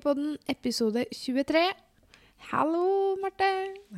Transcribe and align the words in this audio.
Lekepodden, 0.00 0.38
episode 0.48 1.04
23. 1.12 1.60
Hallo, 2.48 3.16
Marte. 3.20 3.48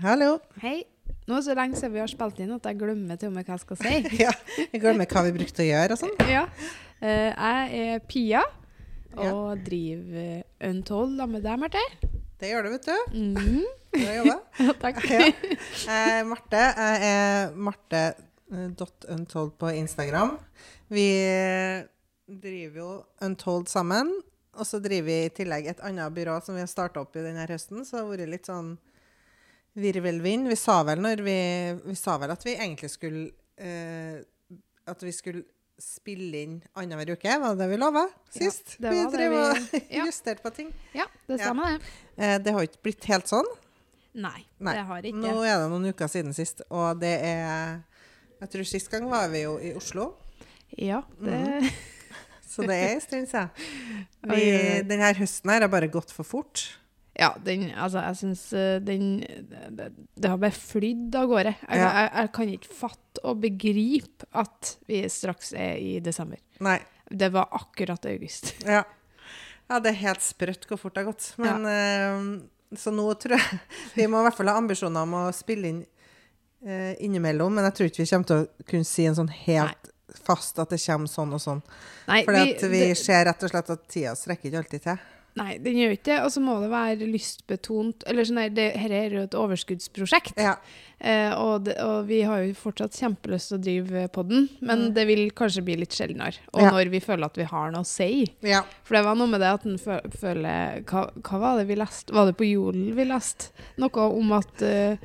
Hallo. 0.03 0.41
Hei. 0.59 0.81
Nå 1.29 1.37
er 1.37 1.39
det 1.39 1.45
så 1.47 1.55
lenge 1.55 1.79
siden 1.79 1.93
vi 1.95 2.01
har 2.03 2.11
spilt 2.11 2.41
inn 2.43 2.51
at 2.57 2.65
jeg 2.67 2.79
glemmer 2.81 3.21
til 3.21 3.31
og 3.31 3.37
med 3.37 3.47
hva 3.47 3.55
jeg 3.55 3.63
skal 3.63 3.79
si. 3.79 3.93
Ja, 4.25 4.33
jeg 4.59 4.81
glemmer 4.83 5.07
hva 5.07 5.23
vi 5.29 5.35
brukte 5.37 5.63
å 5.63 5.67
gjøre 5.69 5.95
og 5.95 6.01
sånn. 6.01 6.17
ja. 6.33 6.41
Eh, 6.99 7.29
jeg 7.29 7.85
er 7.85 8.03
Pia 8.11 8.43
og 9.15 9.63
driver 9.63 10.43
Untold 10.73 11.15
sammen 11.21 11.37
med 11.39 11.47
deg, 11.47 11.63
Marte. 11.63 11.85
Det 12.43 12.51
gjør 12.51 12.67
du, 12.67 12.73
vet 12.75 12.91
du. 12.91 13.15
Mhm. 13.21 13.63
Bra 13.95 14.19
jobba. 14.19 14.37
Ja, 14.67 14.77
takk. 14.83 15.01
Ja. 15.07 15.31
Er 16.01 16.29
Marte. 16.33 16.65
Jeg 16.67 17.13
er 17.13 17.55
marte.untold 17.69 19.55
på 19.55 19.71
Instagram. 19.79 20.35
Vi 20.91 21.09
driver 22.27 22.85
jo 22.89 22.93
Untold 23.23 23.71
sammen. 23.71 24.17
Og 24.61 24.67
så 24.69 24.79
driver 24.85 25.07
vi 25.09 25.19
i 25.25 25.31
tillegg 25.33 25.67
et 25.73 25.81
annet 25.81 26.13
byrå 26.13 26.35
som 26.45 26.55
vi 26.55 26.61
har 26.61 26.69
starta 26.69 27.01
opp 27.01 27.15
i 27.17 27.23
denne 27.25 27.47
høsten. 27.49 27.85
Så 27.89 27.97
det 27.97 28.03
har 28.03 28.11
vært 28.11 28.33
litt 28.35 28.51
sånn 28.51 28.75
virvelvind. 29.81 30.49
Vi 30.53 30.57
sa 30.61 30.83
vel 30.85 31.01
når 31.01 31.23
vi 31.25 31.37
Vi 31.87 31.95
sa 31.97 32.19
vel 32.21 32.31
at 32.35 32.45
vi 32.45 32.55
egentlig 32.59 32.91
skulle 32.93 33.31
eh, 33.57 34.21
At 34.87 35.03
vi 35.03 35.13
skulle 35.15 35.45
spille 35.83 36.43
inn 36.45 36.59
annenhver 36.79 37.15
uke, 37.17 37.33
var 37.43 37.57
det 37.57 37.65
det 37.65 37.69
vi 37.73 37.77
lova 37.81 38.03
sist? 38.31 38.77
det 38.79 38.91
vi 38.93 39.01
drev 39.11 39.33
og 39.35 39.57
ja. 39.97 40.05
justerte 40.07 40.43
på 40.45 40.53
ting. 40.55 40.69
Ja, 40.95 41.07
det 41.27 41.41
Ja. 41.41 41.49
stemmer 41.49 41.73
det. 41.73 41.89
Eh, 42.23 42.37
det 42.39 42.53
har 42.55 42.63
ikke 42.69 42.83
blitt 42.85 43.05
helt 43.11 43.27
sånn. 43.27 43.49
Nei, 44.15 44.45
Nei. 44.61 44.75
det 44.77 44.85
har 44.87 45.03
ikke. 45.09 45.19
Nå 45.25 45.33
er 45.43 45.57
det 45.59 45.71
noen 45.73 45.89
uker 45.91 46.07
siden 46.13 46.37
sist, 46.37 46.61
og 46.71 47.01
det 47.01 47.17
er 47.25 47.81
Jeg 48.43 48.51
tror 48.53 48.65
sist 48.69 48.91
gang 48.93 49.09
var 49.11 49.27
vi 49.33 49.43
jo 49.43 49.57
i 49.59 49.73
Oslo, 49.75 50.13
Ja, 50.79 51.03
det 51.19 51.41
Mhm. 51.41 51.73
Så 52.53 52.67
det 52.69 52.77
er 52.77 52.95
en 52.95 53.03
stund 53.05 53.29
siden. 53.33 54.07
Denne 54.93 55.11
høsten 55.19 55.53
her 55.53 55.65
har 55.65 55.73
bare 55.73 55.91
gått 55.93 56.13
for 56.15 56.29
fort. 56.29 56.67
Ja, 57.19 57.35
den 57.45 57.67
Altså, 57.77 58.01
jeg 58.07 58.17
syns 58.23 58.43
eh, 58.57 58.79
den 58.81 59.19
det, 59.21 59.91
det 60.17 60.31
har 60.31 60.39
bare 60.41 60.57
flydd 60.57 61.13
av 61.19 61.29
gårde. 61.29 61.53
Jeg, 61.61 61.81
Ja. 61.83 61.91
jeg, 61.99 62.11
jeg 62.17 62.33
kan 62.39 62.53
ikke 62.55 62.73
fatte 62.79 63.25
og 63.29 63.43
begripe 63.43 64.29
at 64.33 64.77
vi 64.89 65.03
straks 65.13 65.53
er 65.53 65.77
i 65.77 65.99
desember. 66.01 66.41
Nei. 66.65 66.79
Det 67.13 67.29
var 67.35 67.53
akkurat 67.53 68.07
august. 68.09 68.55
Ja. 68.65 68.85
ja, 69.69 69.79
det 69.79 69.93
er 69.93 70.01
helt 70.07 70.25
sprøtt 70.25 70.65
hvor 70.69 70.81
fort 70.81 70.97
det 70.97 71.05
har 71.05 71.13
gått. 71.13 71.29
Men 71.43 71.69
eh, 71.69 72.79
Så 72.81 72.93
nå 72.95 73.05
tror 73.21 73.37
jeg 73.37 73.61
Vi 73.99 74.09
må 74.09 74.23
i 74.23 74.27
hvert 74.29 74.39
fall 74.41 74.49
ha 74.49 74.57
ambisjoner 74.61 75.05
om 75.05 75.19
å 75.21 75.27
spille 75.37 75.69
inn 75.69 75.83
uh, 76.65 76.95
innimellom, 76.97 77.53
men 77.53 77.69
jeg 77.69 77.77
tror 77.77 77.91
ikke 77.91 78.05
vi 78.07 78.11
kommer 78.15 78.31
til 78.31 78.45
å 78.47 78.69
kunne 78.73 78.89
si 78.89 79.05
en 79.09 79.19
sånn 79.21 79.33
helt 79.45 79.92
fast 80.25 80.59
at 80.59 80.71
det 80.71 80.81
kommer 80.85 81.07
sånn 81.09 81.33
og 81.33 81.41
sånn. 81.41 81.63
Nei, 82.09 82.23
For 82.25 82.33
vi, 82.35 82.53
vi 82.69 82.79
det- 82.91 82.99
ser 82.99 83.25
rett 83.25 83.43
og 83.43 83.51
slett 83.51 83.71
at 83.71 83.89
tida 83.89 84.15
strekker 84.19 84.51
ikke 84.51 84.59
alltid 84.65 84.83
til. 84.83 84.99
Nei, 85.35 85.57
den 85.57 85.79
gjør 85.81 85.93
ikke 85.97 86.05
det. 86.11 86.17
Og 86.27 86.31
så 86.31 86.41
må 86.45 86.61
det 86.61 86.69
være 86.69 87.07
lystbetont. 87.09 88.03
Eller 88.07 88.27
sånn 88.29 88.37
der, 88.37 88.51
det, 88.53 88.67
Dette 88.77 88.93
er 88.99 89.15
jo 89.17 89.23
et 89.23 89.33
overskuddsprosjekt. 89.41 90.35
Ja. 90.37 90.57
Eh, 91.01 91.33
og, 91.41 91.65
det, 91.65 91.79
og 91.81 92.05
vi 92.07 92.19
har 92.29 92.43
jo 92.45 92.53
fortsatt 92.53 92.93
kjempelyst 93.01 93.49
til 93.49 93.57
å 93.57 93.63
drive 93.65 94.03
podden, 94.13 94.51
men 94.61 94.93
det 94.93 95.07
vil 95.09 95.31
kanskje 95.35 95.65
bli 95.65 95.79
litt 95.81 95.97
sjeldnere. 95.97 96.37
Og 96.53 96.61
Mm. 96.61 96.67
Ja. 96.67 96.71
når 96.77 96.91
vi 96.93 97.01
føler 97.01 97.25
at 97.25 97.35
vi 97.41 97.45
har 97.49 97.73
noe 97.73 97.81
å 97.81 97.87
si. 97.89 98.29
ja. 98.43 98.61
For 98.85 98.95
det 98.99 99.05
var 99.07 99.15
noe 99.17 99.27
med 99.27 99.41
det 99.41 99.49
at 99.55 99.65
en 99.67 99.79
fø- 99.79 100.13
føler 100.21 100.85
hva, 100.85 101.11
hva 101.23 101.41
var 101.41 101.57
det 101.59 101.67
vi 101.67 101.77
leste? 101.81 102.13
Var 102.13 102.27
det 102.27 102.37
på 102.37 102.51
Jolen 102.53 102.95
vi 102.95 103.05
leste? 103.09 103.49
Noe 103.79 104.11
om 104.13 104.33
at 104.37 104.63
eh, 104.63 104.97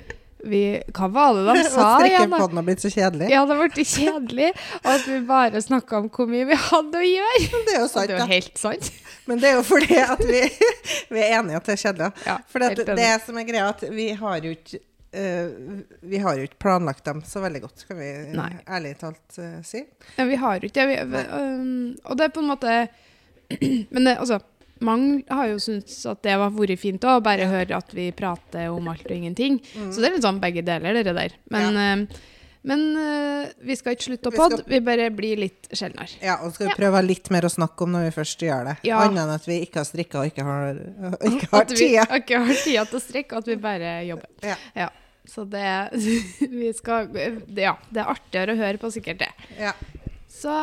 vi 0.49 0.61
Hva 0.95 1.09
var 1.13 1.37
det 1.37 1.43
de 1.47 1.63
sa 1.73 1.87
At 1.97 2.07
igjen? 2.07 2.31
da? 2.31 2.39
strikkepodden 2.39 2.61
har 2.61 2.67
blitt 2.69 2.83
så 2.83 2.91
kjedelig. 2.93 3.29
Ja, 3.33 3.43
det 3.49 3.57
ble 3.59 3.85
kjedelig. 3.91 4.49
Og 4.83 4.89
at 4.93 5.07
vi 5.11 5.19
bare 5.29 5.61
snakka 5.63 6.01
om 6.01 6.09
hvor 6.13 6.31
mye 6.31 6.47
vi 6.49 6.57
hadde 6.67 7.03
å 7.03 7.07
gjøre. 7.07 7.45
Det 7.67 7.75
er 7.75 7.79
jo 7.81 7.87
sant, 7.91 8.09
det 8.09 8.17
er 8.17 8.23
jo 8.23 8.29
helt 8.33 8.61
sant. 8.61 8.91
Men 9.27 9.41
det 9.43 9.49
er 9.51 9.57
jo 9.59 9.63
fordi 9.67 10.01
at 10.03 10.21
vi, 10.23 10.43
vi 11.13 11.23
er 11.23 11.39
enige 11.39 11.59
at 11.61 11.69
det 11.71 11.77
er 11.77 11.81
kjedelig. 11.85 12.11
Ja, 12.27 12.37
For 12.51 12.63
det, 12.63 12.85
det 12.99 13.09
som 13.25 13.39
er 13.41 13.47
greia, 13.49 13.71
at 13.73 13.87
vi 13.91 14.11
har 14.17 14.43
jo 14.43 14.53
ikke 14.57 14.83
Uh, 15.17 15.79
vi 16.03 16.19
har 16.19 16.35
jo 16.35 16.43
ikke 16.45 16.59
planlagt 16.59 17.05
dem 17.07 17.21
så 17.25 17.39
veldig 17.39 17.61
godt, 17.63 17.85
kan 17.87 17.95
vi 17.97 18.09
Nei. 18.35 18.49
ærlig 18.67 18.91
talt 18.99 19.37
uh, 19.39 19.61
si. 19.65 19.79
Ja, 20.17 20.25
vi 20.27 20.35
har 20.37 20.59
jo 20.59 20.67
ikke 20.67 20.83
det. 20.83 21.23
Um, 21.31 21.95
og 22.03 22.19
det 22.19 22.27
er 22.27 22.33
på 22.35 22.43
en 22.43 22.49
måte 22.51 22.73
Men 23.95 24.03
det, 24.03 24.17
altså 24.19 24.41
mange 24.85 25.23
har 25.29 25.47
jo 25.51 25.59
syntes 25.61 25.99
at 26.09 26.21
det 26.25 26.33
har 26.35 26.49
vært 26.53 26.79
fint 26.81 27.03
å 27.07 27.17
bare 27.23 27.47
høre 27.49 27.77
at 27.77 27.93
vi 27.95 28.09
prater 28.15 28.69
om 28.73 28.87
alt 28.91 29.05
og 29.05 29.13
ingenting. 29.15 29.59
Mm. 29.75 29.91
Så 29.91 30.01
det 30.01 30.09
er 30.09 30.17
litt 30.17 30.25
sånn 30.27 30.41
begge 30.43 30.63
deler, 30.67 30.99
det 31.03 31.13
der. 31.17 31.35
Men, 31.53 31.77
ja. 31.77 31.95
men 32.67 32.83
uh, 32.97 33.47
vi 33.63 33.75
skal 33.79 33.95
ikke 33.95 34.07
slutte 34.09 34.31
å 34.31 34.35
podd 34.35 34.57
podde, 34.57 34.67
vi 34.69 34.81
bare 34.85 35.09
blir 35.15 35.41
litt 35.41 35.69
sjeldnere. 35.71 36.19
Ja, 36.21 36.37
og 36.43 36.53
skal 36.55 36.67
vi 36.67 36.73
Ja. 36.75 36.77
prøve 36.79 37.01
litt 37.05 37.31
mer 37.33 37.47
å 37.47 37.53
snakke 37.53 37.87
om 37.87 37.95
når 37.95 38.07
vi 38.09 38.13
først 38.19 38.45
gjør 38.47 38.71
det. 38.71 38.77
Ja. 38.89 39.01
Annet 39.05 39.23
enn 39.25 39.35
at 39.35 39.49
vi 39.49 39.59
ikke 39.65 39.81
har 39.83 39.89
strikka 39.89 40.21
og 40.21 40.31
ikke 40.31 40.45
har, 40.47 40.79
ikke 41.31 41.51
har 41.51 41.61
At 41.65 41.75
vi 41.77 41.91
ikke 42.21 42.41
har 42.45 42.63
tida 42.63 42.85
til 42.85 42.99
å 42.99 43.03
strikke, 43.03 43.35
og 43.35 43.45
at 43.45 43.51
vi 43.53 43.59
bare 43.67 43.97
jobber. 44.07 44.55
Ja. 44.75 44.89
Så 45.27 45.43
det 45.43 45.67
Vi 46.61 46.73
skal 46.73 47.09
det- 47.11 47.59
Ja, 47.59 47.75
det 47.91 48.03
er 48.03 48.11
artigere 48.13 48.53
å 48.55 48.59
høre 48.61 48.77
på, 48.79 48.91
sikkert 48.95 49.19
det. 49.25 49.31
Ja. 49.59 49.73
Så, 50.37 50.53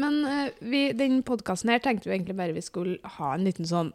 men 0.00 0.14
eh, 0.24 0.52
vi, 0.64 0.84
den 0.96 1.18
podkasten 1.26 1.68
her 1.74 1.82
tenkte 1.84 2.08
vi 2.08 2.14
egentlig 2.16 2.38
bare 2.38 2.54
vi 2.56 2.62
skulle 2.64 2.96
ha 3.18 3.34
en 3.36 3.44
liten 3.44 3.68
sånn 3.68 3.90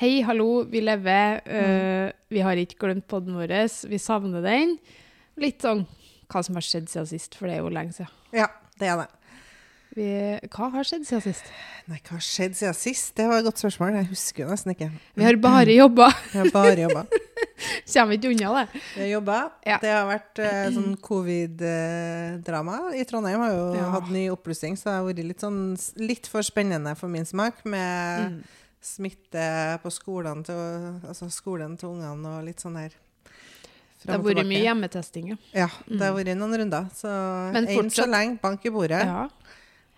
Hei, 0.00 0.22
hallo, 0.24 0.62
vi 0.64 0.80
lever. 0.80 1.42
eh, 1.44 2.06
vi 2.32 2.40
har 2.40 2.56
ikke 2.56 2.78
glemt 2.86 3.04
podden 3.10 3.34
vår. 3.36 3.52
Vi 3.90 3.98
savner 4.00 4.40
den. 4.40 4.78
Litt 5.36 5.60
sånn 5.60 5.82
hva 6.32 6.40
som 6.46 6.56
har 6.56 6.64
skjedd 6.64 6.86
siden 6.88 7.08
sist, 7.10 7.36
for 7.36 7.50
det 7.50 7.58
er 7.58 7.60
jo 7.60 7.72
lenge 7.74 7.92
siden. 7.98 8.08
ja, 8.32 8.46
det 8.80 8.88
er 8.88 9.02
det. 9.02 9.08
Vi, 9.98 10.06
hva 10.54 10.70
har 10.72 10.86
skjedd 10.88 11.04
siden 11.04 11.24
sist? 11.26 11.52
Nei, 11.90 11.98
hva 12.06 12.16
har 12.16 12.24
skjedd 12.24 12.56
siden 12.56 12.78
sist? 12.78 13.12
Det 13.18 13.26
var 13.28 13.42
et 13.42 13.48
godt 13.50 13.60
spørsmål. 13.60 13.98
Jeg 14.00 14.08
husker 14.14 14.48
nesten 14.48 14.72
ikke. 14.72 14.88
Vi 15.18 15.26
har 15.26 15.36
bare 15.42 15.74
jobba. 15.76 16.08
Vi 16.32 16.38
har 16.40 16.52
bare 16.54 16.78
jobba. 16.86 17.04
Kommer 17.92 18.16
ikke 18.16 18.30
unna 18.32 18.64
det. 18.64 18.82
Jobba. 19.10 19.38
Ja. 19.66 19.78
Det 19.82 19.90
har 19.92 20.06
vært 20.08 20.38
eh, 20.44 20.70
sånn 20.74 20.96
covid-drama. 21.00 22.78
I 22.96 23.04
Trondheim 23.04 23.40
har 23.44 23.52
jo 23.54 23.74
Ja. 23.76 23.90
hatt 23.96 24.10
ny 24.10 24.28
oppblussing, 24.30 24.76
så 24.76 24.84
det 24.90 24.94
har 24.96 25.04
vært 25.08 25.24
litt, 25.28 25.40
sånn, 25.40 25.60
litt 26.00 26.26
for 26.26 26.42
spennende 26.42 26.96
for 26.96 27.08
min 27.08 27.24
smak. 27.24 27.64
Med 27.64 28.30
Mm. 28.30 28.42
smitte 28.82 29.78
på 29.82 29.90
skolen 29.92 30.42
til, 30.44 30.54
altså 31.06 31.28
skolen 31.30 31.76
til 31.78 31.90
ungene 31.90 32.38
og 32.38 32.44
litt 32.44 32.58
sånn 32.60 32.76
her. 32.78 32.90
Det 34.02 34.12
har 34.14 34.18
vært 34.24 34.46
mye 34.48 34.62
hjemmetesting, 34.64 35.28
ja. 35.28 35.36
Ja, 35.52 35.68
det 35.86 36.00
har 36.00 36.14
vært 36.14 36.36
noen 36.36 36.56
runder. 36.56 36.88
Så 36.94 37.52
Men 37.52 37.66
enn 37.68 37.90
så 37.90 38.06
lenge, 38.08 38.40
bank 38.40 38.64
i 38.64 38.70
bordet. 38.70 39.04
ja. 39.04 39.28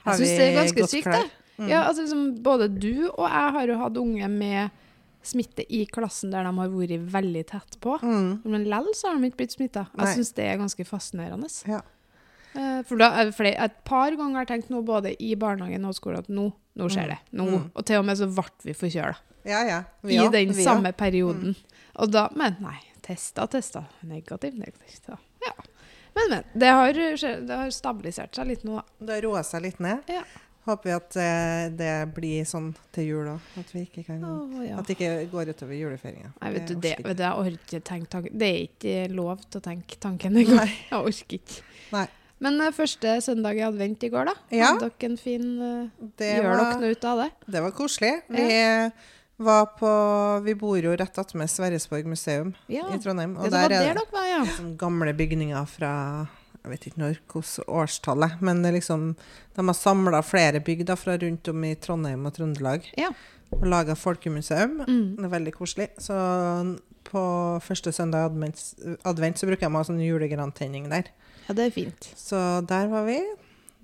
Jeg 0.05 0.19
syns 0.19 0.37
det 0.37 0.41
er 0.41 0.65
ganske 0.65 0.89
sykt, 0.91 1.05
det. 1.05 1.31
Mm. 1.59 1.69
Ja, 1.69 1.83
altså 1.87 2.03
liksom, 2.03 2.43
både 2.43 2.67
du 2.81 3.09
og 3.11 3.29
jeg 3.31 3.53
har 3.53 3.67
jo 3.69 3.79
hatt 3.79 3.97
unge 3.97 4.29
med 4.29 4.71
smitte 5.27 5.65
i 5.73 5.85
klassen 5.87 6.33
der 6.35 6.47
de 6.47 6.53
har 6.59 6.71
vært 6.73 7.09
veldig 7.15 7.43
tett 7.51 7.79
på. 7.83 7.97
Mm. 8.03 8.43
Men 8.45 8.65
likevel 8.67 8.95
så 8.99 9.11
har 9.11 9.19
de 9.19 9.31
ikke 9.31 9.43
blitt 9.43 9.57
smitta. 9.57 9.87
Jeg 9.99 10.19
syns 10.19 10.33
det 10.37 10.47
er 10.49 10.61
ganske 10.61 10.87
fascinerende. 10.89 11.51
Ja. 11.71 11.83
Eh, 12.53 12.81
For 12.89 13.01
da 13.01 13.29
for 13.33 13.49
et 13.49 13.77
par 13.89 14.13
ganger 14.19 14.41
har 14.41 14.47
jeg 14.47 14.53
tenkt 14.55 14.73
nå 14.73 14.83
både 14.87 15.15
i 15.23 15.35
barnehagen 15.41 15.87
og 15.89 15.97
skolen 15.97 16.25
at 16.25 16.33
nå, 16.33 16.51
nå 16.79 16.89
skjer 16.93 17.15
det. 17.15 17.21
Nå. 17.39 17.49
Mm. 17.49 17.69
Og 17.73 17.87
til 17.89 18.03
og 18.03 18.09
med 18.09 18.21
så 18.21 18.29
ble 18.29 18.49
vi 18.67 18.77
forkjøla 18.77 19.17
ja, 19.43 19.65
ja. 19.67 19.85
Vi 20.07 20.15
i 20.15 20.29
den 20.31 20.53
vi 20.55 20.65
samme 20.65 20.93
perioden. 20.95 21.57
Og 21.99 22.13
da 22.13 22.29
Men 22.39 22.61
nei, 22.63 22.79
testa, 23.03 23.49
testa. 23.51 23.85
Negativ, 24.07 24.55
negativ. 24.55 25.01
Ja. 25.09 25.17
ja. 25.47 25.55
Men, 26.15 26.31
men. 26.31 26.45
Det 26.55 26.71
har, 26.71 26.93
det 26.93 27.57
har 27.57 27.73
stabilisert 27.75 28.37
seg 28.37 28.53
litt 28.53 28.65
nå, 28.69 28.79
da. 28.79 29.07
Det 29.07 29.19
har 29.19 29.27
roa 29.27 29.43
seg 29.47 29.65
litt 29.67 29.81
ned. 29.83 30.05
Ja. 30.13 30.23
Håper 30.63 30.87
vi 30.87 30.93
at 30.95 31.17
eh, 31.19 31.65
det 31.75 31.93
blir 32.15 32.45
sånn 32.47 32.69
til 32.95 33.09
jul 33.09 33.29
òg. 33.33 33.47
At 33.59 33.71
vi 33.75 33.81
ikke 33.83 34.05
kan 34.07 34.21
ja. 34.63 34.77
At 34.79 34.87
det 34.87 34.95
ikke 34.95 35.13
går 35.33 35.51
utover 35.51 35.75
julefeiringa. 35.75 36.29
Nei, 36.39 36.51
vet 36.55 36.69
du, 36.71 36.75
Det 36.77 36.83
det, 36.85 37.07
vet 37.07 37.19
du, 37.19 37.23
jeg 37.25 37.41
orker 37.43 37.57
ikke 37.67 37.81
tenke 37.89 38.11
tanken. 38.13 38.37
Det 38.39 38.51
er 38.51 38.61
ikke 38.69 38.93
lov 39.17 39.41
til 39.49 39.59
å 39.59 39.65
tenke 39.65 39.99
tanken 40.03 40.37
engang. 40.39 40.71
Jeg 40.93 40.99
orker 41.01 41.39
ikke. 41.41 41.65
Nei. 41.97 42.05
Men 42.43 42.61
uh, 42.63 42.69
første 42.75 43.17
søndag 43.23 43.59
i 43.59 43.65
advent 43.67 44.03
i 44.07 44.11
går, 44.11 44.31
da. 44.31 44.37
Ja. 44.55 44.71
Hadde 44.73 44.89
dere 44.91 45.11
en 45.11 45.19
fin 45.19 45.49
uh, 45.63 46.07
Det 46.19 46.31
Gjør 46.37 46.47
var- 46.49 46.63
dere 46.63 46.79
noe 46.83 46.95
ut 46.95 47.05
av 47.11 47.25
det? 47.25 47.29
Det 47.57 47.63
var 47.67 47.75
koselig. 47.77 48.13
Vi 48.31 48.47
var 49.43 49.67
på 49.79 49.91
Vi 50.47 50.55
bor 50.59 50.79
jo 50.79 50.95
rett 50.99 51.19
attmed 51.19 51.51
Sverresborg 51.51 52.07
museum 52.07 52.55
Ja. 52.71 52.87
i 52.95 52.99
Trondheim. 53.03 53.35
Og 53.39 53.51
det 53.51 53.55
var 53.59 53.75
der 53.75 53.89
dere 53.91 54.07
var, 54.13 54.27
ja. 54.31 54.43
gamle 54.79 55.15
bygninger 55.19 55.67
fra 55.71 55.93
jeg 56.63 56.71
vet 56.73 56.87
ikke 56.87 57.01
når, 57.03 57.17
hvordan 57.33 57.69
årstallet, 57.83 58.41
men 58.41 58.63
det 58.63 58.73
liksom, 58.77 59.09
de 59.57 59.65
har 59.67 59.75
samla 59.79 60.21
flere 60.23 60.61
bygg 60.63 60.85
da, 60.87 60.95
fra 60.97 61.17
rundt 61.19 61.49
om 61.51 61.65
i 61.67 61.75
Trondheim 61.75 62.27
og 62.29 62.35
Trøndelag 62.37 62.87
Ja. 62.99 63.09
og 63.53 63.67
laga 63.67 63.97
folkemuseum. 63.99 64.79
Mm. 64.87 65.17
Det 65.19 65.25
er 65.27 65.33
veldig 65.37 65.55
koselig. 65.57 65.89
Så 65.99 66.15
på 67.09 67.23
første 67.67 67.93
søndag 67.93 68.29
advent, 68.31 68.63
advent 69.05 69.39
så 69.41 69.49
bruker 69.49 69.67
jeg 69.67 69.73
å 69.73 69.77
ha 69.81 69.85
sånn 69.89 70.01
julegrantenning 70.05 70.87
der. 70.93 71.11
Ja, 71.49 71.55
det 71.59 71.67
er 71.67 71.75
fint. 71.75 72.13
Så 72.17 72.39
der 72.71 72.87
var 72.93 73.05
vi. 73.11 73.19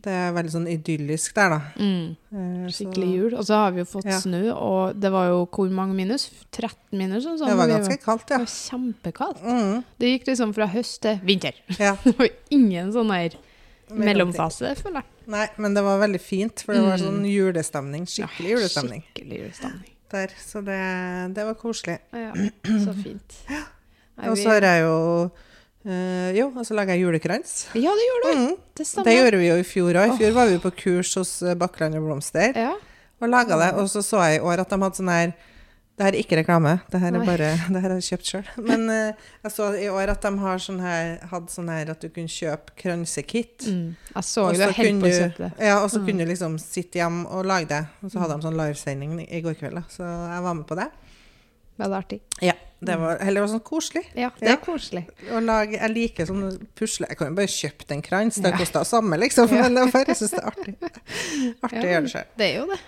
Det 0.02 0.12
er 0.14 0.32
veldig 0.32 0.52
sånn 0.52 0.66
idyllisk 0.70 1.34
der, 1.34 1.50
da. 1.50 1.60
Mm. 1.82 2.16
Eh, 2.32 2.68
Skikkelig 2.70 3.08
jul. 3.16 3.32
Og 3.34 3.44
så 3.48 3.54
har 3.58 3.72
vi 3.74 3.80
jo 3.82 3.84
fått 3.90 4.04
Ja. 4.06 4.18
snø, 4.20 4.42
og 4.54 5.00
det 5.00 5.10
var 5.10 5.26
jo 5.28 5.40
hvor 5.50 5.70
mange 5.74 5.94
minus? 5.94 6.30
13 6.52 6.98
minus? 6.98 7.24
sånn 7.24 7.38
sånn, 7.38 7.48
Det 7.48 7.56
var 7.56 7.66
ganske 7.68 7.98
kaldt, 8.04 8.30
ja. 8.30 8.38
Det 8.38 8.46
var 8.46 8.52
kjempekaldt. 8.54 9.42
Mm, 9.42 9.84
Det 9.98 10.06
gikk 10.20 10.26
liksom 10.28 10.54
fra 10.54 10.66
høst 10.68 11.00
til 11.02 11.18
vinter. 11.24 11.52
ja. 11.78 11.96
Det 12.04 12.16
var 12.18 12.28
ingen 12.50 12.92
sånn 12.92 13.08
der 13.10 13.36
mellomfase, 13.90 14.74
føler 14.76 15.02
jeg. 15.02 15.04
Nei, 15.26 15.46
men 15.58 15.74
det 15.74 15.82
var 15.84 15.98
veldig 16.00 16.20
fint, 16.20 16.60
for 16.64 16.74
det 16.74 16.82
var 16.82 16.96
Mm. 16.98 17.04
sånn 17.04 17.24
julestemning. 17.26 18.06
Skikkelig 18.06 18.50
julestemning. 18.54 19.02
Skikkelig 19.14 19.38
julestemning. 19.42 19.90
der. 20.10 20.28
Så 20.40 20.62
det, 20.64 21.34
det 21.34 21.44
var 21.44 21.54
koselig. 21.54 21.98
Ja, 22.12 22.32
så 22.64 22.94
fint. 23.02 23.34
Og 24.24 24.36
så 24.38 24.48
har 24.54 24.60
jeg 24.62 24.82
jo 24.82 25.30
eh, 25.84 26.30
Jo, 26.38 26.48
og 26.56 26.64
så 26.66 26.74
lager 26.74 26.94
jeg 26.96 27.04
julekrans. 27.06 27.68
Ja, 27.74 27.90
det 27.94 28.06
gjør 28.08 28.22
du. 28.24 28.30
Mm. 28.38 28.56
Det. 28.78 28.86
Det 29.04 29.16
gjorde 29.18 29.38
vi 29.42 29.48
jo 29.48 29.56
i 29.58 29.66
fjor 29.66 29.92
òg. 30.02 30.14
I 30.14 30.18
fjor 30.18 30.32
var 30.36 30.46
vi 30.52 30.58
på 30.62 30.70
kurs 30.84 31.14
hos 31.18 31.42
eh, 31.42 31.54
Bakkland 31.58 31.94
og 31.98 32.06
Blomster 32.08 32.52
Ja. 32.56 32.74
og 33.20 33.28
laga 33.28 33.56
det. 33.58 33.74
Og 33.78 33.88
så 33.90 34.02
så 34.02 34.22
jeg 34.28 34.40
i 34.40 34.44
år 34.44 34.60
at 34.64 34.68
de 34.70 34.78
hadde 34.82 34.96
sånn 34.96 35.08
her 35.12 35.32
Det 35.98 36.04
her 36.06 36.14
er 36.14 36.22
ikke 36.22 36.36
reklame, 36.38 36.72
det 36.92 37.00
her 37.02 37.10
er 37.18 37.24
bare 37.26 37.48
Det 37.74 37.80
her 37.82 37.90
har 37.90 37.96
jeg 37.98 38.06
kjøpt 38.12 38.28
sjøl. 38.30 38.44
Men 38.62 38.84
uh, 38.86 39.12
jeg 39.42 39.50
så 39.50 39.64
i 39.74 39.88
år 39.90 40.12
at 40.12 40.22
de 40.22 40.30
har 40.38 40.58
sånn 40.62 40.78
her, 40.78 41.16
hadde 41.26 41.50
sånn 41.50 41.68
her 41.74 41.90
at 41.90 42.00
du 42.00 42.06
kunne 42.14 42.30
kjøpe 42.30 42.70
kransekit. 42.78 43.66
Mm. 43.66 43.96
Jeg 44.14 44.22
så 44.28 44.44
det 44.54 44.68
helt 44.76 45.02
på 45.02 45.10
du- 45.10 45.50
Ja, 45.58 45.82
og 45.82 45.90
så 45.90 45.98
Mm. 45.98 46.06
kunne 46.06 46.18
du 46.24 46.30
liksom 46.30 46.54
sitte 46.62 47.00
hjemme 47.02 47.26
og 47.26 47.44
lage 47.44 47.66
det. 47.66 47.80
Og 48.04 48.12
så 48.12 48.20
hadde 48.22 48.36
de 48.38 48.46
sånn 48.46 48.54
livesending 48.56 49.26
i 49.28 49.40
går 49.42 49.54
kveld, 49.58 49.74
da. 49.74 49.82
Så 49.90 50.06
jeg 50.06 50.42
var 50.46 50.54
med 50.54 50.66
på 50.68 50.76
det. 50.78 50.86
Veldig 51.78 51.96
artig. 51.98 52.20
Ja. 52.42 52.54
Det 52.80 52.94
var, 52.98 53.16
eller 53.18 53.40
det 53.40 53.42
var 53.42 53.48
sånn 53.50 53.62
koselig. 53.66 54.04
Ja, 54.14 54.28
det 54.38 54.46
Ja. 54.48 54.52
er 54.54 54.60
koselig. 54.62 55.04
Å 55.34 55.40
lage, 55.42 55.78
jeg 55.80 55.90
liker 55.90 56.26
sånn 56.28 56.44
pusle 56.78 57.08
Jeg 57.08 57.18
kan 57.18 57.28
jo 57.32 57.34
bare 57.34 57.50
kjøpe 57.50 57.90
en 57.90 58.02
krans, 58.02 58.36
det 58.38 58.52
Ja. 58.52 58.56
koster 58.56 58.84
samme, 58.86 59.18
liksom. 59.18 59.48
Ja. 59.56 59.68
Men 59.68 59.90
jeg 59.90 60.14
syns 60.16 60.30
det 60.30 60.38
er 60.38 60.46
artig. 60.52 60.76
Artig 61.62 61.82
å 61.82 61.88
gjøre 61.90 62.02
det 62.06 62.12
sjøl. 62.12 62.28
Det 62.38 62.46
er 62.54 62.60
jo 62.60 62.66
det. 62.70 62.78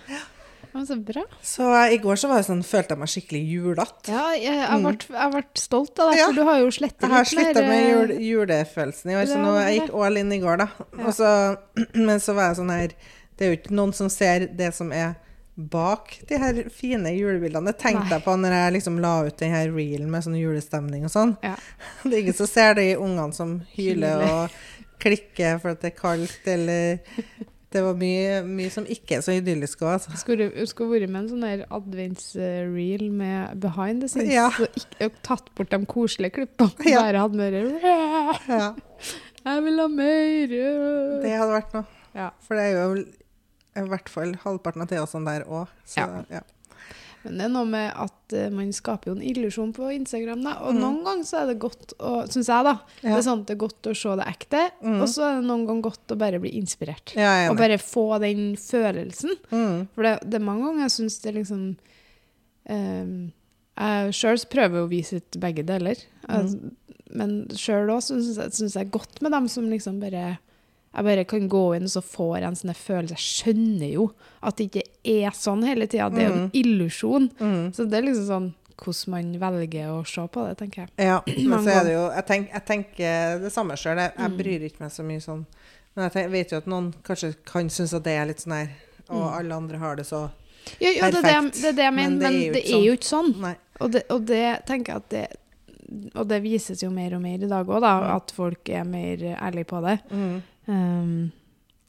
Men 0.73 0.85
så 0.87 0.95
bra. 1.03 1.23
Så 1.43 1.65
eh, 1.75 1.93
i 1.95 1.97
går 1.99 2.15
så 2.15 2.29
var 2.31 2.37
det 2.39 2.45
sånn, 2.47 2.61
følte 2.63 2.93
jeg 2.95 2.99
meg 3.01 3.09
skikkelig 3.11 3.41
julete. 3.51 4.07
Ja, 4.07 4.29
jeg, 4.39 4.55
jeg, 4.55 4.83
ble, 4.85 5.17
jeg 5.19 5.31
ble 5.33 5.41
stolt 5.59 5.99
av 5.99 6.11
deg, 6.13 6.19
Ja. 6.21 6.27
for 6.29 6.33
du 6.39 6.43
har 6.47 6.59
jo 6.61 6.69
slettet 6.71 7.01
Jeg 7.01 7.11
har 7.11 7.33
litt 7.41 7.59
med 7.59 7.75
eh, 7.75 7.89
jul, 7.91 8.13
julefølelsen 8.29 9.11
i 9.11 9.15
år, 9.19 9.25
så 9.27 9.39
nå 9.41 9.51
jeg 9.67 9.81
gikk 9.81 9.91
all 10.05 10.17
in 10.21 10.31
i 10.31 10.39
går, 10.39 10.57
da. 10.63 10.69
Ja. 11.01 11.11
Så, 11.11 11.57
men 12.07 12.23
så 12.23 12.33
var 12.37 12.47
jeg 12.53 12.61
sånn 12.61 12.71
her 12.71 12.87
Det 13.35 13.43
er 13.43 13.51
jo 13.51 13.57
ikke 13.59 13.75
noen 13.75 13.91
som 13.97 14.07
ser 14.13 14.47
det 14.47 14.71
som 14.77 14.93
er 14.95 15.17
bak 15.55 16.13
de 16.29 16.37
her 16.39 16.59
fine 16.73 17.11
julebildene. 17.13 17.71
Det 17.73 17.81
tenkte 17.83 18.15
jeg 18.15 18.23
på 18.25 18.35
når 18.39 18.55
jeg 18.55 18.75
liksom 18.77 18.99
la 19.03 19.13
ut 19.27 19.37
den 19.41 19.53
her 19.53 19.71
reelen 19.75 20.11
med 20.13 20.25
sånn 20.25 20.39
julestemning 20.39 21.05
og 21.07 21.13
sånn. 21.13 21.35
Ja. 21.45 21.55
Det 22.05 22.13
er 22.15 22.21
ingen 22.23 22.37
som 22.37 22.49
ser 22.49 22.77
de 22.79 22.87
ungene 22.97 23.35
som 23.35 23.57
hyler 23.75 24.23
og 24.29 24.61
klikker 25.01 25.59
for 25.61 25.73
at 25.73 25.81
det 25.81 25.91
er 25.91 25.97
kaldt, 25.97 26.47
eller 26.49 26.99
Det 27.71 27.79
var 27.85 27.95
mye, 27.95 28.41
mye 28.43 28.69
som 28.73 28.83
ikke 28.83 29.15
er 29.17 29.21
så 29.23 29.31
idyllisk 29.37 29.79
òg, 29.85 29.93
altså. 29.95 30.11
Skulle, 30.19 30.49
skulle 30.67 30.91
vært 30.99 31.11
med 31.11 31.21
en 31.21 31.29
sånn 31.31 31.45
der 31.45 31.61
advents-reel 31.71 33.05
med 33.15 33.61
behind 33.63 34.03
the 34.03 34.09
scenes. 34.11 34.33
Ja. 34.33 34.49
Så 34.51 34.67
ikke, 34.75 35.07
tatt 35.23 35.47
bort 35.55 35.71
de 35.71 35.79
koselige 35.87 36.35
klippene. 36.35 36.89
Ja. 36.91 37.05
Bare 37.05 37.23
hatt 37.23 37.37
mer 37.39 37.55
Ja, 37.79 38.67
Jeg 39.41 39.63
vil 39.65 39.79
ha 39.81 39.87
mer! 39.89 40.51
det 41.23 41.31
hadde 41.31 41.53
vært 41.55 41.71
noe. 41.77 41.87
Ja. 42.13 42.27
For 42.43 42.59
det 42.59 42.65
er 42.67 42.75
jo 42.75 43.05
i 43.77 43.83
hvert 43.87 44.09
fall 44.11 44.33
halvparten 44.43 44.81
av 44.83 44.89
tida 44.91 45.05
sånn 45.07 45.25
der 45.29 45.45
òg. 45.47 45.67
Så 45.87 46.01
Ja. 46.03 46.23
ja. 46.29 46.41
Men 47.23 47.37
det 47.37 47.43
er 47.45 47.49
noe 47.53 47.65
med 47.69 47.93
at 48.01 48.33
eh, 48.33 48.47
man 48.49 48.71
skaper 48.73 49.11
jo 49.11 49.13
en 49.13 49.21
illusjon 49.21 49.69
på 49.77 49.91
Instagram. 49.93 50.41
Da. 50.41 50.55
Og 50.65 50.73
Mm. 50.73 50.79
noen 50.81 51.03
ganger 51.05 51.23
så 51.29 51.41
er 51.43 51.51
det 51.51 51.59
godt 51.61 51.93
å 51.99 52.25
Syns 52.27 52.47
jeg, 52.49 52.63
da. 52.65 52.73
Det 53.03 53.11
er 53.11 53.21
sånn 53.21 53.41
at 53.41 53.45
det 53.45 53.53
er 53.53 53.59
godt 53.67 53.89
å 53.91 53.93
se 53.95 54.15
det 54.17 54.25
ekte. 54.25 54.63
Mm. 54.81 55.01
Og 55.03 55.07
så 55.07 55.21
er 55.27 55.35
det 55.37 55.45
noen 55.45 55.67
ganger 55.67 55.81
godt 55.91 56.07
å 56.15 56.17
bare 56.17 56.39
bli 56.41 56.49
inspirert. 56.57 57.13
Ja, 57.15 57.51
Og 57.51 57.57
bare 57.57 57.77
få 57.77 58.19
den 58.19 58.55
følelsen. 58.57 59.37
Mm. 59.51 59.87
For 59.93 60.01
det, 60.01 60.15
det 60.31 60.33
er 60.41 60.45
mange 60.47 60.65
ganger 60.65 60.87
jeg 60.89 60.95
syns 60.97 61.21
det 61.21 61.35
liksom 61.35 61.77
um, 62.69 63.31
Jeg 63.77 64.13
sjøl 64.17 64.41
prøver 64.51 64.83
å 64.83 64.89
vise 64.89 65.21
ut 65.21 65.37
begge 65.41 65.63
deler. 65.65 65.95
Altså, 66.27 66.71
men 67.13 67.47
sjøl 67.57 67.89
òg 67.93 68.01
syns 68.01 68.35
jeg, 68.37 68.51
det 68.51 68.81
er 68.81 68.89
godt 68.93 69.21
med 69.21 69.31
dem 69.31 69.47
som 69.47 69.69
liksom 69.69 69.99
bare 70.01 70.39
Jeg 70.93 71.03
bare 71.07 71.23
kan 71.23 71.45
gå 71.49 71.75
inn, 71.77 71.83
og 71.87 71.89
så 71.93 72.01
får 72.03 72.33
jeg 72.37 72.43
en 72.49 72.55
sånn 72.59 72.73
følelse 72.75 73.15
Jeg 73.15 73.23
skjønner 73.23 73.91
jo 73.93 74.07
at 74.43 74.57
det 74.57 74.65
ikke 74.67 74.81
er 75.07 75.31
sånn 75.31 75.63
hele 75.63 75.87
tida. 75.87 76.09
Det 76.11 76.23
er 76.25 76.27
jo 76.29 76.39
en 76.41 76.51
illusjon. 76.53 77.29
Mm. 77.39 77.71
Så 77.73 77.85
det 77.89 77.97
er 78.01 78.07
liksom 78.09 78.27
sånn 78.27 78.49
hvordan 78.81 79.11
man 79.13 79.27
velger 79.39 79.91
å 79.93 80.01
se 80.09 80.23
på 80.27 80.43
det, 80.47 80.57
tenker 80.57 80.81
jeg. 80.81 80.89
Ja, 81.05 81.21
men 81.51 81.63
så 81.63 81.69
er 81.69 81.83
det 81.85 81.93
jo 81.93 82.05
Jeg, 82.11 82.25
tenk, 82.27 82.49
jeg 82.51 82.65
tenker 82.65 83.39
det 83.43 83.51
samme 83.53 83.77
sjøl. 83.77 83.97
Jeg, 84.01 84.11
Mm. 84.17 84.21
jeg 84.25 84.37
bryr 84.41 84.67
ikke 84.67 84.81
meg 84.83 84.91
så 84.91 85.03
mye 85.05 85.21
sånn. 85.23 85.45
Men 85.95 86.03
jeg 86.07 86.13
tenk, 86.17 86.31
vet 86.31 86.51
jo 86.51 86.57
at 86.57 86.67
noen 86.71 86.93
kanskje 87.03 87.33
kan 87.45 87.69
synes 87.69 87.93
at 87.93 88.03
det 88.03 88.15
er 88.17 88.25
litt 88.25 88.39
sånn 88.43 88.57
her 88.57 88.69
Og 89.09 89.21
Mm. 89.21 89.33
alle 89.39 89.55
andre 89.55 89.77
har 89.77 89.95
det 89.95 90.05
så 90.07 90.29
Ja, 90.79 90.89
ja 90.91 91.09
det, 91.11 91.23
er 91.25 91.41
det, 91.51 91.63
er 91.65 91.71
det 91.73 91.83
jeg 91.87 91.93
mener, 91.93 92.17
men 92.21 92.53
det 92.53 92.63
er 92.69 92.83
jo 92.85 92.93
ikke 92.95 93.07
sånn. 93.11 93.33
sånn. 93.35 93.55
Og 93.81 93.91
det, 93.91 94.03
og 94.09 94.25
det 94.25 94.65
tenker 94.67 94.93
jeg 94.93 94.95
at 94.95 95.09
det 95.09 95.27
Og 96.15 96.27
det 96.29 96.41
vises 96.43 96.81
jo 96.83 96.89
mer 96.89 97.13
og 97.15 97.21
mer 97.21 97.35
i 97.43 97.47
dag 97.49 97.67
òg, 97.67 97.81
da, 97.81 97.93
Mm. 97.99 98.15
at 98.15 98.31
folk 98.31 98.69
er 98.69 98.83
mer 98.85 99.17
ærlige 99.41 99.67
på 99.67 99.81
det. 99.83 99.99
Mm. 100.11 100.41
Um, 100.67 101.31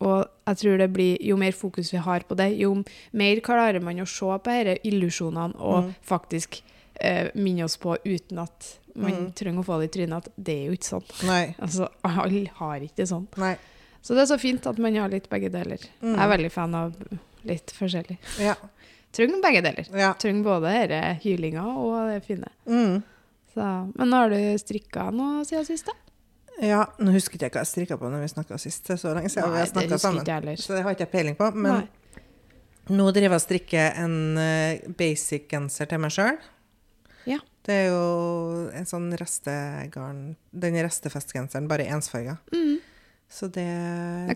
og 0.02 0.26
jeg 0.48 0.56
tror 0.58 0.78
det 0.78 0.88
blir, 0.92 1.16
jo 1.22 1.36
mer 1.38 1.52
fokus 1.54 1.92
vi 1.92 1.98
har 2.02 2.24
på 2.26 2.34
det, 2.36 2.48
jo 2.58 2.72
mer 3.12 3.40
klarer 3.44 3.80
man 3.82 4.00
å 4.02 4.06
se 4.08 4.26
på 4.42 4.54
disse 4.56 4.78
illusjonene 4.88 5.54
og 5.60 5.84
Mm. 5.84 5.94
faktisk 6.04 6.62
eh, 7.00 7.30
minne 7.34 7.64
oss 7.64 7.76
på 7.76 7.96
uten 8.04 8.38
at 8.42 8.78
man 8.94 9.12
Mm. 9.12 9.32
trenger 9.34 9.60
å 9.62 9.64
få 9.64 9.78
det 9.80 9.88
i 9.90 9.98
trynet 9.98 10.16
at 10.26 10.28
det 10.36 10.52
er 10.54 10.66
jo 10.66 10.72
ikke 10.72 10.90
sånn. 10.90 11.26
Nei. 11.26 11.54
Altså, 11.62 11.88
alle 12.04 12.48
har 12.58 12.80
ikke 12.80 12.96
det 12.96 13.08
sånn. 13.08 13.26
Nei. 13.38 13.56
Så 14.02 14.14
det 14.14 14.22
er 14.22 14.34
så 14.34 14.38
fint 14.40 14.66
at 14.66 14.78
man 14.78 14.94
har 14.96 15.08
litt 15.08 15.28
begge 15.30 15.48
deler. 15.50 15.78
Mm. 16.02 16.14
Jeg 16.16 16.18
er 16.24 16.28
veldig 16.36 16.50
fan 16.52 16.74
av 16.74 16.94
litt 17.44 17.72
forskjellig. 17.72 18.18
Ja. 18.40 18.54
Trenger 19.12 19.40
begge 19.42 19.62
deler. 19.62 19.86
ja. 19.98 20.12
Trenger 20.14 20.42
både 20.42 20.88
denne 20.88 21.18
hylinga 21.22 21.64
og 21.76 22.08
det 22.10 22.24
fine. 22.26 22.48
Mm. 22.66 23.02
Så, 23.54 23.92
men 23.96 24.12
har 24.12 24.30
du 24.30 24.58
strikka 24.58 25.10
noe 25.12 25.44
siden 25.44 25.66
sist, 25.66 25.86
da? 25.86 25.92
Ja. 26.60 26.84
Nå 26.98 27.14
husker 27.14 27.38
ikke 27.38 27.48
jeg 27.48 27.54
hva 27.54 27.64
jeg 27.64 27.70
strikka 27.70 27.98
på 28.00 28.10
når 28.12 28.24
vi 28.24 28.30
snakka 28.34 28.58
sist. 28.60 28.84
Det 28.86 28.96
er 28.96 29.00
så 29.00 29.14
lenge 29.16 29.32
siden 29.32 29.48
vi 29.48 29.56
Nei, 29.56 29.62
har 29.62 29.68
det 29.68 29.72
snakka 29.72 29.98
sammen. 30.02 30.26
ikke. 30.26 30.62
Så 30.62 30.76
det 30.76 30.82
har 30.84 30.96
ikke 30.96 31.06
jeg 31.06 31.12
peiling 31.14 31.38
på. 31.38 31.48
Men 31.56 31.72
Nei. 31.72 32.96
nå 32.98 33.08
driver 33.10 33.28
jeg 33.30 33.40
og 33.40 33.46
strikker 33.46 34.02
en 34.04 34.18
eh, 34.42 34.84
basic 34.98 35.48
genser 35.50 35.90
til 35.90 36.02
meg 36.02 36.14
sjøl. 36.14 36.38
Ja. 37.30 37.38
Det 37.62 37.74
er 37.74 37.92
jo 37.92 38.70
en 38.74 38.88
sånn 38.88 39.12
restegarn 39.14 40.32
Den 40.50 40.78
restefestgenseren, 40.82 41.68
bare 41.70 41.86
ensfarga. 41.94 42.40
Mm. 42.54 42.80
Så 43.32 43.48
det 43.48 43.66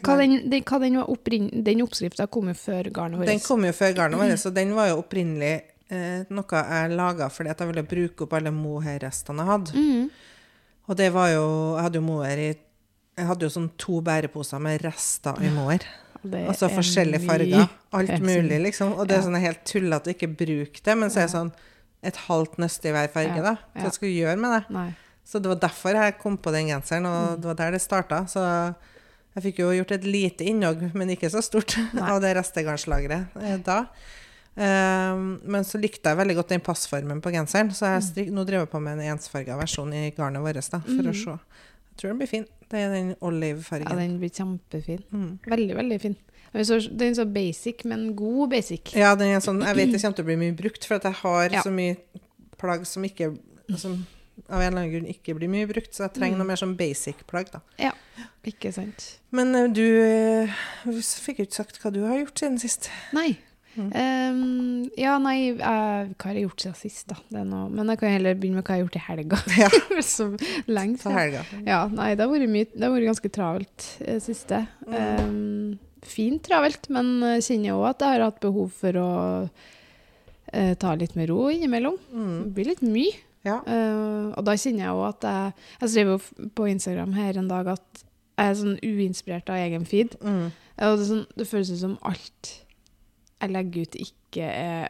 Hva 0.07 0.15
den, 0.23 0.39
den, 0.49 0.63
hva 0.65 0.79
den, 0.81 1.01
var 1.03 1.65
den 1.67 1.83
oppskrifta 1.85 2.29
kom 2.33 2.49
jo 2.49 2.57
før 2.57 2.89
garnet 2.95 3.21
vårt. 3.21 3.29
Den 3.29 3.43
kom 3.45 3.67
jo 3.67 3.73
før 3.77 3.97
garnet 3.99 4.23
vårt, 4.23 4.39
så 4.41 4.53
den 4.55 4.73
var 4.79 4.89
jo 4.89 5.03
opprinnelig 5.03 5.57
eh, 5.93 6.23
noe 6.33 6.63
jeg 6.63 6.95
laga 6.97 7.29
fordi 7.33 7.53
at 7.53 7.61
jeg 7.61 7.73
ville 7.73 7.85
bruke 7.91 8.25
opp 8.25 8.39
alle 8.39 8.55
mohair-restene 8.57 9.45
jeg 9.45 9.53
hadde. 9.53 9.83
Mm. 9.83 10.33
Og 10.89 10.97
det 10.97 11.09
var 11.15 11.31
jo 11.33 11.45
Jeg 11.77 11.83
hadde 11.87 11.99
jo 12.01 12.05
moer 12.07 12.39
i 12.39 12.49
Jeg 13.17 13.27
hadde 13.31 13.47
jo 13.47 13.53
sånn 13.53 13.71
to 13.81 14.01
bæreposer 14.05 14.61
med 14.61 14.83
rester 14.85 15.39
i 15.43 15.49
moer. 15.55 15.87
Altså 16.27 16.69
forskjellige 16.69 17.23
farger. 17.25 17.69
Alt 17.97 18.21
mulig, 18.21 18.59
liksom. 18.65 18.93
Og 18.99 19.07
det 19.09 19.17
er 19.17 19.23
sånn 19.25 19.39
helt 19.41 19.63
tullete 19.69 20.11
å 20.11 20.15
ikke 20.17 20.29
bruke 20.37 20.83
det, 20.85 20.97
men 20.99 21.09
så 21.13 21.23
er 21.23 21.29
det 21.29 21.33
sånn 21.37 21.53
et 22.07 22.17
halvt 22.27 22.59
nøste 22.61 22.91
i 22.91 22.93
hver 22.93 23.09
farge, 23.15 23.41
da. 23.43 23.55
Hva 23.79 23.93
skal 23.95 24.11
du 24.11 24.15
gjøre 24.19 24.37
med 24.43 24.53
det? 24.57 24.75
Nei. 24.75 24.89
Så 25.27 25.41
det 25.43 25.49
var 25.51 25.63
derfor 25.65 25.97
jeg 25.99 26.19
kom 26.21 26.37
på 26.39 26.53
den 26.55 26.69
genseren, 26.71 27.07
Mm. 27.07 27.15
og 27.15 27.41
det 27.41 27.49
var 27.51 27.55
der 27.63 27.71
det 27.73 27.81
starta. 27.83 28.19
Så 28.31 28.43
jeg 29.37 29.43
fikk 29.47 29.59
jo 29.65 29.71
gjort 29.75 29.93
et 29.97 30.05
lite 30.05 30.45
innhogg, 30.45 30.85
men 30.95 31.09
ikke 31.17 31.31
så 31.33 31.43
stort, 31.43 31.77
Nei. 31.95 32.05
av 32.13 32.21
det 32.21 32.35
restegarnslageret 32.37 33.35
eh, 33.43 33.57
da. 33.65 33.87
Um, 34.57 35.25
men 35.45 35.65
så 35.69 35.77
likte 35.79 36.09
jeg 36.09 36.17
veldig 36.17 36.35
godt 36.39 36.49
den 36.55 36.63
passformen 36.65 37.21
på 37.21 37.31
genseren, 37.35 37.69
så 37.77 37.91
jeg 37.95 38.05
strik, 38.07 38.31
nå 38.33 38.45
driver 38.49 38.65
jeg 38.65 38.71
på 38.73 38.81
med 38.81 38.97
en 38.99 39.17
ensfarga 39.19 39.57
versjon 39.61 39.93
i 39.93 40.11
garnet 40.17 40.41
vårt, 40.41 40.71
da, 40.73 40.81
for 40.81 41.03
Mm. 41.05 41.11
å 41.11 41.15
se. 41.15 41.35
Jeg 41.37 41.99
tror 42.01 42.09
den 42.11 42.19
blir 42.23 42.29
fin. 42.29 42.47
Det 42.69 42.79
er 42.81 42.89
den 42.93 43.15
olive-fargen. 43.21 43.89
Ja, 43.89 43.97
den 43.97 44.19
blir 44.19 44.31
kjempefin. 44.31 45.03
Mm. 45.13 45.39
Veldig, 45.47 45.77
veldig 45.77 46.01
fin. 46.01 46.17
Den 46.53 46.61
er 46.61 46.65
så, 46.65 46.79
den 46.89 47.13
er 47.13 47.15
så 47.25 47.27
basic, 47.33 47.85
men 47.85 48.15
god 48.17 48.51
basic. 48.51 48.95
Ja, 48.97 49.15
den 49.15 49.29
er 49.37 49.41
sånn, 49.45 49.61
jeg 49.63 49.77
vet 49.77 49.93
det 49.93 50.01
kommer 50.03 50.17
til 50.17 50.25
å 50.25 50.31
bli 50.33 50.37
mye 50.37 50.57
brukt, 50.57 50.85
for 50.85 50.95
at 50.97 51.03
jeg 51.05 51.13
har 51.23 51.49
Ja. 51.53 51.63
så 51.63 51.71
mye 51.71 51.97
plagg 52.59 52.87
som 52.87 53.03
ikke 53.05 53.37
som 53.77 54.07
av 54.51 54.61
en 54.61 54.67
eller 54.73 54.81
annen 54.83 54.93
grunn 54.93 55.07
ikke 55.13 55.35
blir 55.37 55.49
mye 55.49 55.67
brukt, 55.67 55.93
så 55.93 56.05
jeg 56.09 56.15
trenger 56.15 56.35
Mm. 56.37 56.39
noe 56.39 56.47
mer 56.47 56.57
sånn 56.57 56.77
basic-plagg, 56.77 57.51
da. 57.53 57.61
Ja, 57.79 57.93
ikke 58.45 58.73
sant. 58.73 59.19
Men 59.31 59.53
du, 59.53 59.83
du 59.83 60.01
eh, 60.03 61.01
fikk 61.01 61.39
jo 61.39 61.45
ikke 61.47 61.53
sagt 61.55 61.79
hva 61.83 61.93
du 61.93 62.05
har 62.07 62.19
gjort 62.25 62.35
siden 62.41 62.59
sist. 62.61 62.91
Nei. 63.13 63.39
Mm. 63.77 63.91
Ehm, 64.01 64.91
ja, 64.97 65.19
nei, 65.21 65.53
uh, 65.53 66.09
hva 66.17 66.29
har 66.31 66.35
jeg 66.39 66.47
gjort 66.47 66.63
siden 66.65 66.77
sist, 66.81 67.07
da? 67.11 67.17
Det 67.29 67.43
men 67.47 67.91
jeg 67.93 67.99
kan 68.01 68.15
heller 68.15 68.35
begynne 68.39 68.61
med 68.61 68.65
hva 68.65 68.77
jeg 68.77 68.81
har 68.81 68.87
gjort 68.87 68.97
i 68.97 69.05
helga. 69.07 69.41
Ja, 69.63 69.69
så 70.17 70.29
lenge 70.67 70.99
siden. 71.03 71.19
helga. 71.19 71.43
Ja, 71.67 71.81
nei, 71.93 72.15
det 72.17 72.25
har 72.25 72.33
vært, 72.33 72.49
mye, 72.55 72.71
det 72.73 72.83
har 72.87 72.95
vært 72.97 73.11
ganske 73.11 73.33
travelt 73.37 73.89
eh, 74.07 74.19
siste. 74.25 74.63
Mm. 74.87 74.97
Um, 74.97 76.01
fint 76.07 76.43
travelt, 76.47 76.89
men 76.95 77.15
jeg 77.37 77.45
kjenner 77.51 77.77
òg 77.77 77.89
at 77.91 78.05
jeg 78.07 78.15
har 78.17 78.27
hatt 78.31 78.41
behov 78.45 78.73
for 78.81 79.01
å 79.03 79.11
uh, 79.45 80.75
ta 80.81 80.95
litt 80.99 81.17
med 81.19 81.29
ro 81.33 81.47
innimellom. 81.53 81.97
Det 82.09 82.17
Mm. 82.27 82.53
blir 82.55 82.71
litt 82.73 82.83
mye. 82.87 83.15
Ja. 83.47 83.61
Uh, 83.63 84.33
og 84.35 84.43
da 84.49 84.57
kjenner 84.59 84.87
jeg 84.89 84.95
òg 84.97 85.05
at 85.13 85.23
jeg 85.23 85.53
Jeg 85.85 85.91
skrev 85.93 86.51
på 86.59 86.65
Instagram 86.67 87.13
her 87.15 87.37
en 87.39 87.49
dag 87.53 87.69
at 87.77 88.03
jeg 88.37 88.51
er 88.51 88.57
sånn 88.59 88.79
uinspirert 88.83 89.49
av 89.53 89.57
egen 89.63 89.85
feed. 89.89 90.17
Mm. 90.21 90.49
Og 90.87 90.99
det, 91.01 91.07
sånn, 91.09 91.27
det 91.39 91.47
føles 91.49 91.71
ut 91.73 91.79
som 91.81 91.95
alt 92.05 92.51
jeg 93.41 93.53
legger 93.53 93.87
ut, 93.87 93.97
ikke 94.01 94.43
er 94.43 94.89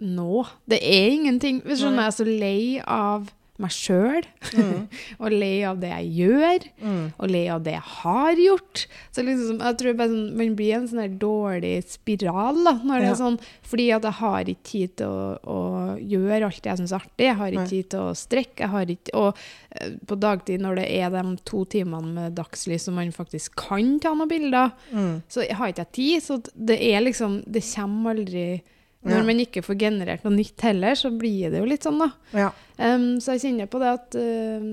nå. 0.00 0.44
Det 0.70 0.80
er 0.82 1.12
ingenting. 1.12 1.62
Hvis 1.64 1.82
jeg 1.84 1.96
er 1.96 2.10
så 2.14 2.24
lei 2.24 2.80
av 2.84 3.30
meg 3.60 3.70
sjøl, 3.74 4.24
Mm. 4.50 4.88
og 5.20 5.30
le 5.32 5.50
av 5.68 5.78
det 5.82 5.90
jeg 5.92 6.08
gjør, 6.20 6.64
Mm. 6.82 7.12
og 7.20 7.30
le 7.30 7.42
av 7.54 7.62
det 7.62 7.72
jeg 7.76 7.86
har 8.00 8.34
gjort. 8.40 8.86
Så 9.12 9.22
liksom, 9.26 9.60
jeg 9.60 9.76
tror 9.78 9.94
bare 9.98 10.08
sånn, 10.10 10.36
man 10.40 10.54
blir 10.58 10.74
en 10.78 10.88
sånn 10.88 11.18
dårlig 11.20 11.74
spiral, 11.86 12.62
da, 12.64 12.72
når 12.82 13.04
det 13.04 13.10
er 13.10 13.18
sånn, 13.20 13.38
fordi 13.62 13.86
at 13.94 14.02
jeg 14.08 14.16
har 14.20 14.44
ikke 14.54 14.64
tid 14.70 14.96
til 14.96 15.06
å, 15.06 15.38
å 15.44 15.60
gjøre 16.00 16.48
alt 16.48 16.62
det 16.64 16.70
jeg 16.72 16.80
syns 16.82 16.92
er 16.96 17.00
artig. 17.04 17.26
Jeg 17.28 17.36
har 17.42 17.50
ikke 17.54 17.66
Nei. 17.66 17.74
tid 17.74 17.90
til 17.94 18.00
å 18.00 18.16
strekke. 18.18 18.64
Jeg 18.64 18.72
har 18.74 18.86
ikke, 18.96 19.14
og 19.14 19.44
eh, 19.76 19.92
på 20.06 20.18
dagtid, 20.20 20.60
når 20.64 20.80
det 20.82 20.88
er 20.98 21.10
de 21.14 21.36
to 21.44 21.64
timene 21.76 22.14
med 22.16 22.34
dagslys 22.40 22.88
som 22.88 22.94
man 22.98 23.12
faktisk 23.14 23.54
kan 23.60 23.98
ta 24.00 24.14
noen 24.14 24.28
bilder, 24.30 24.72
Mm. 24.90 25.22
så 25.28 25.44
jeg 25.46 25.56
har 25.56 25.68
ikke 25.68 25.84
jeg 25.84 25.92
tid. 25.92 26.22
Så 26.22 26.40
det 26.56 26.80
er 26.82 27.00
liksom 27.00 27.40
Det 27.50 27.62
kommer 27.74 28.14
aldri 28.14 28.62
Når 29.02 29.16
Ja. 29.16 29.24
man 29.24 29.40
ikke 29.40 29.62
får 29.64 29.78
generert 29.80 30.24
noe 30.26 30.34
nytt 30.36 30.60
heller, 30.60 30.94
så 30.94 31.08
blir 31.16 31.50
det 31.50 31.62
jo 31.62 31.68
litt 31.68 31.86
sånn, 31.86 31.98
da. 32.02 32.10
Ja. 32.36 32.50
Um, 32.76 33.16
så 33.20 33.32
jeg 33.32 33.40
kjenner 33.46 33.70
på 33.72 33.80
det 33.80 33.92
at 33.96 34.16
uh, 34.20 34.66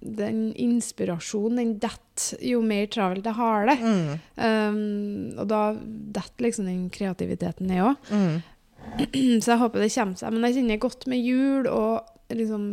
den 0.00 0.38
inspirasjonen, 0.54 1.58
den 1.58 1.72
detter 1.82 2.38
jo 2.46 2.60
mer 2.62 2.86
travelt 2.86 3.26
jeg 3.26 3.36
har 3.36 3.66
det. 3.66 3.76
Mm. 3.82 4.14
Um, 4.36 5.40
og 5.42 5.50
da 5.50 5.64
detter 6.14 6.46
liksom 6.46 6.70
den 6.70 6.86
kreativiteten 6.94 7.66
ned 7.66 7.82
òg. 7.90 8.14
Mm. 8.14 8.40
Så 9.42 9.52
jeg 9.52 9.60
håper 9.60 9.82
det 9.82 9.92
kommer 9.92 10.16
seg. 10.22 10.32
Men 10.32 10.46
jeg 10.48 10.60
kjenner 10.60 10.80
godt 10.86 11.06
med 11.10 11.22
jul, 11.26 11.68
og 11.68 12.34
liksom 12.34 12.64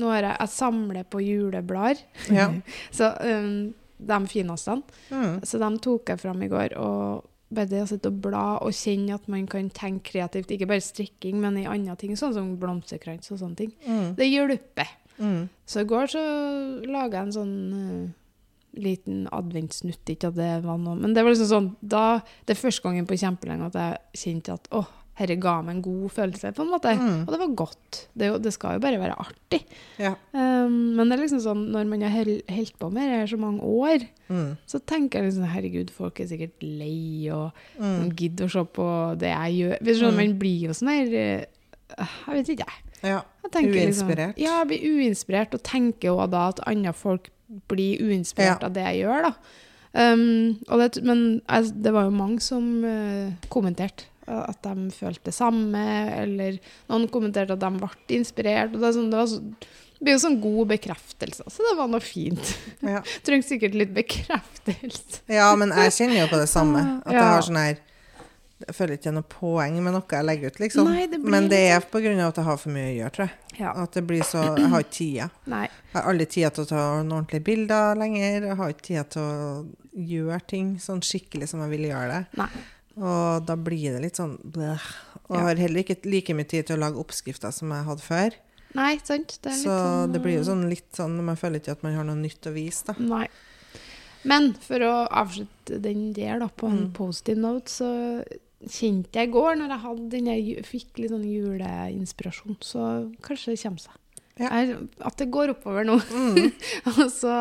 Nå 0.00 0.06
har 0.06 0.22
jeg, 0.22 0.36
jeg 0.38 0.50
samler 0.54 1.06
på 1.10 1.18
juleblader. 1.20 1.98
Ja. 2.32 2.46
så 2.96 3.10
um, 3.26 3.72
de 3.98 4.18
fineste. 4.30 4.76
Mm. 5.10 5.40
Så 5.44 5.58
de 5.60 5.70
tok 5.82 6.12
jeg 6.12 6.20
fram 6.22 6.44
i 6.46 6.48
går. 6.48 6.76
Og 6.80 7.26
bare 7.52 7.66
det 7.70 7.82
å 7.82 7.88
sitte 7.90 8.10
og 8.12 8.20
bla 8.22 8.58
og 8.62 8.70
kjenne 8.76 9.14
at 9.16 9.26
man 9.28 9.46
kan 9.50 9.70
tenke 9.74 10.12
kreativt, 10.12 10.50
ikke 10.54 10.68
bare 10.70 10.80
strikking, 10.84 11.40
men 11.42 11.58
i 11.58 11.66
andre 11.66 11.96
ting, 11.98 12.12
sånn 12.16 12.34
som 12.36 12.52
blomsterkrans 12.60 13.30
og 13.32 13.38
sånne 13.42 13.56
ting, 13.56 13.72
Mm. 13.86 14.14
det 14.16 14.28
hjelper. 14.30 14.88
Mm. 15.18 15.48
Så 15.66 15.80
i 15.82 15.84
går 15.90 16.06
så 16.08 16.22
laga 16.86 17.18
jeg 17.18 17.26
en 17.26 17.32
sånn 17.32 17.56
uh, 17.74 18.10
liten 18.80 19.26
adventsnutt, 19.34 20.04
ikke 20.08 20.28
at 20.30 20.36
det 20.38 20.62
var 20.64 20.78
noe 20.78 20.94
Men 20.96 21.12
det 21.12 21.24
var 21.24 21.32
liksom 21.34 21.48
sånn 21.50 21.76
da, 21.82 22.20
Det 22.46 22.54
er 22.54 22.60
første 22.60 22.82
gangen 22.86 23.06
på 23.06 23.18
kjempelenge 23.18 23.66
at 23.66 23.74
jeg 23.74 23.98
kjente 24.22 24.54
at 24.54 24.68
åh, 24.70 24.86
herre 25.20 25.36
ga 25.40 25.58
meg 25.62 25.76
en 25.76 25.82
god 25.84 26.10
følelse, 26.16 26.50
på 26.56 26.64
en 26.64 26.70
måte. 26.72 26.94
Mm. 26.96 27.20
Og 27.26 27.30
det 27.34 27.38
var 27.42 27.54
godt. 27.60 28.00
Det, 28.16 28.30
jo, 28.32 28.38
det 28.42 28.52
skal 28.56 28.78
jo 28.78 28.82
bare 28.84 28.98
være 29.02 29.18
artig. 29.20 29.60
Ja. 30.00 30.14
Um, 30.32 30.96
men 30.96 31.06
det 31.12 31.18
er 31.18 31.22
liksom 31.26 31.42
sånn, 31.44 31.66
når 31.74 31.86
man 31.92 32.02
har 32.08 32.30
holdt 32.50 32.78
på 32.80 32.90
med 32.92 33.06
det 33.10 33.20
her 33.20 33.30
så 33.34 33.38
mange 33.40 33.60
år, 33.62 34.08
Mm. 34.30 34.52
så 34.70 34.78
tenker 34.86 35.18
jeg 35.18 35.32
liksom 35.32 35.46
herregud, 35.50 35.88
folk 35.90 36.20
er 36.22 36.26
sikkert 36.30 36.62
lei, 36.62 37.26
og 37.34 37.50
Mm. 37.80 38.10
gidder 38.14 38.46
å 38.46 38.50
se 38.52 38.62
på 38.64 38.84
det 39.18 39.32
jeg 39.32 39.56
gjør. 39.58 39.78
Hvis 39.82 39.98
sånn. 40.00 40.16
Man 40.16 40.38
blir 40.38 40.60
jo 40.68 40.70
sånn 40.70 40.88
her 40.94 41.14
eh, 41.18 41.44
Jeg 41.98 42.34
vet 42.36 42.48
ikke, 42.54 42.66
jeg. 42.68 42.84
Ja. 43.02 43.22
jeg 43.42 43.50
tenker 43.50 43.74
Uinspirert. 43.74 44.36
Liksom, 44.36 44.44
ja, 44.44 44.58
jeg 44.62 44.68
blir 44.68 44.84
uinspirert, 44.94 45.54
og 45.54 45.62
tenker 45.66 46.06
jo 46.12 46.26
da 46.30 46.48
at 46.52 46.60
andre 46.66 46.92
folk 46.94 47.30
blir 47.68 47.98
uinspirert 47.98 48.60
Ja. 48.62 48.66
av 48.68 48.72
det 48.72 48.84
jeg 48.86 49.02
gjør, 49.04 49.22
da. 49.22 49.34
Um, 49.92 50.54
det, 50.78 51.02
men 51.02 51.40
altså, 51.48 51.72
det 51.82 51.92
var 51.92 52.04
jo 52.04 52.10
mange 52.14 52.38
som 52.40 52.84
uh, 52.84 53.32
kommenterte 53.50 54.04
at 54.30 54.62
de 54.64 54.88
følte 54.94 55.30
det 55.30 55.36
samme, 55.36 55.84
eller 56.22 56.58
noen 56.90 57.08
kommenterte 57.12 57.56
at 57.56 57.62
de 57.62 57.70
ble 57.76 57.90
inspirert. 58.16 58.74
og 58.74 58.82
Det, 58.82 58.92
sånn, 58.96 59.10
det, 59.12 59.20
var 59.20 59.28
så, 59.30 59.40
det 59.98 60.06
blir 60.06 60.16
jo 60.16 60.22
sånn 60.24 60.40
god 60.42 60.72
bekreftelse, 60.74 61.46
så 61.50 61.68
det 61.68 61.76
var 61.78 61.92
noe 61.92 62.04
fint. 62.04 62.54
Ja. 62.86 63.02
Trenger 63.26 63.48
sikkert 63.48 63.76
litt 63.78 63.94
bekreftelse. 63.96 65.22
ja, 65.30 65.50
men 65.58 65.74
jeg 65.76 65.96
kjenner 65.98 66.22
jo 66.22 66.32
på 66.32 66.40
det 66.40 66.50
samme. 66.52 66.84
At 67.04 67.16
jeg 67.16 67.30
har 67.34 67.46
sånn 67.46 67.60
her 67.60 67.78
Jeg 68.60 68.74
føler 68.76 68.98
ikke 68.98 69.06
det 69.06 69.08
er 69.08 69.16
noe 69.16 69.28
poeng 69.32 69.76
med 69.80 69.94
noe 69.96 70.04
jeg 70.12 70.26
legger 70.28 70.52
ut, 70.52 70.58
liksom. 70.60 70.88
Nei, 70.92 71.06
det 71.08 71.20
men 71.24 71.46
det 71.48 71.62
er 71.70 71.78
av 71.80 71.94
at 72.26 72.40
jeg 72.42 72.44
har 72.44 72.58
for 72.60 72.74
mye 72.74 72.90
å 72.90 72.96
gjøre, 72.98 73.12
tror 73.16 73.24
jeg. 73.24 73.60
Ja. 73.60 73.70
At 73.84 73.96
det 73.96 74.02
blir 74.08 74.24
så 74.24 74.42
Jeg 74.58 74.68
har 74.74 74.84
ikke 74.84 74.96
tida. 74.98 75.28
Nei. 75.54 75.62
Jeg 75.64 75.94
har 75.96 76.10
aldri 76.12 76.26
tida 76.28 76.50
til 76.52 76.66
å 76.66 76.68
ta 76.68 76.82
noen 76.98 77.14
ordentlige 77.16 77.46
bilder 77.46 77.96
lenger. 77.96 78.50
Jeg 78.50 78.58
har 78.60 78.74
ikke 78.74 78.86
tida 78.90 79.06
til 79.16 79.24
å 79.24 80.02
gjøre 80.10 80.42
ting 80.52 80.74
sånn 80.82 81.00
skikkelig 81.04 81.48
som 81.50 81.64
jeg 81.64 81.72
vil 81.72 81.88
gjøre 81.88 82.12
det. 82.12 82.20
Nei. 82.40 82.50
Og 83.00 83.46
da 83.48 83.56
blir 83.56 83.94
det 83.96 84.02
litt 84.04 84.18
sånn 84.20 84.36
bleh. 84.44 84.82
Og 85.30 85.36
Ja. 85.36 85.42
har 85.46 85.56
heller 85.56 85.82
ikke 85.82 86.04
like 86.04 86.34
mye 86.34 86.46
tid 86.48 86.66
til 86.66 86.76
å 86.76 86.80
lage 86.80 86.98
oppskrifter 87.00 87.52
som 87.52 87.70
jeg 87.72 87.84
hadde 87.86 88.02
før. 88.04 88.34
Nei, 88.74 88.98
sant? 89.02 89.38
Det 89.42 89.52
Så 89.52 89.66
sånn, 89.72 90.12
det 90.12 90.20
blir 90.22 90.34
jo 90.36 90.40
eh, 90.44 90.50
sånn 90.50 90.68
litt 90.68 90.92
sånn 90.94 91.16
Man 91.24 91.36
føler 91.36 91.58
ikke 91.60 91.72
at 91.72 91.82
man 91.82 91.94
har 91.94 92.04
noe 92.04 92.14
nytt 92.20 92.46
å 92.46 92.52
vise, 92.54 92.84
da. 92.86 92.94
Nei. 92.98 93.26
Men 94.22 94.52
for 94.54 94.78
å 94.84 95.08
avslutte 95.08 95.80
den 95.80 96.12
der 96.12 96.38
da, 96.38 96.48
på 96.48 96.68
en 96.68 96.86
Mm. 96.88 96.92
positive 96.92 97.38
note, 97.38 97.66
så 97.72 98.22
kjente 98.68 99.12
jeg 99.16 99.28
i 99.28 99.32
går, 99.32 99.56
når 99.56 99.68
jeg 99.70 99.80
hadde 99.80 100.10
den 100.10 100.26
jeg 100.26 100.64
fikk 100.64 100.98
litt 100.98 101.10
sånn 101.10 101.24
juleinspirasjon, 101.24 102.56
så 102.60 102.84
kanskje 103.22 103.54
det 103.56 103.62
kommer 103.62 103.80
seg. 103.80 103.92
Ja. 104.40 104.48
Er, 104.56 104.70
At 105.04 105.18
det 105.20 105.26
går 105.30 105.52
oppover 105.52 105.84
nå. 105.84 105.98
Mm. 106.10 106.50
Og 106.96 107.06
så 107.12 107.34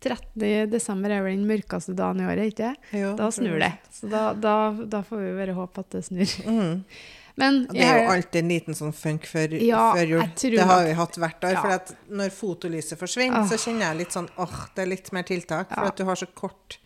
13. 0.00 0.70
desember 0.72 1.12
er 1.12 1.22
vel 1.26 1.36
den 1.36 1.46
mørkeste 1.50 1.92
dagen 1.98 2.22
i 2.24 2.26
året, 2.30 2.54
ikke 2.54 2.72
Jo, 2.96 3.14
Da 3.18 3.28
snur 3.34 3.58
det. 3.60 3.72
Så 3.92 4.08
da, 4.08 4.32
da, 4.32 4.54
da 4.88 5.02
får 5.04 5.20
vi 5.26 5.32
bare 5.42 5.56
håpe 5.58 5.84
at 5.84 5.90
det 5.98 6.04
snur. 6.08 6.34
Mm. 6.48 6.84
Men 7.38 7.60
Det 7.70 7.84
er 7.86 8.00
jo 8.02 8.08
alltid 8.16 8.40
en 8.40 8.48
liten 8.50 8.74
sånn 8.74 8.90
funk 8.96 9.28
før, 9.30 9.52
Ja, 9.62 9.92
før 9.94 10.08
jul. 10.10 10.24
Det 10.56 10.64
har 10.66 10.80
vi 10.88 10.94
hatt 10.98 11.18
hvert 11.22 11.44
år. 11.46 11.52
Ja. 11.54 11.60
For 11.62 11.74
at 11.76 11.92
når 12.10 12.32
fotolyset 12.34 12.98
forsvinner, 12.98 13.44
Ah. 13.44 13.46
så 13.46 13.54
kjenner 13.62 13.92
jeg 13.92 14.00
litt 14.00 14.16
sånn 14.16 14.26
åh, 14.42 14.56
det 14.74 14.82
er 14.82 14.90
litt 14.90 15.12
mer 15.14 15.22
tiltak. 15.28 15.68
For 15.70 15.86
at 15.92 16.00
du 16.00 16.02
har 16.08 16.18
så 16.18 16.26
kort 16.34 16.80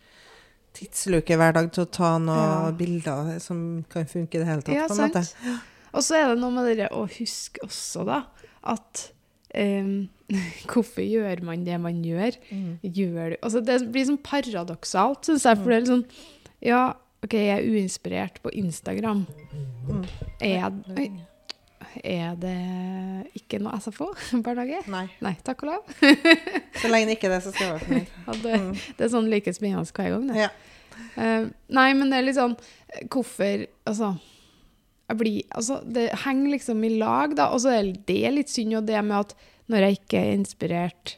tidsluke 0.77 1.37
hver 1.37 1.53
dag 1.57 1.71
til 1.73 1.85
å 1.87 1.89
ta 1.89 2.11
noen 2.21 2.37
Ja. 2.67 2.71
bilder 2.77 3.39
som 3.41 3.83
kan 3.89 4.05
funke 4.05 4.35
i 4.37 4.43
det 4.43 4.47
hele 4.51 4.61
tatt. 4.61 4.75
Ja, 4.75 4.87
sant. 4.89 5.33
Og 5.93 6.01
så 6.05 6.15
er 6.21 6.27
det 6.33 6.39
noe 6.41 6.51
med 6.53 6.77
det 6.77 6.89
å 6.91 7.03
huske 7.09 7.61
også, 7.65 8.05
da, 8.05 8.23
at 8.63 9.07
em, 9.53 10.09
Hvorfor 10.71 11.03
gjør 11.05 11.43
man 11.45 11.63
det 11.67 11.79
man 11.81 11.99
gjør? 12.05 12.37
Mm. 12.49 12.79
Gjør 12.83 13.33
du 13.33 13.37
Altså, 13.43 13.61
det 13.65 13.79
blir 13.93 14.07
sånn 14.07 14.21
paradoksalt, 14.23 15.25
syns 15.29 15.45
jeg. 15.45 15.59
For 15.61 15.69
det 15.69 15.75
er 15.77 15.83
litt 15.85 15.91
sånn 15.93 16.05
Ja, 16.63 16.81
OK, 17.23 17.33
jeg 17.37 17.53
er 17.59 17.67
uinspirert 17.69 18.41
på 18.43 18.51
Instagram. 18.59 19.25
Mm. 19.87 20.01
Er, 20.43 20.65
er 22.03 22.35
det 22.41 22.55
ikke 23.37 23.59
noe 23.63 23.77
SFO? 23.83 24.09
hver 24.43 24.57
dag? 24.59 24.73
Nei. 24.91 25.05
Nei, 25.23 25.33
takk 25.45 25.63
og 25.63 25.69
lov. 25.73 25.93
Så 26.81 26.89
lenge 26.91 27.11
det 27.11 27.17
ikke 27.19 27.29
er 27.29 27.35
det, 27.37 27.41
så 27.45 27.53
skal 27.53 27.65
jeg 27.67 27.73
være 27.75 27.85
fornøyd. 27.87 28.13
Ja, 28.27 28.37
det, 28.43 28.59
Mm. 28.63 28.73
det 28.97 29.05
er 29.05 29.11
sånn 29.13 29.29
like 29.31 29.53
spennende 29.55 29.85
hver 29.95 30.11
gang, 30.15 30.27
det. 30.31 30.37
Ja. 30.47 30.49
Eh, 31.17 31.45
nei, 31.73 31.87
men 31.97 32.11
det 32.11 32.19
er 32.19 32.25
litt 32.27 32.37
sånn 32.37 32.53
Hvorfor 33.09 33.63
Altså, 33.89 34.11
blir, 35.19 35.41
altså 35.55 35.79
det 35.85 36.09
henger 36.25 36.55
liksom 36.57 36.83
i 36.87 36.93
lag, 36.99 37.35
da. 37.37 37.49
Og 37.55 37.63
så 37.63 37.73
er 37.77 37.91
det 38.07 38.21
litt 38.35 38.53
synd, 38.53 38.77
og 38.79 38.87
det 38.87 39.01
med 39.03 39.19
at 39.19 39.35
når 39.71 39.85
jeg 39.87 39.99
ikke 39.99 40.21
er 40.21 40.31
inspirert 40.37 41.17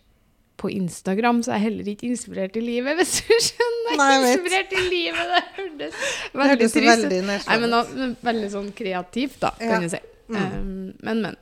på 0.61 0.69
Instagram, 0.71 1.41
så 1.43 1.51
er 1.51 1.59
jeg 1.59 1.65
heller 1.67 1.91
ikke 1.91 2.09
inspirert 2.09 2.57
i 2.57 2.63
livet, 2.63 2.95
hvis 2.99 3.15
du 3.21 3.33
skjønner. 3.49 3.95
Nei, 3.99 4.09
jeg 4.13 4.23
vet. 4.23 4.33
inspirert 4.39 4.75
i 4.75 4.83
livet, 4.89 5.31
det 5.31 5.43
hørtes 5.59 6.01
veldig 6.33 6.51
hørtes 6.51 6.75
trist 6.75 6.91
veldig 6.91 7.21
Nei, 7.29 7.57
men, 7.61 7.75
da- 7.75 8.11
veldig 8.31 8.51
sånn 8.55 8.69
kreativt, 8.77 9.39
da, 9.43 9.53
Ja. 9.59 9.71
kan 9.73 9.87
du 9.87 9.91
si. 9.93 10.01
Mm. 10.25 10.37
Um, 10.41 10.93
men, 11.05 11.19
men. 11.21 11.35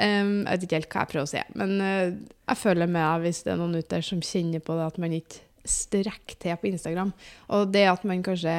Um, 0.00 0.30
jeg 0.46 0.54
vet 0.54 0.62
ikke 0.64 0.78
helt 0.78 0.94
hva 0.94 1.02
jeg 1.02 1.10
prøver 1.10 1.26
å 1.26 1.30
si. 1.34 1.40
Men 1.60 1.74
uh, 1.84 2.06
jeg 2.48 2.56
føler 2.62 2.88
med 2.88 3.02
deg 3.04 3.26
hvis 3.26 3.42
det 3.44 3.52
er 3.52 3.58
noen 3.60 3.76
ute 3.76 3.90
der 3.92 4.06
som 4.06 4.22
kjenner 4.24 4.62
på 4.64 4.76
det 4.78 4.86
at 4.86 5.00
man 5.02 5.16
ikke 5.18 5.42
strekker 5.68 6.38
til 6.40 6.56
på 6.62 6.70
Instagram. 6.70 7.10
Og 7.52 7.68
det 7.74 7.84
at 7.90 8.06
man 8.08 8.22
kanskje 8.24 8.54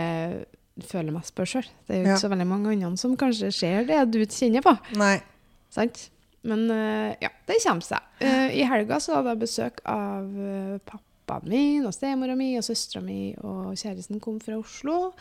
føler 0.79 1.11
mest 1.11 1.35
på 1.35 1.43
sjøl. 1.45 1.65
Det 1.87 1.93
er 1.95 1.99
jo 1.99 2.03
ikke 2.05 2.15
Ja. 2.15 2.21
så 2.23 2.29
veldig 2.31 2.47
mange 2.47 2.71
andre 2.71 2.97
som 2.97 3.15
kanskje 3.17 3.51
ser 3.53 3.83
det 3.85 4.11
du 4.11 4.19
kjenner 4.25 4.61
på. 4.65 4.73
Nei. 4.97 5.21
Sant? 5.69 6.09
Men 6.43 6.63
uh, 6.71 7.13
ja, 7.21 7.29
det 7.47 7.59
kommer 7.63 7.81
seg. 7.85 8.01
Uh, 8.21 8.49
I 8.55 8.63
helga 8.65 8.97
så 8.99 9.15
hadde 9.19 9.29
jeg 9.35 9.41
besøk 9.43 9.81
av 9.85 10.25
uh, 10.25 10.77
pappaen 10.87 11.49
min 11.51 11.85
og 11.85 11.93
stemora 11.93 12.35
mi 12.35 12.55
og 12.57 12.63
søstera 12.65 13.03
mi, 13.05 13.35
og 13.43 13.75
kjæresten 13.77 14.19
kom 14.19 14.39
fra 14.41 14.57
Oslo. 14.57 15.11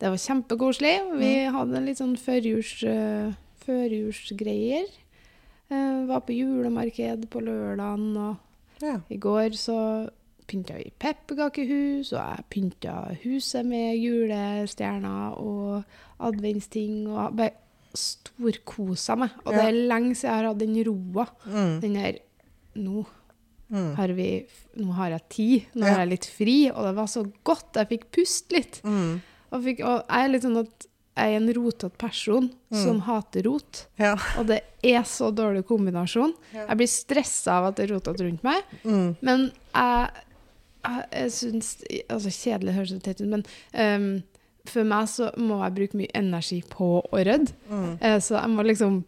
Det 0.00 0.08
var 0.12 0.16
kjempekoselig. 0.20 0.94
Vi 1.20 1.32
hadde 1.52 1.76
en 1.76 1.86
litt 1.86 1.98
sånn 2.00 2.16
førjuls, 2.20 2.72
uh, 2.88 3.34
førjulsgreier. 3.66 4.86
Var 5.68 6.20
på 6.22 6.30
julemarked 6.36 7.24
på 7.32 7.40
lørdagen, 7.42 8.16
og 8.16 8.36
Ja. 8.82 9.00
i 9.10 9.16
går 9.18 9.50
så 9.58 10.08
pynta 10.46 10.76
vi 10.78 10.92
pepperkakehus, 10.98 12.12
og 12.12 12.20
jeg 12.20 12.44
pynta 12.50 12.94
huset 13.24 13.66
med 13.66 13.96
julestjerner 13.98 15.38
og 15.38 15.84
adventsting. 16.20 17.06
og 17.08 17.36
bare 17.36 17.52
storkosa 17.96 19.16
meg. 19.18 19.30
Og 19.46 19.54
det 19.56 19.64
er 19.64 19.78
lenge 19.90 20.14
siden 20.14 20.30
jeg 20.30 20.36
har 20.36 20.48
hatt 20.50 20.58
den 20.60 20.76
roa. 20.86 21.26
Mm. 21.46 21.80
Den 21.84 21.94
der 22.00 22.18
Nå 22.76 23.06
Mm. 23.68 23.94
har, 23.96 24.08
vi, 24.14 24.46
nå 24.76 24.92
har 24.94 25.08
jeg 25.10 25.22
tid, 25.28 25.62
nå 25.74 25.86
Ja. 25.86 25.94
er 25.94 25.98
jeg 26.06 26.08
litt 26.10 26.24
fri, 26.26 26.70
og 26.70 26.84
det 26.86 26.94
var 26.94 27.06
så 27.06 27.24
godt. 27.42 27.72
Jeg 27.74 27.88
fikk 27.88 28.04
puste 28.12 28.52
litt. 28.54 28.80
Mm. 28.84 29.20
Og, 29.50 29.62
fikk, 29.64 29.80
og 29.80 30.04
jeg 30.06 30.24
er 30.24 30.28
litt 30.28 30.42
sånn 30.42 30.60
at 30.60 30.86
jeg 31.16 31.32
er 31.32 31.36
en 31.36 31.52
rotete 31.54 31.98
person 31.98 32.50
Mm. 32.70 32.84
som 32.84 33.00
hater 33.00 33.42
rot. 33.42 33.86
Ja. 33.98 34.14
Og 34.38 34.46
det 34.46 34.62
er 34.84 35.02
så 35.02 35.32
dårlig 35.34 35.64
kombinasjon. 35.66 36.32
Ja. 36.54 36.66
Jeg 36.68 36.76
blir 36.76 36.86
stressa 36.86 37.52
av 37.58 37.64
at 37.64 37.76
det 37.76 37.90
er 37.90 37.94
rotete 37.96 38.20
rundt 38.22 38.44
meg. 38.44 38.62
Mm. 38.84 39.16
Men 39.22 39.50
jeg, 39.74 40.10
jeg, 41.12 41.32
synes, 41.34 41.74
syns 41.76 42.02
Altså, 42.08 42.32
kjedelig 42.34 42.76
høres 42.76 42.94
det 42.94 43.02
teit 43.06 43.22
ut, 43.22 43.28
men 43.32 43.46
um, 43.72 44.08
for 44.66 44.88
meg 44.88 45.10
så 45.10 45.30
må 45.38 45.60
jeg 45.62 45.76
bruke 45.76 46.00
mye 46.00 46.14
energi 46.18 46.60
på 46.70 46.88
å 47.00 47.22
rydde. 47.22 47.54
Mm. 47.70 47.90
Uh, 48.02 48.18
så 48.22 48.38
jeg 48.38 48.54
må 48.54 48.66
liksom 48.66 49.02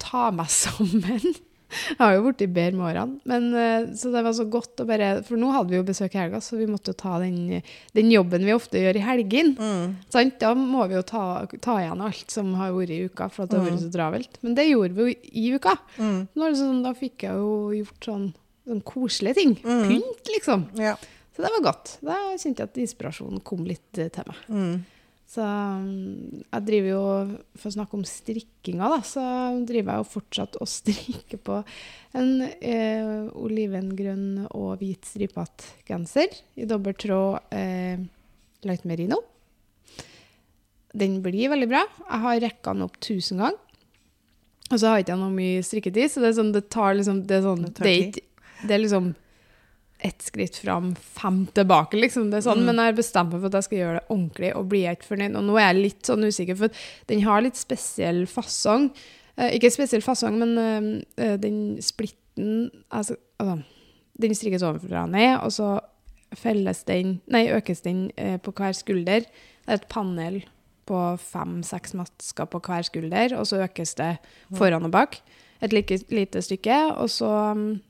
ta 0.00 0.30
meg 0.34 0.50
sammen. 0.62 1.34
Jeg 1.74 1.98
har 1.98 2.12
jo 2.14 2.24
blitt 2.28 2.42
bedre 2.54 2.76
med 2.78 2.86
årene. 2.86 3.20
Men, 3.28 3.46
eh, 3.58 3.86
så 3.98 4.12
det 4.14 4.22
var 4.24 4.34
så 4.36 4.46
godt 4.50 4.82
å 4.82 4.86
bare 4.88 5.08
For 5.26 5.40
nå 5.40 5.50
hadde 5.54 5.72
vi 5.72 5.78
jo 5.80 5.86
besøk 5.86 6.14
i 6.14 6.20
helga, 6.20 6.40
så 6.44 6.58
vi 6.58 6.68
måtte 6.70 6.92
jo 6.92 6.98
ta 7.00 7.16
den, 7.22 7.64
den 7.96 8.12
jobben 8.12 8.46
vi 8.46 8.54
ofte 8.54 8.82
gjør 8.82 9.00
i 9.00 9.04
helgen. 9.04 9.54
Mm. 9.58 9.96
Sant? 10.12 10.38
Da 10.42 10.52
må 10.58 10.86
vi 10.90 10.98
jo 10.98 11.02
ta, 11.08 11.24
ta 11.64 11.78
igjen 11.82 12.04
alt 12.04 12.30
som 12.34 12.52
har 12.60 12.74
vært 12.76 12.94
i 12.94 13.02
uka, 13.08 13.28
for 13.32 13.44
at 13.44 13.52
det 13.52 13.60
har 13.60 13.68
vært 13.70 13.84
så 13.84 13.90
travelt. 13.96 14.38
Men 14.46 14.56
det 14.58 14.68
gjorde 14.68 14.94
vi 14.94 15.08
jo 15.08 15.18
i 15.32 15.46
uka. 15.56 15.76
Mm. 15.98 16.20
Sånn, 16.34 16.84
da 16.86 16.94
fikk 16.98 17.26
jeg 17.26 17.42
jo 17.42 17.56
gjort 17.80 18.10
sånn, 18.10 18.30
sånn 18.68 18.86
koselige 18.86 19.40
ting. 19.40 19.58
Mm. 19.64 19.84
Pynt, 19.90 20.32
liksom. 20.36 20.68
Ja. 20.78 20.96
Så 21.34 21.42
det 21.42 21.50
var 21.50 21.64
godt. 21.66 21.96
Da 22.04 22.16
kjente 22.38 22.62
jeg 22.62 22.70
at 22.70 22.82
inspirasjonen 22.84 23.42
kom 23.46 23.64
litt 23.66 23.98
eh, 23.98 24.10
til 24.14 24.28
meg. 24.30 24.42
Mm. 24.48 24.74
Så 25.34 25.42
um, 25.42 26.42
jeg 26.44 26.66
driver 26.68 26.90
jo, 26.90 27.04
for 27.58 27.70
å 27.70 27.74
snakke 27.74 27.96
om 27.98 28.04
strikkinga, 28.06 28.90
da, 28.92 28.98
så 29.08 29.24
driver 29.66 29.96
jeg 29.96 30.02
jo 30.02 30.10
fortsatt 30.12 30.58
og 30.60 30.70
strikker 30.78 31.40
på 31.42 31.60
en 32.14 32.44
eh, 32.44 33.26
olivengrønn 33.34 34.44
og 34.52 34.76
hvit 34.82 35.08
stripete 35.10 35.72
genser 35.88 36.36
i 36.60 36.68
dobbel 36.70 36.94
tråd 37.00 37.54
eh, 37.56 38.04
light 38.68 38.86
merino. 38.86 39.18
Den 40.94 41.18
blir 41.24 41.50
veldig 41.50 41.66
bra. 41.72 41.82
Jeg 42.04 42.22
har 42.28 42.42
rekka 42.44 42.76
den 42.76 42.86
opp 42.86 43.00
tusen 43.02 43.42
ganger. 43.42 43.58
Og 44.70 44.78
så 44.78 44.86
har 44.88 45.00
jeg 45.00 45.08
ikke 45.08 45.18
noe 45.18 45.34
mye 45.34 45.64
strikketid, 45.66 46.12
så 46.12 46.22
det 46.22 46.30
er 46.30 46.38
sånn, 46.38 46.54
det 46.54 46.62
tar 46.72 46.94
liksom 46.96 47.18
Det 47.28 47.34
er, 47.36 47.42
sånn, 47.44 47.66
Det 47.74 47.90
er, 47.90 48.04
ikke, 48.06 48.46
det 48.62 48.76
er 48.76 48.80
liksom 48.80 49.10
ett 50.04 50.22
skritt 50.22 50.56
fram, 50.60 50.94
fem 50.94 51.46
tilbake, 51.56 51.96
liksom. 51.96 52.30
Det 52.30 52.36
er 52.38 52.44
sånn, 52.50 52.60
Mm. 52.60 52.66
Men 52.66 52.76
jeg 52.76 52.92
har 52.92 52.96
bestemt 52.98 53.32
meg 53.32 53.40
for 53.40 53.46
at 53.46 53.56
jeg 53.56 53.64
skal 53.64 53.78
gjøre 53.78 53.98
det 54.00 54.08
ordentlig, 54.10 54.50
og 54.56 54.68
blir 54.68 54.82
jeg 54.84 54.98
ikke 54.98 55.12
fornøyd. 55.12 55.36
Og 55.36 55.44
nå 55.44 55.56
er 55.56 55.72
jeg 55.72 55.82
litt 55.82 56.02
sånn 56.04 56.26
usikker, 56.28 56.56
for 56.56 56.68
den 57.06 57.22
har 57.24 57.40
litt 57.40 57.56
spesiell 57.56 58.26
fasong. 58.26 58.90
Eh, 59.38 59.56
ikke 59.56 59.72
spesiell 59.72 60.02
fasong, 60.02 60.36
men 60.38 60.58
eh, 60.58 61.24
eh, 61.24 61.36
den 61.40 61.80
splitten 61.80 62.70
altså, 62.90 63.16
altså, 63.38 63.62
Den 64.20 64.34
strikkes 64.34 64.62
ovenfra 64.62 65.04
og 65.04 65.10
ned, 65.10 65.40
og 65.42 65.50
så 65.50 65.80
felles 66.38 66.84
den 66.84 67.20
Nei, 67.26 67.48
økes 67.50 67.80
den 67.82 68.12
eh, 68.16 68.36
på 68.38 68.52
hver 68.52 68.72
skulder. 68.72 69.24
Det 69.24 69.66
er 69.66 69.80
et 69.80 69.88
panel 69.88 70.44
på 70.86 71.00
fem-seks 71.18 71.94
masker 71.94 72.44
på 72.44 72.60
hver 72.60 72.82
skulder, 72.82 73.34
og 73.34 73.46
så 73.46 73.64
økes 73.64 73.94
det 73.94 74.18
foran 74.54 74.84
og 74.84 74.92
bak. 74.92 75.18
Et 75.62 75.72
like 75.72 75.98
lite 76.10 76.42
stykke, 76.42 76.94
og 76.94 77.10
så 77.10 77.30
um, 77.56 77.80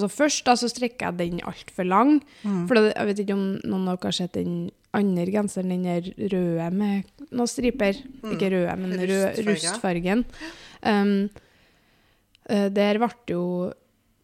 så 0.00 0.08
først 0.12 0.44
da, 0.46 0.56
så 0.58 0.68
strekker 0.70 1.08
jeg 1.08 1.18
den 1.20 1.40
altfor 1.46 1.88
lang. 1.88 2.18
Mm. 2.42 2.66
For 2.68 2.78
det, 2.78 2.92
jeg 2.92 3.10
vet 3.10 3.22
ikke 3.24 3.36
om 3.38 3.46
noen 3.62 3.88
av 3.88 3.96
dere 3.96 4.10
har 4.10 4.18
sett 4.18 4.36
den 4.36 4.58
andre 4.96 5.26
genseren, 5.32 5.72
den 5.74 5.86
der 5.86 6.12
røde 6.32 6.68
med 6.74 7.26
noen 7.30 7.50
striper. 7.50 7.98
Ikke 8.32 8.52
røde, 8.52 8.76
men 8.80 8.94
rød, 9.00 9.42
rustfargen. 9.48 10.24
Um, 10.82 11.16
eh, 12.48 12.68
der 12.72 13.00
ble 13.02 13.10
jo 13.30 13.42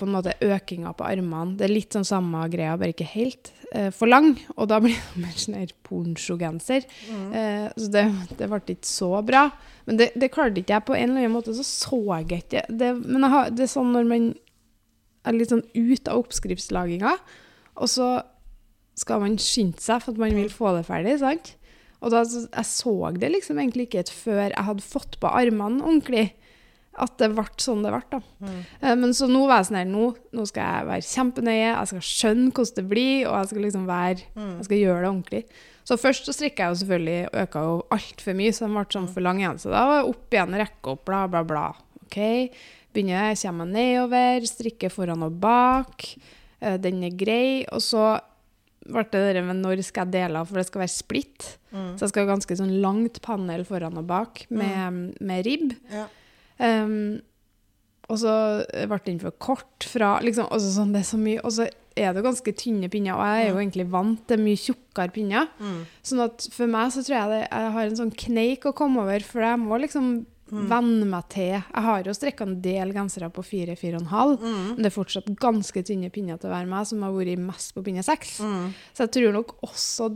på 0.00 0.09
en 0.09 0.14
måte 0.17 0.35
økinga 0.43 0.95
på 0.99 1.07
armene. 1.07 1.57
Det 1.59 1.69
er 1.69 1.75
litt 1.76 1.95
sånn 1.95 2.07
samme 2.09 2.47
greia, 2.50 2.75
bare 2.81 2.95
ikke 2.95 3.07
helt 3.12 3.52
uh, 3.71 3.91
for 3.95 4.11
lang. 4.11 4.33
Og 4.57 4.67
da 4.73 4.81
blir 4.83 4.97
det 4.97 5.21
mer 5.25 5.37
sånn 5.38 5.61
her 5.61 5.75
ponchogenser. 5.87 6.88
Uh, 7.11 7.69
så 7.76 7.91
det, 7.93 8.07
det 8.41 8.49
ble 8.50 8.62
ikke 8.75 8.88
så 8.88 9.12
bra. 9.26 9.47
Men 9.87 10.00
det, 10.00 10.12
det 10.19 10.33
klarte 10.35 10.62
ikke 10.62 10.79
jeg 10.79 10.88
på 10.88 10.97
en 10.97 11.12
eller 11.12 11.26
annen 11.26 11.37
måte. 11.37 11.55
Så 11.57 11.67
så 11.67 12.00
jeg 12.17 12.43
ikke 12.43 12.64
det. 12.71 12.95
Men 13.05 13.29
jeg 13.29 13.35
har, 13.37 13.52
det 13.55 13.67
er 13.67 13.76
sånn 13.76 13.95
når 13.95 14.11
man 14.11 14.33
litt 15.31 15.52
sånn 15.52 15.64
ut 15.75 16.11
av 16.11 16.25
oppskriftslaginga, 16.25 17.17
og 17.79 17.91
så 17.91 18.09
skal 18.99 19.23
man 19.23 19.38
skynde 19.41 19.81
seg 19.81 20.02
for 20.02 20.12
at 20.12 20.21
man 20.21 20.37
vil 20.37 20.50
få 20.52 20.75
det 20.76 20.87
ferdig, 20.88 21.17
sant? 21.23 21.55
Og 22.02 22.11
da, 22.11 22.25
jeg 22.26 22.67
så 22.67 22.93
det 23.14 23.31
liksom 23.31 23.61
egentlig 23.62 23.87
ikke 23.88 24.09
før 24.11 24.49
jeg 24.49 24.67
hadde 24.67 24.85
fått 24.85 25.21
på 25.23 25.31
armene 25.31 25.85
ordentlig, 25.85 26.33
at 27.00 27.14
det 27.23 27.31
ble 27.33 27.47
sånn 27.62 27.85
det 27.87 27.93
ble. 27.95 28.02
da. 28.11 28.19
Mm. 28.43 28.99
Men 29.00 29.14
så 29.17 29.29
nå 29.31 29.47
var 29.47 29.62
jeg 29.62 29.71
sånn 29.71 29.79
her, 29.81 29.87
nå, 29.88 30.09
nå 30.37 30.47
skal 30.50 30.67
jeg 30.67 30.88
være 30.91 31.09
kjempenøye, 31.09 31.69
jeg 31.71 31.91
skal 31.93 32.05
skjønne 32.09 32.50
hvordan 32.50 32.79
det 32.79 32.85
blir, 32.91 33.14
og 33.31 33.37
jeg 33.38 33.52
skal 33.52 33.64
liksom 33.67 33.87
være, 33.88 34.26
jeg 34.43 34.67
skal 34.69 34.83
gjøre 34.83 34.99
det 34.99 35.13
ordentlig. 35.13 35.43
Så 35.89 35.99
først 35.99 36.28
så 36.28 36.35
strikket 36.37 36.61
jeg 36.63 36.75
jo 36.75 36.80
selvfølgelig, 36.82 37.17
og 37.30 37.41
øka 37.47 37.65
jo 37.65 37.78
altfor 37.97 38.37
mye, 38.39 38.52
så 38.52 38.67
den 38.67 38.76
ble 38.76 38.85
sånn 38.95 39.08
for 39.15 39.25
lang 39.25 39.41
igjen. 39.41 39.63
Så 39.63 39.73
da 39.73 39.87
var 39.89 39.99
jeg 40.02 40.13
opp 40.13 40.37
igjen, 40.37 40.61
rekke 40.63 40.93
opp, 40.93 41.02
bla, 41.08 41.23
bla, 41.32 41.43
bla. 41.49 41.65
Ok, 42.04 42.21
begynner 42.93 43.31
jeg, 43.31 43.41
kommer 43.45 43.69
jeg 43.69 43.75
nedover, 43.78 44.47
strikker 44.50 44.93
foran 44.93 45.26
og 45.26 45.41
bak. 45.43 46.07
Eh, 46.61 46.78
Den 46.83 47.02
er 47.07 47.17
grei, 47.17 47.65
og 47.73 47.83
så 47.85 48.21
ble 48.83 49.05
det 49.13 49.37
det 49.37 49.43
med 49.47 49.61
når 49.63 49.83
skal 49.87 50.09
jeg 50.09 50.17
dele 50.17 50.41
av, 50.41 50.49
for 50.50 50.59
det 50.59 50.67
skal 50.69 50.83
være 50.83 50.95
splitt. 50.95 51.50
Mm. 51.71 51.93
Så 51.97 52.05
jeg 52.05 52.13
skal 52.13 52.25
ha 52.25 52.33
ganske 52.33 52.57
sånn 52.59 52.73
langt 52.83 53.21
panel 53.25 53.67
foran 53.69 54.00
og 54.00 54.09
bak 54.09 54.47
med, 54.50 55.13
med 55.23 55.47
ribb. 55.47 55.76
Ja. 55.93 56.09
Um, 56.59 57.21
og 58.11 58.19
så 58.21 58.33
ble 58.91 58.99
den 59.07 59.21
for 59.23 59.35
kort 59.41 59.87
fra 59.89 60.17
liksom, 60.23 60.50
sånn, 60.61 60.91
Det 60.93 61.00
er 61.00 61.07
så 61.09 61.19
mye 61.19 61.41
Og 61.47 61.55
så 61.55 61.65
er 61.97 62.13
det 62.13 62.25
ganske 62.25 62.52
tynne 62.57 62.89
pinner, 62.93 63.17
og 63.17 63.25
jeg 63.25 63.45
er 63.45 63.50
jo 63.50 63.61
egentlig 63.61 63.87
vant 63.93 64.21
til 64.28 64.41
mye 64.41 64.59
tjukkere 64.61 65.13
pinner. 65.13 65.49
Mm. 65.61 65.83
Sånn 66.09 66.23
at 66.25 66.47
for 66.55 66.71
meg 66.73 66.93
så 66.95 67.02
tror 67.05 67.17
jeg 67.19 67.33
det, 67.33 67.41
jeg 67.45 67.73
har 67.75 67.89
en 67.89 67.99
sånn 67.99 68.13
kneik 68.23 68.65
å 68.69 68.73
komme 68.76 69.02
over, 69.05 69.26
for 69.28 69.45
jeg 69.45 69.61
må 69.61 69.76
liksom 69.83 70.09
venne 70.52 71.06
meg 71.08 71.28
til 71.32 71.49
Jeg 71.52 71.82
har 71.86 72.02
jo 72.04 72.12
strekka 72.12 72.45
en 72.47 72.60
del 72.60 72.93
gensere 72.93 73.30
på 73.32 73.43
4-4,5, 73.43 74.38
Mm. 74.43 74.67
men 74.75 74.76
det 74.82 74.86
er 74.86 74.97
fortsatt 75.02 75.30
ganske 75.41 75.82
tynne 75.82 76.10
pinner 76.12 76.38
til 76.38 76.50
å 76.50 76.52
være 76.54 76.69
meg, 76.69 76.86
som 76.86 77.02
har 77.02 77.12
vært 77.12 77.38
mest 77.38 77.75
på 77.75 77.82
pinne 77.82 78.02
6. 78.04 78.41
Mm. 78.41 78.75
Så 78.95 79.06
jeg 79.06 79.10
tror 79.17 79.32
nok 79.32 79.56
også 79.62 80.10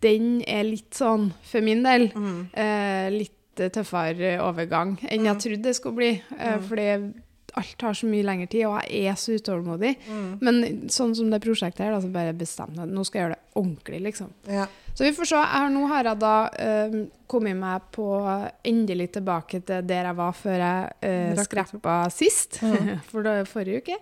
den 0.00 0.42
er 0.48 0.62
litt 0.64 0.92
sånn, 0.96 1.32
for 1.42 1.60
min 1.60 1.82
del, 1.82 2.08
Mm. 2.14 2.48
eh, 2.54 3.10
litt 3.10 3.32
tøffere 3.56 4.38
overgang 4.40 4.96
enn 5.10 5.24
jeg 5.26 5.36
trodde 5.36 5.62
det 5.62 5.74
skulle 5.76 5.96
bli. 5.96 6.22
Eh, 6.38 6.58
Fordi 6.58 7.12
alt 7.56 7.74
tar 7.78 7.92
så 7.92 8.06
mye 8.06 8.22
lengre 8.24 8.48
tid, 8.48 8.64
og 8.64 8.80
jeg 8.88 9.06
er 9.10 9.14
så 9.18 9.34
utålmodig. 9.36 9.96
Mm. 10.08 10.38
Men 10.40 10.88
sånn 10.88 11.14
som 11.16 11.28
det 11.30 11.42
prosjektet 11.42 11.78
her, 11.84 11.90
da, 11.92 12.00
så 12.00 12.12
bare 12.12 12.32
bestemte 12.32 12.76
jeg 12.78 12.88
nå 12.94 13.04
skal 13.04 13.20
jeg 13.20 13.28
gjøre 13.28 13.34
det 13.34 13.40
ordentlig, 13.56 14.00
liksom. 14.06 14.30
Ja. 14.46 14.66
Så 14.94 15.06
vi 15.06 15.12
får 15.16 15.30
se. 15.30 15.44
Har, 15.52 15.70
nå 15.72 15.86
har 15.90 16.10
jeg 16.10 16.20
da 16.20 16.34
eh, 16.60 16.98
kommet 17.30 17.56
meg 17.56 17.86
på 17.94 18.08
endelig 18.66 19.10
tilbake 19.16 19.62
til 19.66 19.86
der 19.86 20.10
jeg 20.10 20.18
var 20.18 20.36
før 20.36 20.58
jeg 20.58 20.90
uh, 21.06 21.38
Rakk 21.38 21.48
skreppa 21.48 21.96
sist. 22.12 22.60
For 23.10 23.24
det 23.26 23.48
forrige 23.50 23.84
uke. 23.84 23.98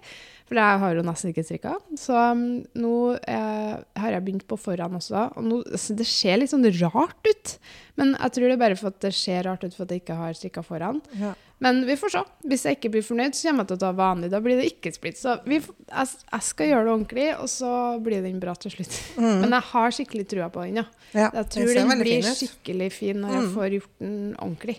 For 0.48 0.56
jeg 0.56 0.80
har 0.80 0.96
jo 0.96 1.04
nesten 1.04 1.32
ikke 1.34 1.44
strikka. 1.44 1.74
Så 2.00 2.16
um, 2.16 2.44
nå 2.80 2.94
eh, 3.20 3.74
har 4.00 4.14
jeg 4.14 4.24
begynt 4.24 4.46
på 4.48 4.56
foran 4.60 4.96
også. 4.96 5.26
Og 5.36 5.44
nå, 5.44 5.60
så 5.76 5.96
det 5.96 6.08
ser 6.08 6.40
litt 6.40 6.54
sånn 6.54 6.64
rart 6.80 7.28
ut. 7.28 7.58
Men 8.00 8.14
jeg 8.16 8.34
tror 8.34 8.48
det 8.48 8.56
er 8.56 8.62
bare 8.64 8.78
for 8.80 8.88
at 8.94 9.02
det 9.04 9.12
ser 9.18 9.44
rart 9.44 9.66
ut 9.66 9.76
for 9.76 9.84
at 9.84 9.92
jeg 9.92 10.06
ikke 10.06 10.16
har 10.16 10.38
strikka 10.38 10.64
foran. 10.64 11.02
Ja. 11.20 11.34
Men 11.60 11.80
vi 11.88 11.96
får 11.98 12.12
se. 12.14 12.20
Hvis 12.46 12.62
jeg 12.68 12.76
ikke 12.78 12.90
blir 12.94 13.02
fornøyd, 13.02 13.34
så 13.34 13.48
kommer 13.48 13.64
jeg 13.64 13.68
til 13.72 13.76
å 13.78 13.82
ta 13.82 13.90
vanlig. 13.98 14.28
Da 14.30 14.38
blir 14.44 14.60
det 14.60 14.68
ikke 14.70 14.92
splitt. 14.94 15.18
Så 15.18 15.32
vi, 15.44 15.56
jeg, 15.58 16.10
jeg 16.32 16.44
skal 16.46 16.68
gjøre 16.70 16.84
det 16.86 16.92
ordentlig, 16.92 17.24
og 17.42 17.48
så 17.50 17.70
blir 18.04 18.22
den 18.22 18.38
bra 18.42 18.54
til 18.62 18.70
slutt. 18.76 18.94
Men 19.42 19.50
jeg 19.56 19.66
har 19.72 19.96
skikkelig 19.96 20.26
trua 20.30 20.48
på 20.54 20.66
den, 20.68 20.78
ja. 20.82 20.86
Ja, 21.16 21.30
Jeg 21.40 21.48
tror 21.56 21.72
den 21.74 21.90
blir 22.04 22.12
fin 22.22 22.36
skikkelig 22.42 22.90
fin 22.94 23.20
når 23.24 23.34
jeg 23.34 23.42
Mm. 23.48 23.50
får 23.56 23.68
gjort 23.78 23.98
den 24.04 24.36
ordentlig. 24.38 24.76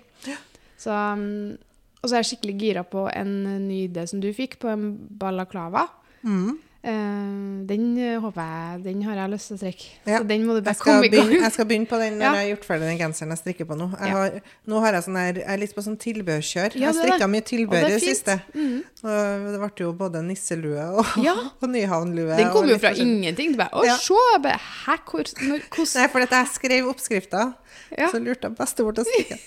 Så, 0.80 0.96
um, 0.96 1.58
og 2.00 2.08
så 2.08 2.15
er 2.15 2.22
jeg 2.24 2.30
skikkelig 2.32 2.56
gira 2.62 2.84
på 2.88 3.04
en 3.12 3.34
ny 3.68 3.82
idé 3.89 4.06
som 4.08 4.22
du 4.24 4.30
fikk, 4.34 4.60
på 4.62 4.70
en 4.72 4.86
balaklava. 5.20 5.88
Mm. 6.24 6.58
Eh, 6.80 7.65
den 7.68 7.98
eh, 8.00 8.20
håper 8.24 8.39
jeg 8.39 8.84
Den 8.86 9.02
har 9.04 9.18
jeg 9.20 9.32
lyst 9.34 9.50
til 9.50 9.58
å 9.58 9.60
strikke. 9.60 9.88
Ja. 10.08 10.20
Så 10.22 10.28
den 10.30 10.46
må 10.48 10.56
du 10.56 10.62
bare 10.63 10.80
komme 10.80 11.10
i 11.10 11.12
gang. 11.12 11.32
jeg 11.36 11.52
skal 11.52 11.68
begynne 11.68 11.89
på 11.92 12.00
den 12.00 12.15
når 12.15 12.24
Ja. 12.24 12.32
jeg 12.38 12.39
har 12.39 12.52
gjort 12.56 12.68
ferdig 12.70 12.88
den 12.88 13.00
genseren 13.02 13.34
jeg 13.36 13.42
strikker 13.42 13.68
på 13.68 13.76
nå. 13.76 13.89
Jeg 14.00 14.13
har, 14.15 14.38
nå 14.72 14.80
har 14.80 14.96
jeg 14.96 15.04
sånn 15.10 15.18
her, 15.20 15.34
jeg 15.42 15.50
er 15.52 15.60
litt 15.60 15.76
på 15.76 15.84
sånn 15.84 15.98
tilbehørskjør. 16.00 16.78
Ja, 16.80 16.94
jeg 16.94 16.96
strikka 17.02 17.28
mye 17.28 17.44
tilbør 17.44 17.84
tilbehør 17.84 17.89
i 17.89 17.98
det 17.98 18.02
siste. 18.06 18.38
Mm. 18.56 18.80
Og 19.04 19.50
det 19.52 19.60
ble 19.60 19.72
jo 19.84 19.92
både 20.00 20.24
nisselue 20.24 20.88
og, 21.04 21.06
Ja. 21.20 21.36
og 21.62 21.68
nyhavnlue. 21.70 22.38
Den 22.39 22.52
kom 22.56 22.70
jo 22.72 22.78
fra 22.80 22.94
forskjellig. 22.94 23.18
ingenting. 23.20 23.52
Du 23.52 23.58
bare 23.60 23.76
Å, 23.76 23.98
se! 24.00 24.24
Bare, 24.39 24.60
Hæ, 24.86 24.96
hvor, 25.04 25.28
når, 25.44 25.68
hvordan 25.68 26.00
Nei, 26.00 26.08
for 26.08 26.20
jeg 26.24 26.48
skrev 26.54 26.88
oppskrifta, 26.94 27.44
så 27.89 28.20
lurte 28.22 28.48
jeg 28.48 28.56
bestemor 28.56 28.96
til 28.96 29.04
å 29.04 29.10
strikke. 29.10 29.38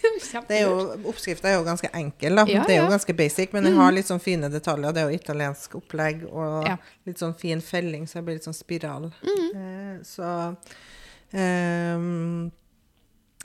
Oppskrifta 1.12 1.48
er 1.48 1.56
jo 1.56 1.64
ganske 1.66 1.88
enkel, 1.96 2.36
da. 2.36 2.44
Det 2.44 2.74
er 2.76 2.82
jo 2.82 2.90
ganske 2.90 3.14
basic, 3.16 3.52
men 3.54 3.64
den 3.66 3.76
har 3.78 3.92
litt 3.94 4.08
sånn 4.10 4.20
fine 4.22 4.50
detaljer. 4.52 4.92
Det 4.94 5.02
er 5.02 5.10
jo 5.10 5.18
italiensk 5.18 5.76
opplegg 5.80 6.24
og 6.30 6.66
Ja. 6.68 6.76
Litt 7.22 7.28
sånn 7.28 7.38
fin 7.38 7.62
felling, 7.62 8.08
så 8.08 8.18
jeg 8.18 8.26
blir 8.26 8.38
litt 8.38 8.48
sånn 8.48 8.56
spiral. 8.56 9.08
Mm. 9.22 9.46
Eh, 9.62 9.94
så 10.06 10.28
eh, 11.38 12.06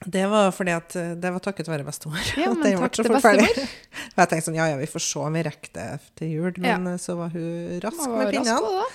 Det 0.07 0.25
var 0.31 0.51
fordi 0.55 0.73
at 0.75 0.95
eh, 0.99 1.13
Det 1.17 1.31
var 1.33 1.43
takket 1.43 1.69
være 1.69 1.87
bestemor. 1.87 2.21
Ja, 2.37 2.51
men 2.53 2.63
ble 2.63 2.75
takk 2.81 2.97
til 2.97 3.11
bestemor. 3.13 3.65
Og 4.13 4.21
jeg 4.23 4.31
tenkte 4.33 4.45
sånn, 4.49 4.59
ja 4.59 4.69
ja, 4.73 4.77
vi 4.81 4.89
får 4.89 5.05
se 5.07 5.25
om 5.25 5.37
vi 5.37 5.43
rekker 5.47 5.75
det 5.77 5.89
til 6.17 6.33
jul. 6.35 6.53
Men 6.63 6.93
ja. 6.93 6.95
så 7.01 7.17
var 7.19 7.33
hun 7.35 7.81
rask 7.83 8.01
var 8.01 8.15
med 8.15 8.33
pinnene. 8.33 8.87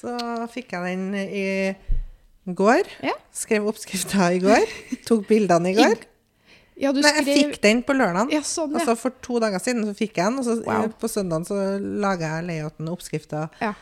Så 0.00 0.14
fikk 0.52 0.76
jeg 0.76 0.86
den 0.86 1.18
i 1.20 2.54
går. 2.56 2.88
Ja. 3.04 3.16
Skrev 3.36 3.66
oppskrifta 3.68 4.30
i 4.32 4.40
går. 4.42 4.64
Tok 5.08 5.26
bildene 5.28 5.74
i 5.74 5.76
går. 5.76 6.06
Ja, 6.80 6.94
du 6.96 7.02
Nei, 7.04 7.12
jeg 7.18 7.26
fikk 7.28 7.58
den 7.60 7.82
på 7.84 7.92
lørdag. 7.92 8.30
Ja, 8.32 8.40
sånn, 8.46 8.72
ja. 8.72 8.80
Altså 8.80 8.94
for 8.96 9.12
to 9.20 9.36
dager 9.42 9.60
siden 9.60 9.84
så 9.84 9.92
fikk 9.96 10.16
jeg 10.16 10.30
den, 10.30 10.38
og 10.40 10.46
så 10.46 10.56
Wow. 10.64 10.88
på 10.96 11.10
søndagen 11.12 11.44
så 11.44 11.56
laga 11.76 12.38
jeg 12.38 12.46
layouten 12.48 12.88
og 12.88 12.96
oppskrifta. 12.96 13.48
Ja. 13.60 13.74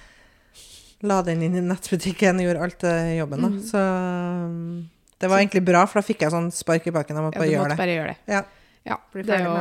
La 1.07 1.21
den 1.23 1.43
inn 1.47 1.55
i 1.55 1.61
nettbutikken, 1.63 2.41
gjorde 2.43 2.63
alt 2.67 2.85
eh, 2.85 3.17
jobben, 3.21 3.43
da. 3.45 3.49
Mm. 3.55 3.59
Så 3.63 3.79
um, 3.79 4.89
det 5.19 5.29
var 5.31 5.39
egentlig 5.43 5.63
bra, 5.67 5.85
for 5.87 6.01
da 6.01 6.07
fikk 6.07 6.25
jeg 6.27 6.33
sånn 6.35 6.49
spark 6.55 6.87
i 6.91 6.95
baken. 6.95 7.19
Jeg 7.19 7.25
måtte 7.29 7.39
ja, 7.39 7.43
bare 7.43 7.49
du 7.49 7.53
gjøre 7.55 7.63
måtte 7.67 7.75
det. 7.77 7.83
bare 7.85 7.95
gjøre 7.99 8.15
det. 8.15 8.33
Ja. 8.35 8.45
Ja, 8.89 8.97
Bli 9.13 9.23
det 9.27 9.37
jo, 9.43 9.53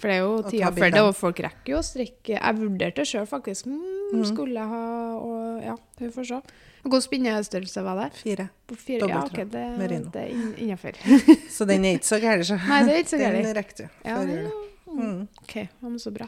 for 0.00 0.10
det 0.10 0.14
er 0.16 0.20
jo 0.24 0.30
tida 0.48 0.70
før 0.74 0.90
det, 0.90 1.02
og 1.06 1.12
folk 1.14 1.40
rekker 1.44 1.70
jo 1.70 1.78
å 1.78 1.84
strikke. 1.86 2.32
Jeg 2.34 2.56
vurderte 2.58 3.04
sjøl 3.06 3.28
faktisk. 3.30 3.68
Mm, 3.70 4.24
Skulle 4.26 4.56
jeg 4.58 4.68
ha 4.72 4.80
og 5.20 5.62
Ja, 5.62 5.76
vi 6.00 6.08
får 6.10 6.26
se. 6.32 6.40
Hvor 6.82 7.00
spinnestørrelse 7.04 7.84
var 7.86 8.00
det? 8.00 8.08
Fire. 8.18 8.48
På 8.66 8.74
fire? 8.74 9.06
Ja, 9.06 9.20
okay, 9.22 9.44
ok, 9.46 9.52
det, 9.52 9.62
merino. 9.78 10.10
det 10.10 10.24
er 10.24 10.32
inn- 10.34 10.56
innafor. 10.64 10.98
Så 11.56 11.68
den 11.70 11.84
er 11.86 12.00
ikke 12.00 12.10
så 12.10 12.18
gæren, 12.24 12.42
så. 12.48 12.58
Nei, 12.58 12.80
det 12.88 12.96
er 12.96 13.00
ikke 13.04 13.12
så 13.14 13.20
Den 13.22 13.36
gærent. 13.36 13.56
rekker 13.60 13.76
du. 13.78 13.84
Ja, 14.08 14.18
ja. 14.26 14.50
Mm. 14.92 15.20
OK, 15.44 15.54
ja, 15.62 15.68
men 15.86 15.98
så 16.02 16.10
bra. 16.12 16.26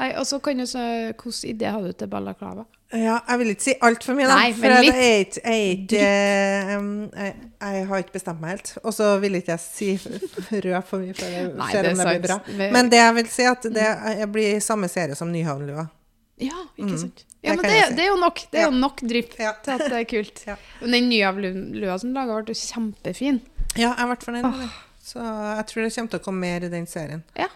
Nei, 0.00 0.10
og 0.16 0.24
så 0.26 0.38
kan 0.40 0.56
du 0.56 0.64
så 0.66 0.80
Hvilken 1.12 1.50
idé 1.52 1.70
hadde 1.70 1.90
du 1.92 1.96
til 2.00 2.08
balaklava? 2.08 2.64
Ja, 2.90 3.20
jeg 3.28 3.38
vil 3.38 3.50
ikke 3.52 3.62
si 3.62 3.74
altfor 3.86 4.16
mye, 4.18 4.26
da. 4.26 4.36
Nei, 4.40 4.52
for 4.56 4.66
men 4.66 4.82
jeg, 4.82 4.94
litt. 4.96 5.36
jeg, 5.44 5.74
jeg, 5.92 6.54
jeg, 7.14 7.34
jeg 7.60 7.84
har 7.90 8.00
ikke 8.02 8.14
bestemt 8.16 8.40
meg 8.42 8.56
helt. 8.56 8.72
Og 8.82 8.94
så 8.96 9.12
vil 9.22 9.36
ikke 9.38 9.52
jeg 9.54 9.62
si 9.62 9.90
rød 10.64 10.88
for 10.88 11.04
mye, 11.04 11.14
for 11.14 11.30
jeg 11.36 11.52
Nei, 11.54 11.68
ser 11.70 11.86
om 11.92 12.00
det 12.00 12.06
blir 12.08 12.24
bra. 12.24 12.38
Men 12.74 12.90
det 12.90 12.98
jeg 12.98 13.16
vil 13.20 13.28
si, 13.36 13.46
at 13.46 13.68
det 13.76 13.86
jeg 13.86 14.28
blir 14.34 14.58
samme 14.64 14.90
serie 14.90 15.14
som 15.18 15.30
Nyhavnlua. 15.30 15.86
Ja, 16.40 16.56
ikke 16.80 16.88
Mm. 16.94 16.98
sant. 16.98 17.24
Ja, 17.44 17.54
men 17.54 17.64
det, 17.64 17.70
si. 17.86 17.94
det 17.96 18.02
er 18.04 18.08
jo 18.10 18.16
nok. 18.20 18.40
Det 18.50 18.58
er 18.58 18.64
Ja. 18.66 18.70
jo 18.70 18.76
nok 18.80 19.00
drypp 19.00 19.38
Ja. 19.38 19.52
til 19.64 19.72
at 19.76 19.84
det 19.90 19.98
er 20.00 20.04
kult. 20.08 20.42
Ja. 20.50 20.56
Men 20.80 20.90
den 20.96 21.08
nye 21.10 21.28
av 21.28 21.36
lu- 21.38 21.72
lua 21.80 21.98
som 22.00 22.12
laga, 22.16 22.42
ble 22.42 22.54
jo 22.54 22.58
kjempefin. 22.58 23.40
Ja, 23.76 23.94
jeg 23.94 24.06
ble 24.08 24.16
fornøyd 24.24 24.42
med 24.50 24.60
det. 24.64 24.70
Så 25.04 25.20
jeg 25.20 25.66
tror 25.70 25.82
det 25.84 25.94
kommer 25.94 26.10
til 26.10 26.18
å 26.20 26.24
komme 26.24 26.40
mer 26.40 26.64
i 26.66 26.68
den 26.72 26.86
serien. 26.86 27.22
Ja, 27.36 27.46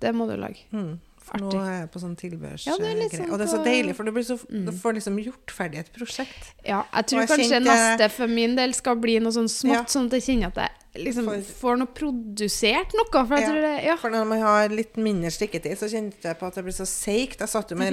det 0.00 0.14
må 0.14 0.26
du 0.28 0.36
lage. 0.36 0.64
Mm. 0.72 0.98
For 1.30 1.38
nå 1.38 1.60
er 1.64 1.80
jeg 1.80 1.90
på 1.92 2.00
sånn 2.02 2.16
tilbehørsgreie. 2.16 2.66
Ja, 2.66 2.76
det 2.82 2.96
litt 2.98 3.12
sånn 3.12 3.30
og 3.30 3.38
det 3.38 3.46
er 3.46 3.52
så 3.56 3.64
deilig, 3.64 3.94
for 3.96 4.04
du, 4.04 4.10
blir 4.12 4.22
så, 4.26 4.36
Mm. 4.50 4.64
du 4.66 4.72
får 4.72 4.94
liksom 4.98 5.18
gjort 5.22 5.46
ferdig 5.54 5.78
et 5.78 5.92
prosjekt. 5.92 6.52
Ja, 6.66 6.82
jeg 6.94 7.06
tror 7.06 7.20
jeg 7.20 7.28
kanskje 7.28 7.50
kjente- 7.50 7.70
neste 7.70 8.10
for 8.10 8.26
min 8.26 8.56
del 8.56 8.72
skal 8.74 8.96
bli 8.96 9.18
noe 9.20 9.30
sånn 9.32 9.48
smått, 9.48 9.72
Ja. 9.72 9.84
sånn 9.84 10.06
at 10.06 10.12
jeg 10.18 10.22
kjenner 10.22 10.46
at 10.48 10.56
jeg 10.94 11.04
liksom 11.06 11.24
For- 11.24 11.52
får 11.60 11.78
noe 11.78 11.86
produsert 11.86 12.92
noe. 12.98 13.26
For 13.26 13.36
Ja. 13.38 13.46
tror 13.46 13.60
det 13.60 13.84
Ja, 13.84 13.96
For 13.96 14.10
når 14.10 14.26
man 14.26 14.40
har 14.40 14.68
litt 14.68 14.96
mindre 14.96 15.30
stikketid, 15.30 15.78
så 15.78 15.86
kjente 15.88 16.20
jeg 16.22 16.38
på 16.38 16.46
at 16.48 16.54
det 16.54 16.64
blir 16.64 16.72
så 16.74 16.86
seigt. 16.86 17.38
Jeg 17.38 17.48
satt 17.48 17.70
jo 17.70 17.76
det 17.76 17.92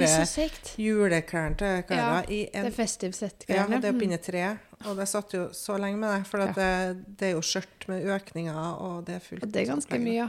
juleklærne 0.76 1.56
til 1.56 1.82
Klara 1.82 2.24
i 2.28 2.44
Det 2.46 2.50
en 2.56 2.66
er 2.66 2.70
festive 2.70 3.12
set-klærne. 3.14 3.70
Ja, 3.70 3.78
det 3.78 3.84
er 3.84 3.92
oppi 3.92 4.00
pinne 4.06 4.18
tre. 4.22 4.58
Og 4.86 4.96
det 4.96 5.08
satt 5.08 5.32
jo 5.32 5.48
så 5.48 5.78
lenge 5.78 5.96
med 5.98 6.18
det. 6.18 6.26
For 6.26 6.38
det, 6.38 7.16
det 7.18 7.28
er 7.28 7.34
jo 7.34 7.40
skjørt 7.40 7.88
med 7.88 8.04
økninger, 8.04 8.80
og 8.80 9.04
det 9.06 9.14
er 9.16 9.20
fullt. 9.20 9.42
Og 9.42 9.52
det 9.52 9.68
er 9.68 9.72
ganske 9.74 9.98
mye, 10.00 10.14
ja. 10.14 10.28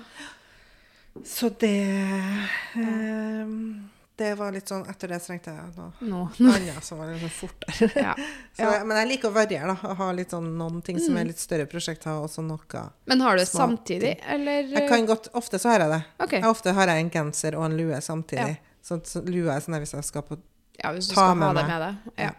Så 1.26 1.50
det 1.60 1.74
ehm, 2.76 3.90
Det 4.20 4.34
var 4.36 4.52
litt 4.52 4.68
sånn 4.68 4.84
Etter 4.92 5.08
det 5.14 5.20
så 5.24 5.32
trengte 5.32 5.54
jeg 5.54 5.74
noe 5.78 5.92
Nå. 6.12 6.22
annet 6.52 6.84
som 6.84 7.00
var 7.00 7.12
litt 7.14 7.22
sånn 7.24 7.36
fortere. 7.38 7.90
Ja. 8.08 8.16
Så, 8.60 8.66
Ja. 8.66 8.84
Men 8.84 8.98
jeg 9.02 9.08
liker 9.14 9.30
å 9.32 9.36
variere, 9.36 9.76
da. 9.76 9.94
Ha 10.02 10.10
litt 10.16 10.34
sånn 10.36 10.50
noen 10.60 10.82
ting 10.84 11.00
som 11.00 11.14
Mm. 11.16 11.22
er 11.22 11.30
litt 11.32 11.40
større 11.40 11.66
prosjekter, 11.72 12.20
og 12.20 12.28
så 12.30 12.44
noe 12.44 12.84
Men 13.08 13.22
har 13.22 13.38
du 13.38 13.44
det 13.44 13.48
samtidig, 13.48 14.18
eller 14.28 14.64
Jeg 14.74 14.90
kan 14.90 15.06
godt 15.08 15.30
Ofte 15.34 15.60
så 15.60 15.70
har 15.72 15.80
jeg 15.86 15.90
det. 15.96 16.02
OK. 16.20 16.32
Jeg 16.34 16.44
ofte 16.50 16.74
har 16.74 16.88
jeg 16.88 17.06
en 17.06 17.10
genser 17.10 17.56
og 17.56 17.66
en 17.70 17.78
lue 17.78 18.02
samtidig. 18.02 18.58
Så, 18.82 19.00
så 19.06 19.22
lua 19.26 19.56
er 19.56 19.62
sånn 19.64 19.80
hvis 19.80 19.94
jeg 19.96 20.04
skal 20.04 20.24
på 20.24 20.38
Ja, 20.84 20.92
hvis 20.96 21.08
du 21.10 21.16
ta 21.16 21.26
skal 21.30 21.36
med 21.36 21.48
ha 21.48 21.54
det 21.54 21.68
med 21.68 21.82
deg. 21.82 22.14
Ja. 22.28 22.32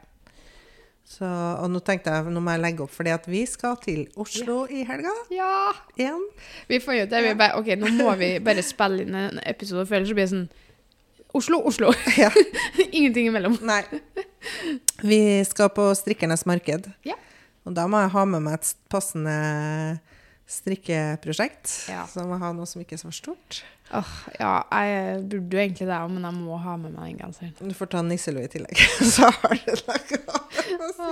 Så, 1.10 1.26
Og 1.58 1.66
nå 1.72 1.80
tenkte 1.82 2.12
jeg 2.14 2.30
nå 2.30 2.40
må 2.44 2.54
jeg 2.54 2.62
legge 2.62 2.84
opp, 2.84 2.92
fordi 2.94 3.10
at 3.10 3.24
vi 3.26 3.42
skal 3.50 3.78
til 3.82 4.04
Oslo 4.20 4.62
i 4.70 4.84
helga 4.86 5.12
ja. 5.34 5.52
igjen. 5.98 6.22
Vi 6.70 6.78
får 6.82 7.00
jo 7.00 7.06
det. 7.10 7.22
Vi 7.26 7.32
bare, 7.40 7.58
OK, 7.58 7.72
nå 7.80 7.90
må 7.98 8.14
vi 8.20 8.36
bare 8.44 8.62
spille 8.62 9.02
inn 9.02 9.16
en 9.18 9.40
episode, 9.42 9.88
for 9.88 9.98
ellers 9.98 10.14
blir 10.14 10.28
det 10.28 10.34
sånn 10.34 10.48
Oslo, 11.34 11.60
Oslo. 11.66 11.90
Ja. 12.18 12.30
Ingenting 12.96 13.28
imellom. 13.30 13.58
Nei. 13.62 13.82
Vi 15.06 15.20
skal 15.46 15.70
på 15.74 15.84
Strikkernes 15.98 16.42
marked. 16.48 16.88
Ja. 17.06 17.18
Og 17.66 17.74
da 17.76 17.84
må 17.90 18.00
jeg 18.02 18.14
ha 18.14 18.24
med 18.26 18.46
meg 18.46 18.58
et 18.58 18.72
passende 18.90 19.34
strikkeprosjekt. 20.50 21.68
Ja. 21.90 22.06
Så 22.10 22.22
jeg 22.22 22.30
må 22.30 22.38
ha 22.42 22.52
noe 22.56 22.66
som 22.68 22.82
ikke 22.82 22.96
er 22.98 23.02
så 23.04 23.12
stort. 23.14 23.62
Oh, 23.90 24.10
ja, 24.38 24.52
jeg 24.70 25.22
burde 25.26 25.56
jo 25.56 25.60
egentlig 25.64 25.86
det, 25.88 25.96
men 26.12 26.22
jeg 26.22 26.34
må 26.36 26.58
ha 26.62 26.76
med 26.78 26.92
meg 26.94 27.08
den 27.08 27.16
genseren. 27.24 27.54
Du 27.58 27.74
får 27.74 27.88
ta 27.90 28.02
nisselue 28.06 28.44
i 28.46 28.50
tillegg. 28.52 28.78
så 29.16 29.26
har 29.34 29.56
du 29.58 29.72
noe. 29.74 30.20
å 30.78 30.90
si. 30.94 31.08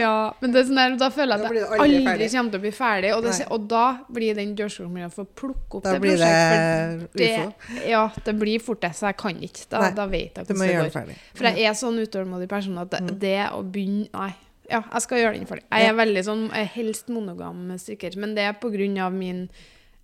Ja, 0.00 0.14
men 0.40 0.54
det 0.54 0.62
er 0.62 0.68
sånn 0.70 0.80
der, 0.80 0.96
da 1.00 1.10
føler 1.12 1.36
jeg 1.36 1.44
at 1.44 1.58
jeg 1.58 1.66
aldri 1.68 1.98
aldri, 2.00 2.28
kommer 2.32 2.54
til 2.54 2.60
å 2.60 2.64
bli 2.64 2.72
ferdig. 2.78 3.10
Og, 3.16 3.26
det, 3.26 3.34
og 3.52 3.68
da 3.70 3.82
blir 4.16 4.40
den 4.40 4.54
dørstolen 4.56 5.12
for 5.12 5.26
å 5.26 5.30
plukke 5.42 5.78
opp 5.80 5.84
Da 5.84 5.94
det 5.98 6.02
blir 6.06 6.16
det 6.16 6.30
prosjektet. 6.32 7.12
Det, 7.20 7.30
ufo. 7.36 7.76
Ja, 7.92 8.02
det 8.24 8.36
blir 8.40 8.64
fort 8.64 8.82
det, 8.86 8.92
så 8.96 9.10
jeg 9.10 9.20
kan 9.20 9.44
ikke. 9.50 9.68
Da, 9.76 9.84
da 10.00 10.08
vet 10.10 10.40
jeg 10.40 10.48
hvordan 10.48 10.64
det 10.64 10.72
det 10.72 11.04
går. 11.04 11.14
For 11.36 11.50
jeg 11.50 11.68
er 11.68 11.78
sånn 11.84 12.00
utålmodig 12.02 12.48
person 12.56 12.80
at 12.82 12.92
det, 12.96 13.04
Mm. 13.06 13.14
det 13.20 13.38
å 13.52 13.60
begynne 13.62 14.08
Nei. 14.16 14.32
Ja, 14.70 14.82
jeg 14.92 15.02
skal 15.04 15.18
gjøre 15.22 15.34
den 15.38 15.46
ferdig. 15.46 15.64
Jeg 15.70 15.88
er 15.88 15.94
veldig 15.94 16.22
sånn 16.26 16.44
jeg 16.50 16.64
er 16.66 16.72
helst 16.74 17.08
monogam 17.08 17.68
strikker, 17.78 18.16
men 18.18 18.34
det 18.34 18.42
er 18.48 18.52
på 18.58 18.70
grunn 18.72 18.98
av 18.98 19.12
min 19.14 19.48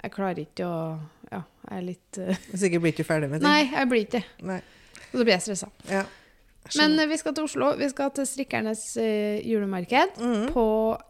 Jeg 0.02 0.12
klarer 0.12 0.38
ikke 0.44 0.66
å 0.66 0.78
Ja, 1.32 1.42
jeg 1.70 1.78
er 1.78 1.82
litt 1.86 2.18
uh, 2.18 2.34
Sikkert 2.60 2.82
blir 2.84 2.92
ikke 2.92 3.06
ferdig 3.08 3.30
med 3.30 3.40
det. 3.40 3.46
Nei, 3.48 3.70
jeg 3.72 3.88
blir 3.88 4.04
ikke 4.06 4.22
det. 4.22 4.60
Og 5.12 5.18
så 5.18 5.24
blir 5.24 5.34
jeg 5.34 5.42
stressa. 5.46 5.68
Ja. 5.90 6.04
Men 6.78 6.94
eh, 6.98 7.06
vi 7.10 7.16
skal 7.18 7.34
til 7.34 7.44
Oslo. 7.48 7.72
Vi 7.76 7.88
skal 7.90 8.10
til 8.14 8.26
Strikkernes 8.26 8.84
eh, 9.02 9.40
julemarked 9.44 10.14
Mhm. 10.22 10.46
på 10.54 10.64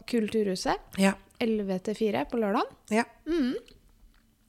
Kulturhuset. 0.09 0.81
Ja. 0.97 1.13
11 1.39 1.79
til 1.85 1.95
4 1.95 2.25
på 2.31 2.39
lørdag. 2.41 2.65
Ja. 2.89 3.03
Mm. 3.29 3.53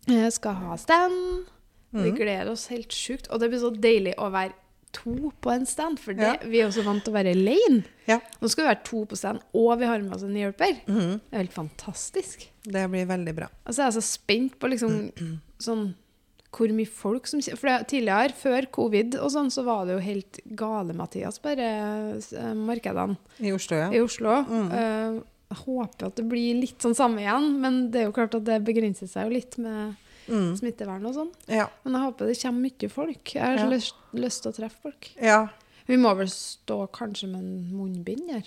Jeg 0.08 0.32
skal 0.32 0.54
ha 0.62 0.76
stand. 0.80 1.46
Vi 1.94 2.08
Mhm. 2.10 2.16
gleder 2.16 2.50
oss 2.50 2.66
helt 2.72 2.90
sjukt. 2.92 3.28
Og 3.30 3.38
det 3.40 3.50
blir 3.50 3.60
så 3.60 3.70
deilig 3.70 4.14
å 4.18 4.30
være 4.32 4.52
to 4.96 5.32
på 5.44 5.52
en 5.52 5.66
stand, 5.68 5.98
for 6.00 6.14
det, 6.16 6.22
Ja. 6.22 6.48
vi 6.48 6.60
er 6.62 6.68
også 6.68 6.84
vant 6.86 7.04
til 7.04 7.12
å 7.12 7.16
være 7.18 7.34
alene. 7.34 7.84
Ja. 8.06 8.20
Nå 8.40 8.48
skal 8.50 8.64
vi 8.64 8.70
være 8.70 8.84
to 8.84 9.04
på 9.10 9.16
stand, 9.18 9.40
og 9.54 9.78
vi 9.80 9.86
har 9.90 9.98
med 10.02 10.14
oss 10.14 10.22
en 10.26 10.34
hjelper. 10.38 10.80
Mhm. 10.86 11.20
Det 11.30 11.32
er 11.34 11.42
helt 11.44 11.52
fantastisk. 11.56 12.48
Det 12.64 12.86
blir 12.90 13.06
veldig 13.06 13.34
bra. 13.36 13.48
Altså, 13.66 13.82
jeg 13.82 13.86
er 13.90 14.00
så 14.00 14.06
spent 14.06 14.58
på 14.58 14.70
liksom 14.72 15.12
sånn 15.58 15.94
hvor 16.54 16.70
mye 16.70 16.86
folk 16.86 17.26
som 17.26 17.40
For 17.42 17.66
det, 17.66 17.88
tidligere, 17.90 18.32
før 18.38 18.68
covid 18.70 19.16
og 19.18 19.30
sånn, 19.34 19.50
så 19.50 19.64
var 19.66 19.86
det 19.86 19.96
jo 19.96 20.04
helt 20.04 20.38
gale, 20.54 20.94
Mathias, 20.94 21.40
bare 21.42 21.66
eh, 22.14 22.54
markedene 22.54 23.16
I 23.40 23.50
Oslo, 23.50 23.76
ja. 23.80 23.88
i 23.90 23.98
Oslo. 23.98 24.36
Mm. 24.46 24.68
Uh, 24.70 25.22
jeg 25.50 25.58
håper 25.66 26.06
at 26.06 26.16
det 26.16 26.24
blir 26.30 26.60
litt 26.62 26.78
sånn 26.82 26.94
samme 26.94 27.22
igjen, 27.24 27.60
men 27.60 27.90
det 27.90 28.00
er 28.00 28.06
jo 28.08 28.14
klart 28.16 28.34
at 28.38 28.46
det 28.46 28.60
begrenser 28.66 29.10
seg 29.10 29.26
jo 29.26 29.34
litt 29.34 29.58
med 29.58 29.98
Mm. 30.28 30.56
smittevern 30.56 31.04
og 31.06 31.14
sånn. 31.14 31.30
Ja. 31.48 31.66
Men 31.84 31.92
jeg 31.98 32.02
håper 32.06 32.26
det 32.30 32.38
kommer 32.42 32.60
mye 32.70 32.90
folk. 32.90 33.34
Jeg 33.34 33.42
har 33.44 33.56
Ja. 33.58 33.68
lyst, 33.70 33.94
lyst 34.14 34.42
til 34.42 34.52
å 34.52 34.56
treffe 34.56 34.80
folk. 34.82 35.10
ja. 35.20 35.48
Vi 35.86 35.96
må 36.00 36.14
vel 36.16 36.28
stå 36.32 36.86
kanskje 36.90 37.28
med 37.28 37.40
en 37.42 37.70
munnbind 37.76 38.30
her. 38.32 38.46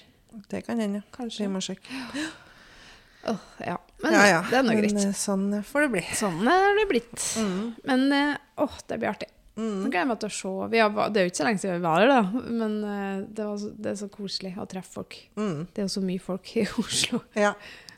Det 0.50 0.66
kan 0.66 0.80
hende. 0.80 1.04
Kanskje. 1.14 1.46
Vi 1.46 1.48
må 1.54 1.60
sjekke. 1.62 2.00
Oh, 3.28 3.38
ja. 3.62 3.78
Men 4.02 4.14
ja, 4.14 4.24
ja. 4.28 4.42
det 4.50 4.58
er 4.58 4.64
nå 4.64 4.74
greit. 4.80 4.94
eh, 5.04 5.12
Sånn 5.18 5.50
får 5.68 5.82
det 5.86 5.90
bli. 5.92 6.02
Sånn 6.18 6.48
er 6.50 6.76
det 6.80 6.86
blitt. 6.90 7.16
Mm. 7.38 7.76
Men 7.86 8.06
åh, 8.58 8.64
oh, 8.66 8.78
det 8.88 8.98
blir 9.02 9.10
artig. 9.12 9.30
Nå 9.58 9.64
Mm. 9.64 9.84
gleder 9.90 10.00
jeg 10.04 10.08
meg 10.08 10.20
til 10.20 10.30
å 10.30 10.34
se. 10.38 10.70
Vi 10.70 10.78
har, 10.78 10.90
det 11.10 11.18
er 11.18 11.26
jo 11.26 11.30
ikke 11.32 11.42
så 11.42 11.46
lenge 11.48 11.60
siden 11.64 11.80
vi 11.80 11.88
var 11.88 12.00
her, 12.00 12.08
da. 12.08 12.42
Men 12.62 12.76
eh, 12.86 13.26
det, 13.26 13.46
var 13.46 13.58
så, 13.58 13.72
det 13.76 13.92
er 13.92 13.96
så 13.96 14.10
koselig 14.14 14.52
å 14.58 14.68
treffe 14.70 14.94
folk. 14.94 15.18
Mm. 15.36 15.68
Det 15.74 15.82
er 15.82 15.88
jo 15.88 15.94
så 15.96 16.04
mye 16.06 16.22
folk 16.22 16.52
i 16.58 16.66
Oslo. 16.84 17.22
Ja. 17.36 17.54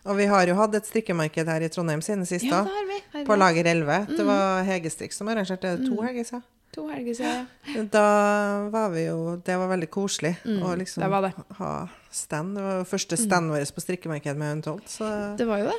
Og 0.05 0.15
vi 0.17 0.25
har 0.25 0.45
jo 0.47 0.55
hatt 0.55 0.75
et 0.75 0.85
strikkemarked 0.85 1.47
her 1.47 1.61
i 1.61 1.69
Trondheim 1.69 2.01
siden 2.01 2.25
sist, 2.25 2.45
Ja, 2.45 2.63
det 2.63 2.71
har 2.71 2.85
vi. 2.87 2.99
Har 3.13 3.25
På. 3.25 3.35
Lager 3.37 3.65
11. 3.65 4.05
Det 4.07 4.19
Mm. 4.19 4.27
var 4.27 4.63
Hegestrikk 4.63 5.13
som 5.13 5.27
arrangerte 5.27 5.61
det. 5.77 5.85
To 5.87 5.95
Mm. 5.95 6.05
helger 6.07 6.23
siden. 6.23 6.43
To 6.71 6.87
helger 6.87 7.13
siden. 7.15 7.89
Da 7.89 8.69
var 8.69 8.89
vi 8.89 9.05
jo 9.07 9.35
Det 9.43 9.57
var 9.57 9.67
veldig 9.75 9.89
koselig 9.89 10.37
Mm, 10.45 10.61
å 10.63 10.77
liksom 10.77 11.01
det 11.03 11.09
var 11.09 11.21
det. 11.21 11.33
ha 11.57 11.87
stand. 12.11 12.55
Det 12.55 12.63
var 12.63 12.73
jo 12.79 12.83
første 12.83 13.17
Mm. 13.17 13.25
stand 13.27 13.51
vår 13.51 13.71
på 13.73 13.81
strikkemarked 13.81 14.37
med 14.37 14.51
Untold, 14.57 14.81
så 14.87 15.35
Det 15.37 15.47
var 15.47 15.57
jo 15.57 15.65
det. 15.65 15.73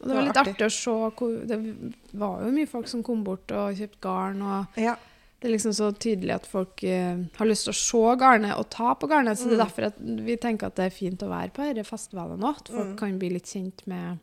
Og 0.00 0.06
det 0.06 0.08
Det 0.08 0.08
var 0.08 0.14
var 0.14 0.22
litt 0.22 0.36
artig. 0.36 0.54
artig 0.54 0.66
å 0.66 0.70
se 0.70 1.46
Det 1.46 1.94
var 2.14 2.42
jo 2.44 2.50
mye 2.52 2.68
folk 2.68 2.88
som 2.88 3.02
kom 3.02 3.24
bort 3.24 3.50
og 3.52 3.74
kjøpte 3.74 4.00
garn. 4.00 4.42
og 4.42 4.66
ja. 4.76 4.96
Det 5.40 5.48
er 5.48 5.52
liksom 5.54 5.72
så 5.72 5.86
tydelig 5.96 6.34
at 6.34 6.44
folk 6.46 6.82
uh, 6.84 7.16
har 7.38 7.46
lyst 7.48 7.64
til 7.64 7.72
å 7.72 7.80
se 7.80 8.16
garnet 8.20 8.52
og 8.58 8.68
ta 8.68 8.92
på 8.94 9.06
garnet. 9.08 9.38
Så 9.38 9.44
det 9.48 9.52
er 9.56 9.58
Mm. 9.64 9.64
derfor 9.64 9.82
at 9.86 9.94
vi 10.26 10.36
tenker 10.36 10.66
at 10.66 10.74
det 10.76 10.84
er 10.84 10.90
fint 10.90 11.18
å 11.22 11.28
være 11.30 11.50
på 11.56 11.62
disse 11.74 11.88
festivalene 11.88 12.42
òg. 12.44 12.56
At 12.60 12.68
folk 12.68 12.86
Mm. 12.88 12.96
kan 12.98 13.18
bli 13.18 13.30
litt 13.30 13.44
kjent 13.46 13.86
med 13.86 14.18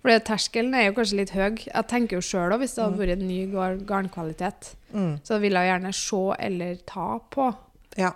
For 0.00 0.08
terskelen 0.20 0.74
er 0.74 0.84
jo 0.86 0.92
kanskje 0.92 1.16
litt 1.16 1.30
høy. 1.30 1.56
Jeg 1.66 1.86
tenker 1.88 2.16
jo 2.16 2.20
sjøl 2.20 2.52
òg, 2.54 2.58
hvis 2.60 2.74
det 2.76 2.84
hadde 2.84 2.96
Mm. 2.96 3.02
vært 3.02 3.12
en 3.18 3.26
ny 3.28 3.46
gar 3.50 3.76
garnkvalitet, 3.78 4.74
Mm. 4.94 5.18
så 5.24 5.40
ville 5.40 5.58
jeg 5.58 5.68
gjerne 5.82 5.92
se 5.94 6.34
eller 6.46 6.74
ta 6.86 7.18
på 7.30 7.54
ja. 7.98 8.12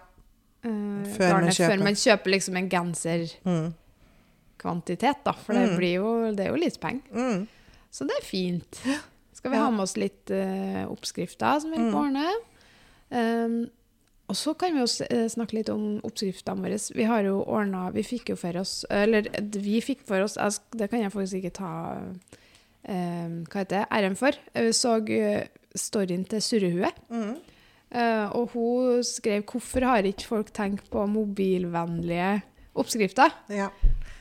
uh, 0.65 0.71
Før 0.71 1.33
man 1.33 1.43
garnet 1.43 1.55
kjøper. 1.59 1.77
før 1.77 1.83
man 1.83 1.95
kjøper 1.95 2.31
liksom 2.31 2.57
en 2.57 2.69
genserkvantitet, 2.71 5.17
Mm. 5.19 5.25
da. 5.25 5.33
For 5.33 5.53
det, 5.55 5.69
Mm. 5.71 5.77
blir 5.77 5.95
jo, 5.95 6.31
det 6.33 6.41
er 6.47 6.51
jo 6.51 6.57
litt 6.57 6.81
penger. 6.81 7.03
Mm. 7.13 7.47
Så 7.91 8.07
det 8.07 8.17
er 8.17 8.23
fint. 8.25 8.81
Skal 9.45 9.53
vi 9.53 9.57
Ja. 9.59 9.65
ha 9.67 9.71
med 9.77 9.85
oss 9.85 9.97
litt 10.01 10.31
uh, 10.33 10.87
oppskrifter 10.89 11.61
som 11.61 11.71
vi 11.71 11.77
vil 11.77 11.91
Mm. 11.93 11.99
ordne? 12.01 12.31
Um, 13.13 13.57
og 14.27 14.37
så 14.41 14.55
kan 14.57 14.73
vi 14.73 14.81
jo 14.81 14.87
eh, 15.11 15.27
snakke 15.29 15.53
litt 15.53 15.69
om 15.69 16.01
oppskriftene 16.01 16.65
våre. 16.65 16.79
Vi 16.97 17.05
har 17.05 17.27
jo 17.29 17.43
ordna 17.45 17.91
Vi 17.93 18.01
fikk 18.03 18.31
jo 18.33 18.37
for 18.41 18.57
oss 18.57 18.87
Eller 18.89 19.29
vi 19.53 19.83
fikk 19.85 20.01
for 20.09 20.23
oss 20.25 20.39
jeg, 20.41 20.57
Det 20.73 20.89
kan 20.89 21.03
jeg 21.03 21.13
faktisk 21.13 21.35
ikke 21.43 21.53
ta 21.59 21.73
um, 22.89 23.45
Hva 23.45 23.61
heter 23.61 23.83
det? 23.85 23.87
æren 23.93 24.17
for. 24.17 24.33
Jeg 24.57 24.73
så 24.75 24.95
eh, 25.13 25.45
storyen 25.77 26.25
til 26.25 26.41
Surrehue. 26.41 26.91
Mm. 27.11 27.37
Uh, 27.95 28.27
og 28.35 28.49
hun 28.55 29.03
skrev 29.05 29.45
'Hvorfor 29.45 29.85
har 29.85 30.03
ikke 30.03 30.27
folk 30.27 30.53
tenkt 30.55 30.89
på 30.91 31.05
mobilvennlige 31.07 32.43
oppskrifter?' 32.75 33.31
Ja. 33.51 33.69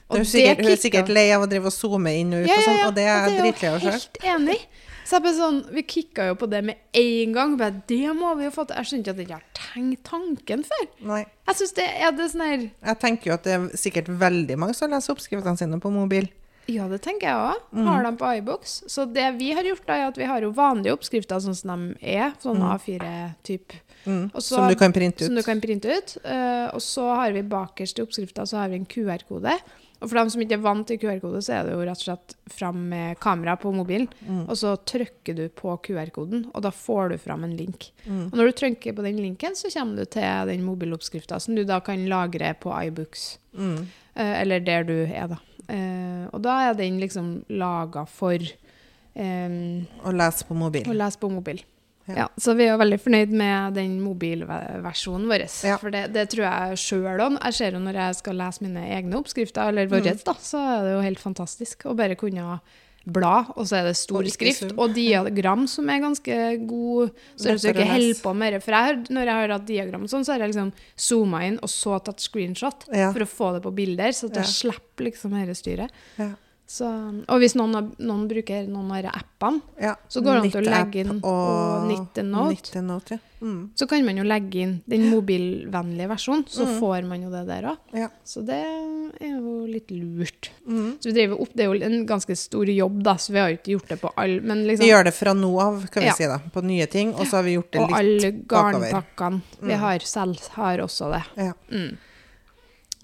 Og 0.10 0.20
er 0.20 0.24
sikkert, 0.24 0.58
hun 0.62 0.72
er 0.72 0.76
sikkert 0.78 1.10
lei 1.10 1.32
av 1.32 1.42
å 1.42 1.50
drive 1.50 1.66
og 1.66 1.74
zoome 1.74 2.12
inn 2.20 2.34
og 2.34 2.44
ut, 2.44 2.48
Ja, 2.48 2.54
og 2.54 2.60
ja, 2.60 2.66
sånn, 2.68 2.78
ja. 2.78 2.88
og 2.88 2.96
det 2.96 3.06
er 3.08 3.38
dritlei 3.42 3.70
av 3.72 3.80
sjøl. 3.80 3.92
helt 3.92 4.18
enig. 4.24 4.60
Så 5.04 5.18
jeg 5.18 5.26
bare 5.26 5.36
sånn, 5.38 5.58
Vi 5.76 5.84
kicka 5.84 6.28
jo 6.30 6.36
på 6.40 6.48
det 6.52 6.62
med 6.64 6.76
en 7.00 7.34
gang. 7.36 7.58
Bare, 7.60 7.82
det 7.88 8.14
må 8.18 8.34
vi 8.40 8.48
jo 8.48 8.54
få 8.56 8.68
til. 8.68 8.78
Jeg 8.80 8.90
skjønner 8.90 9.04
ikke 9.04 9.14
at 9.14 9.18
jeg 9.22 9.28
ikke 9.28 9.40
har 9.40 9.58
tenkt 9.60 10.04
tanken 10.10 10.64
før. 10.68 10.86
Nei. 11.14 11.24
Jeg 11.48 11.60
synes 11.60 11.76
det 11.80 11.90
er 11.90 12.16
det 12.16 12.30
sånn 12.32 12.46
her 12.48 12.62
Jeg 12.64 13.00
tenker 13.02 13.30
jo 13.30 13.34
at 13.36 13.44
det 13.44 13.58
er 13.58 13.68
sikkert 13.78 14.08
veldig 14.22 14.58
mange 14.62 14.78
som 14.78 14.92
leser 14.94 15.16
oppskriftene 15.16 15.60
sine 15.60 15.82
på 15.84 15.92
mobil. 15.94 16.30
Ja, 16.72 16.86
det 16.88 17.02
tenker 17.04 17.28
jeg 17.28 17.36
òg. 17.36 17.64
Mm. 17.76 17.88
Har 17.90 18.06
dem 18.06 18.18
på 18.20 18.30
iBox. 18.40 18.76
Så 18.88 19.04
det 19.12 19.26
vi 19.36 19.50
har 19.52 19.68
gjort, 19.68 19.84
da, 19.88 19.98
er 19.98 20.12
at 20.14 20.20
vi 20.20 20.28
har 20.30 20.46
jo 20.46 20.54
vanlige 20.56 20.96
oppskrifter 20.96 21.42
sånn 21.44 21.58
som 21.60 21.74
de 21.74 22.14
er. 22.16 22.32
Sånn 22.40 22.64
A4-type. 22.64 23.82
Mm. 24.06 24.30
Som 24.44 24.68
du 24.72 24.76
kan 24.80 24.96
printe 24.96 25.28
Som 25.28 25.36
du 25.36 25.42
ut. 25.44 25.48
kan 25.48 25.60
printe 25.64 25.92
ut. 25.92 26.16
Uh, 26.24 26.72
og 26.72 26.82
så 26.84 27.10
har 27.20 27.36
vi 27.36 27.44
bakerst 27.44 28.00
i 28.00 28.06
oppskrifta 28.06 28.48
så 28.48 28.62
har 28.62 28.72
vi 28.72 28.80
en 28.80 28.88
QR-kode. 28.88 29.58
Og 30.04 30.10
for 30.12 30.20
dem 30.20 30.32
som 30.34 30.42
ikke 30.44 30.58
er 30.58 30.64
vant 30.66 30.88
til 30.90 31.00
QR-kode, 31.00 31.40
så 31.46 31.54
er 31.56 31.68
det 31.68 31.76
jo 31.78 31.84
rett 31.88 32.02
og 32.02 32.08
slett 32.10 32.36
fram 32.52 32.82
med 32.92 33.16
kamera 33.24 33.56
på 33.60 33.72
mobilen. 33.72 34.10
Mm. 34.28 34.42
Og 34.52 34.58
så 34.60 34.74
trykker 34.92 35.38
du 35.38 35.44
på 35.56 35.78
QR-koden, 35.86 36.50
og 36.52 36.66
da 36.66 36.74
får 36.76 37.14
du 37.14 37.18
fram 37.24 37.46
en 37.48 37.56
link. 37.56 37.88
Mm. 38.04 38.26
Og 38.28 38.36
når 38.36 38.52
du 38.52 38.58
trykker 38.60 38.98
på 38.98 39.06
den 39.06 39.22
linken, 39.24 39.56
så 39.56 39.72
kommer 39.72 40.04
du 40.04 40.12
til 40.12 40.52
den 40.52 40.66
mobiloppskrifta, 40.68 41.40
som 41.40 41.56
du 41.56 41.64
da 41.68 41.80
kan 41.86 42.04
lagre 42.12 42.52
på 42.60 42.76
iBooks. 42.90 43.38
Mm. 43.56 43.80
Eh, 44.14 44.36
eller 44.42 44.68
der 44.68 44.84
du 44.92 44.96
er, 45.06 45.32
da. 45.32 45.40
Eh, 45.72 46.26
og 46.34 46.44
da 46.44 46.60
er 46.68 46.76
den 46.76 47.00
liksom 47.00 47.38
laga 47.56 48.04
for 48.10 48.36
eh, 48.36 49.56
Å 50.04 50.16
lese 50.20 50.50
på 50.50 50.58
mobil. 50.60 50.90
å 50.92 50.98
lese 51.00 51.22
på 51.22 51.32
mobil. 51.32 51.64
Ja. 52.08 52.16
Ja. 52.18 52.28
så 52.38 52.54
vi 52.56 52.66
er 52.68 52.74
jo 52.74 52.82
veldig 52.82 53.00
fornøyd 53.00 53.32
med 53.32 53.74
den 53.80 53.94
mobilversjonen 54.04 55.28
vår. 55.32 55.46
Ja. 55.64 55.78
For 55.80 55.94
det, 55.94 56.06
det 56.14 56.28
tror 56.34 56.44
jeg 56.50 56.80
sjøl 56.84 57.20
òg. 57.24 57.38
Jeg 57.44 57.54
ser 57.60 57.78
jo 57.78 57.84
når 57.84 58.00
jeg 58.02 58.16
skal 58.20 58.36
lese 58.42 58.64
mine 58.66 58.84
egne 58.98 59.20
oppskrifter, 59.22 59.70
eller 59.72 59.88
våre, 59.92 60.14
Mm. 60.14 60.24
da, 60.26 60.34
så 60.44 60.60
er 60.60 60.82
det 60.84 60.94
jo 60.98 61.02
helt 61.08 61.20
fantastisk 61.24 61.86
å 61.88 61.96
bare 61.96 62.16
kunne 62.20 62.60
bla, 63.06 63.46
og 63.58 63.66
så 63.68 63.82
er 63.82 63.84
det 63.90 63.98
stor 64.00 64.24
Og 64.24 64.32
skrift, 64.32 64.72
og 64.80 64.94
diagram 64.96 65.66
som 65.68 65.90
er 65.92 66.00
ganske 66.00 66.36
god. 66.68 67.12
Så 67.36 67.50
er 67.52 67.58
ikke 67.74 67.88
holder 67.90 68.22
på 68.24 68.34
med 68.36 68.54
det. 68.54 68.62
For 68.64 68.72
jeg, 68.72 69.02
når 69.12 69.26
jeg 69.28 69.36
har 69.42 69.50
hatt 69.58 69.66
diagram 69.68 70.06
sånn, 70.08 70.24
så 70.24 70.32
har 70.34 70.40
jeg 70.46 70.54
liksom 70.54 70.72
zooma 70.96 71.42
inn 71.48 71.58
og 71.62 71.68
så 71.70 72.00
tatt 72.04 72.20
screenshot 72.24 72.88
Ja. 72.96 73.12
for 73.12 73.20
å 73.20 73.28
få 73.28 73.54
det 73.58 73.64
på 73.64 73.74
bilder, 73.76 74.08
så 74.16 74.30
at 74.32 74.36
jeg 74.40 74.46
slipper 74.46 75.04
liksom 75.12 75.32
dette 75.36 75.56
styret. 75.56 75.90
Ja. 76.18 76.32
Så, 76.66 76.88
og 77.28 77.40
hvis 77.42 77.54
noen, 77.60 77.92
noen 78.00 78.22
bruker 78.30 78.66
noen 78.72 78.90
av 78.96 79.12
appene, 79.14 79.62
Ja. 79.82 79.96
Så 80.10 80.22
går 80.24 80.34
det 80.34 80.42
an 80.42 80.52
til 80.52 80.62
å 80.64 80.72
legge 80.72 81.02
inn 81.04 81.20
på 81.22 81.28
og 81.28 81.88
Nittenote, 81.90 83.12
ja. 83.12 83.18
Mm. 83.44 83.70
så 83.76 83.88
kan 83.90 84.06
man 84.06 84.16
jo 84.18 84.24
legge 84.24 84.56
inn 84.64 84.82
den 84.88 85.10
mobilvennlige 85.12 86.08
versjonen, 86.08 86.46
så 86.48 86.64
Mm. 86.66 86.80
får 86.80 87.04
man 87.06 87.22
jo 87.22 87.30
det 87.30 87.46
der 87.48 87.64
òg. 87.64 87.78
Ja. 87.94 88.08
Så 88.26 88.46
det 88.46 88.56
er 88.56 89.30
jo 89.30 89.66
litt 89.68 89.92
lurt. 89.92 90.50
Mm. 90.66 90.98
Så 91.00 91.12
vi 91.12 91.14
driver 91.14 91.42
opp, 91.42 91.50
Det 91.54 91.66
er 91.66 91.74
jo 91.74 91.84
en 91.86 92.06
ganske 92.08 92.36
stor 92.38 92.66
jobb, 92.66 93.04
da, 93.04 93.16
så 93.18 93.34
vi 93.34 93.40
har 93.40 93.50
jo 93.50 93.58
ikke 93.58 93.74
gjort 93.80 93.90
det 93.90 94.00
på 94.02 94.14
alle 94.18 94.42
Men 94.42 94.64
Vi 94.64 94.70
liksom, 94.78 94.88
gjør 94.88 95.04
det 95.04 95.14
fra 95.14 95.34
nå 95.34 95.60
av, 95.62 95.88
kan 95.92 96.04
vi 96.04 96.10
si 96.12 96.24
da, 96.26 96.40
på 96.40 96.64
nye 96.64 96.88
ting, 96.88 97.14
og 97.14 97.26
så 97.28 97.32
har 97.38 97.44
vi 97.44 97.58
gjort 97.58 97.72
det 97.72 97.82
og 97.82 97.90
litt 97.90 98.00
alle 98.00 98.32
bakover. 98.32 99.04
garnpakkene 99.04 99.42
vi 99.62 99.74
Mm. 99.74 99.80
har 99.80 100.00
selv, 100.00 100.40
har 100.56 100.78
også 100.80 101.12
det. 101.12 101.24
Ja. 101.38 101.54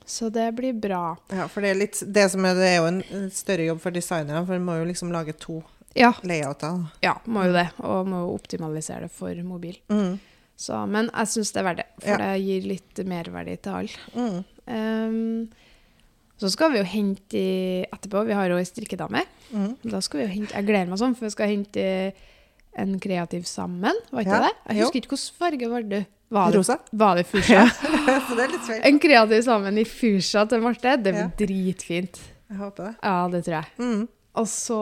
Mm. 0.10 0.13
Så 0.15 0.30
det 0.34 0.48
blir 0.58 0.74
bra. 0.74 1.15
Ja, 1.30 1.45
for 1.48 1.62
det 1.62 1.69
er 1.69 1.78
litt 1.78 2.00
Det 2.10 2.24
som 2.34 2.45
er, 2.50 2.56
det 2.58 2.65
er 2.72 2.78
jo 2.80 2.88
en 2.89 3.30
større 3.32 3.67
jobb 3.67 3.80
for 3.84 3.93
designerne, 3.93 4.41
for 4.48 4.58
en 4.58 4.65
må 4.65 4.80
jo 4.80 4.88
liksom 4.89 5.12
lage 5.13 5.36
to 5.38 5.60
Ja, 5.95 6.12
layouter. 6.24 6.88
ja 7.02 7.15
må 7.28 7.45
jo 7.45 7.54
det. 7.54 7.67
Og 7.86 8.08
må 8.10 8.24
jo 8.26 8.34
optimalisere 8.36 9.06
det 9.06 9.12
for 9.13 9.34
mobil. 9.45 9.78
Mm. 9.89 10.17
Så, 10.60 10.82
men 10.89 11.10
jeg 11.13 11.28
syns 11.32 11.54
det 11.54 11.62
er 11.62 11.67
verdt 11.69 11.78
det, 11.84 11.88
for 12.04 12.10
Ja. 12.10 12.17
det 12.17 12.41
gir 12.43 12.65
litt 12.67 13.02
merverdi 13.08 13.56
til 13.62 13.72
alle. 13.72 13.89
Mm. 14.15 14.43
Um, 14.69 15.50
så 16.39 16.50
skal 16.52 16.72
vi 16.74 16.78
jo 16.80 16.84
hente 16.88 17.38
i, 17.38 17.86
etterpå 17.91 18.26
Vi 18.28 18.34
har 18.38 18.50
jo 18.50 18.58
ei 18.58 18.65
strikkedame. 18.67 19.24
Mm. 19.54 19.76
Da 19.84 20.00
skal 20.02 20.19
vi 20.22 20.26
jo 20.26 20.34
hente 20.34 20.54
Jeg 20.56 20.65
gleder 20.67 20.88
meg 20.89 21.00
sånn, 21.00 21.15
for 21.15 21.26
vi 21.26 21.32
skal 21.32 21.48
hente 21.54 22.13
en 22.80 23.00
kreativ 23.00 23.43
sammen. 23.50 23.93
Var 24.12 24.22
ikke 24.26 24.38
Ja, 24.38 24.48
det? 24.48 24.54
Jeg 24.69 24.78
jo. 24.78 24.86
husker 24.86 25.02
ikke 25.02 25.15
hvilken 25.15 25.38
farge 25.39 25.69
var 25.69 25.84
det. 25.89 26.06
Var 26.30 26.52
det, 26.52 26.58
Rosa. 26.60 26.78
var 26.92 27.15
det 27.18 27.24
fusja? 27.26 27.63
så 28.28 28.36
det 28.38 28.44
er 28.46 28.52
litt. 28.54 28.68
En 28.86 29.00
kreativ 29.02 29.42
sammen 29.48 29.78
i 29.82 29.86
fusja 29.89 30.44
til 30.50 30.62
Marte. 30.62 30.96
Det 31.02 31.13
blir 31.15 31.24
Ja. 31.26 31.30
dritfint. 31.39 32.20
Jeg 32.50 32.58
håper 32.60 32.89
det. 32.89 32.96
Ja, 33.04 33.15
det 33.34 33.42
tror 33.46 33.56
jeg. 33.60 33.72
Mm. 33.82 34.04
Og 34.39 34.46
så 34.50 34.82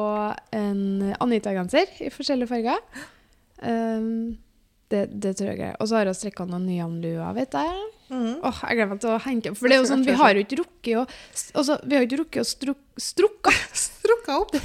en 0.56 0.82
Anita-genser 1.24 1.94
i 2.04 2.10
forskjellige 2.12 2.52
farger. 2.52 2.82
Um, 3.64 4.38
det, 4.92 5.06
det 5.20 5.34
tror 5.40 5.50
jeg 5.54 5.64
er. 5.72 5.78
Og 5.84 5.88
så 5.90 5.98
har 6.00 6.08
hun 6.12 6.16
strikka 6.16 6.46
noen 6.48 6.68
Nyan-luer, 6.68 7.32
vet 7.36 7.56
jeg. 7.58 7.80
Mm. 8.12 8.38
Oh, 8.48 8.60
jeg 8.64 8.78
gleder 8.78 8.92
meg 8.94 9.02
til 9.04 9.12
å 9.16 9.18
hente 9.24 9.52
opp. 9.52 9.58
For 9.60 9.68
det 9.72 9.76
er 9.76 9.82
jo 9.82 9.90
sånn, 9.90 10.06
vi 10.08 10.16
har 10.20 10.36
jo 10.38 10.44
ikke 10.46 10.60
rukket 10.62 10.94
å 10.96 11.02
altså, 11.60 11.76
Vi 11.84 11.96
har 11.98 12.04
jo 12.06 12.08
ikke 12.08 12.22
rukket 12.22 12.44
å 12.44 12.48
struk, 12.48 12.80
strukka 13.04 13.52
Strukka 13.88 14.38
opp. 14.46 14.56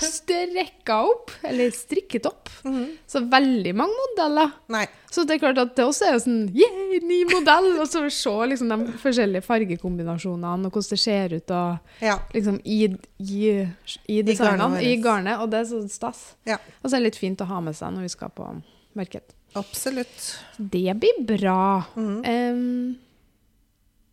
Strekka 0.00 0.96
opp, 1.06 1.30
eller 1.46 1.70
strikket 1.70 2.26
opp. 2.26 2.48
Mhm. 2.64 2.86
Så 3.06 3.20
veldig 3.30 3.72
mange 3.78 3.94
modeller. 4.02 4.50
Nei. 4.72 4.86
Så 5.10 5.24
det 5.24 5.36
er 5.36 5.38
klart 5.44 5.58
at 5.62 5.74
til 5.76 5.84
oss 5.90 6.02
er 6.02 6.12
det 6.16 6.22
sånn 6.24 6.50
Yeah, 6.54 6.98
ny 7.06 7.22
modell! 7.30 7.68
Og 7.80 7.88
så 7.88 8.02
se 8.12 8.34
liksom 8.50 8.68
de 8.72 8.92
forskjellige 9.00 9.44
fargekombinasjonene, 9.46 10.66
og 10.66 10.72
hvordan 10.76 10.90
det 10.90 11.00
ser 11.00 11.36
ut 11.36 11.50
og 11.50 11.78
Ja. 12.04 12.18
liksom 12.34 12.60
i, 12.64 12.80
i, 13.18 13.68
i 14.08 14.22
designene, 14.22 14.82
i 14.82 14.96
garnet. 15.02 15.40
Og 15.40 15.50
det 15.50 15.60
er 15.60 15.70
så 15.70 15.82
stas. 15.88 16.34
Ja. 16.44 16.58
Og 16.82 16.90
så 16.90 16.96
er 16.96 17.00
det 17.00 17.12
litt 17.12 17.22
fint 17.22 17.40
å 17.40 17.46
ha 17.46 17.60
med 17.60 17.76
seg 17.78 17.94
når 17.94 18.02
vi 18.08 18.08
skal 18.16 18.30
på 18.36 18.50
marked. 18.96 19.34
Absolutt. 19.56 20.36
Det 20.58 20.92
blir 21.00 21.22
bra. 21.24 21.84
Mm 21.96 22.22
-hmm. 22.22 22.52
um, 22.52 22.96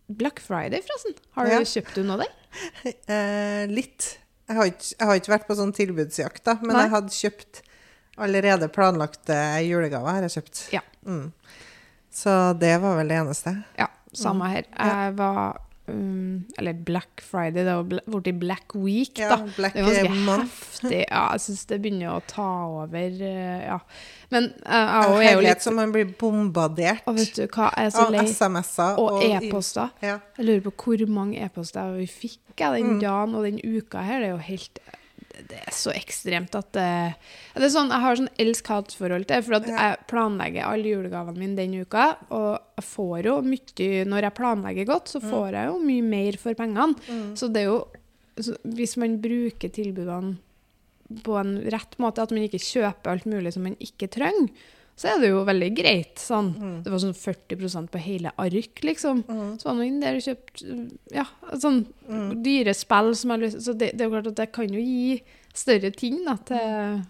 Black 0.07 0.39
Friday, 0.39 0.81
forresten. 0.81 1.13
Har 1.31 1.45
du 1.45 1.51
Ja. 1.51 1.59
kjøpt 1.59 1.95
du 1.95 2.03
noe 2.03 2.17
der? 2.17 2.31
Eh, 3.07 3.67
litt. 3.67 4.19
Jeg 4.53 4.59
har, 4.59 4.69
ikke, 4.69 4.89
jeg 4.93 5.09
har 5.09 5.19
ikke 5.19 5.31
vært 5.33 5.45
på 5.49 5.55
sånn 5.57 5.71
tilbudsjakt, 5.73 6.43
da, 6.45 6.53
men 6.61 6.75
Nei. 6.75 6.83
jeg 6.85 6.93
hadde 6.93 7.15
kjøpt 7.17 7.61
allerede 8.21 8.67
planlagte 8.69 9.37
julegaver. 9.65 10.13
har 10.13 10.27
jeg 10.27 10.35
kjøpt. 10.35 10.59
Ja. 10.75 10.83
Mm. 11.09 11.31
Så 12.13 12.53
det 12.61 12.75
var 12.83 12.99
vel 12.99 13.09
det 13.09 13.17
eneste. 13.23 13.55
Ja, 13.79 13.87
samme 14.13 14.51
her. 14.51 14.67
Jeg 14.69 15.15
var 15.17 15.57
um, 15.87 16.45
Eller 16.57 16.73
Black 16.73 17.21
Friday, 17.21 17.63
det 17.65 17.73
bl- 17.89 18.21
blitt 18.21 18.39
Black 18.39 18.75
Week, 18.75 19.17
Ja. 19.19 19.35
Black 19.57 19.73
Det 19.73 19.81
er 19.83 20.03
ganske 20.07 20.25
Month. 20.25 20.43
heftig. 20.81 21.05
Ja, 21.09 21.23
jeg 21.33 21.39
syns 21.41 21.65
det 21.67 21.81
begynner 21.81 22.13
å 22.15 22.21
ta 22.27 22.47
over, 22.67 22.95
eh, 23.21 23.65
ja. 23.67 23.79
Men 24.31 24.43
uh, 24.65 24.71
jeg 24.71 25.11
Av 25.11 25.21
er 25.21 25.33
jo 25.33 25.39
litt 25.45 25.61
som 25.61 25.75
man 25.75 25.91
blir 25.93 26.05
bombardert 26.19 27.03
Og 27.07 27.15
vet 27.19 27.35
du 27.35 27.45
hva, 27.47 27.69
jeg 27.77 27.85
er 27.85 27.89
så 27.93 28.07
av. 28.07 28.13
SMS-er. 28.25 28.97
Og 28.99 29.23
e-poster. 29.23 29.89
Ja. 30.01 30.19
Jeg 30.37 30.45
lurer 30.45 30.61
på 30.71 30.73
hvor 30.97 31.07
mange 31.07 31.37
e-poster 31.43 31.93
vi 31.97 32.07
fikk 32.07 32.39
jeg, 32.57 32.83
den 32.83 32.95
Mm. 32.97 32.99
dagen 33.01 33.35
og 33.35 33.43
den 33.43 33.59
uka 33.63 34.01
her. 34.01 34.19
Det 34.19 34.27
er 34.29 34.31
jo 34.31 34.37
helt 34.37 34.79
Det 35.33 35.57
er 35.63 35.73
så 35.73 35.89
ekstremt 35.95 36.53
at 36.57 36.69
det, 36.75 36.89
det 37.55 37.65
er 37.65 37.73
sånn, 37.73 37.89
Jeg 37.89 38.03
har 38.03 38.19
sånn 38.19 38.31
elsk-hat-forhold 38.43 39.25
til 39.25 39.33
det, 39.33 39.45
for 39.47 39.71
jeg 39.71 39.97
planlegger 40.11 40.67
alle 40.67 40.91
julegavene 40.93 41.41
mine 41.41 41.57
den 41.57 41.73
uka. 41.81 42.05
Og 42.29 42.51
jeg 42.77 42.85
får 42.91 43.29
jo 43.29 43.35
mye 43.47 43.89
Når 44.09 44.27
jeg 44.27 44.37
planlegger 44.37 44.89
godt, 44.89 45.13
så 45.15 45.23
får 45.23 45.57
jeg 45.57 45.71
jo 45.71 45.81
mye 45.81 46.05
mer 46.05 46.39
for 46.41 46.59
pengene. 46.59 46.93
Mm. 47.09 47.33
Så 47.39 47.49
det 47.49 47.65
er 47.65 47.71
jo 47.71 47.83
så 48.33 48.55
Hvis 48.65 48.95
man 48.97 49.19
bruker 49.21 49.69
tilbudene 49.69 50.37
på 51.21 51.35
en 51.37 51.57
rett 51.69 51.97
måte, 52.01 52.23
at 52.23 52.31
man 52.33 52.45
ikke 52.47 52.61
kjøper 52.63 53.11
alt 53.11 53.27
mulig 53.29 53.51
som 53.53 53.67
man 53.67 53.75
ikke 53.83 54.07
trenger, 54.09 54.47
så 54.95 55.10
er 55.10 55.19
det 55.23 55.29
jo 55.32 55.43
veldig 55.45 55.69
greit. 55.75 56.15
Sånn. 56.21 56.51
Mm. 56.60 56.84
Det 56.84 56.91
var 56.93 56.99
sånn 57.01 57.15
40% 57.17 57.89
på 57.91 57.99
hele 57.99 58.32
ark, 58.38 58.84
liksom. 58.86 59.23
Mm. 59.27 59.56
Så 59.60 59.63
var 59.69 59.79
det 59.79 59.88
inn 59.88 59.99
der 60.03 60.15
og 60.19 60.21
kjøpt 60.27 60.63
ja, 61.12 61.25
sånn 61.58 61.86
Mm. 62.10 62.43
dyre 62.43 62.73
spill 62.75 63.15
som 63.15 63.32
jeg 63.32 63.39
lyst 63.39 63.62
Så 63.63 63.73
det, 63.77 63.91
det 63.97 64.01
er 64.01 64.10
jo 64.10 64.13
klart 64.17 64.27
at 64.27 64.36
det 64.36 64.51
kan 64.51 64.67
jo 64.69 64.79
gi 64.84 65.21
større 65.53 65.91
ting 65.95 66.23
da, 66.25 66.36
til 66.45 67.03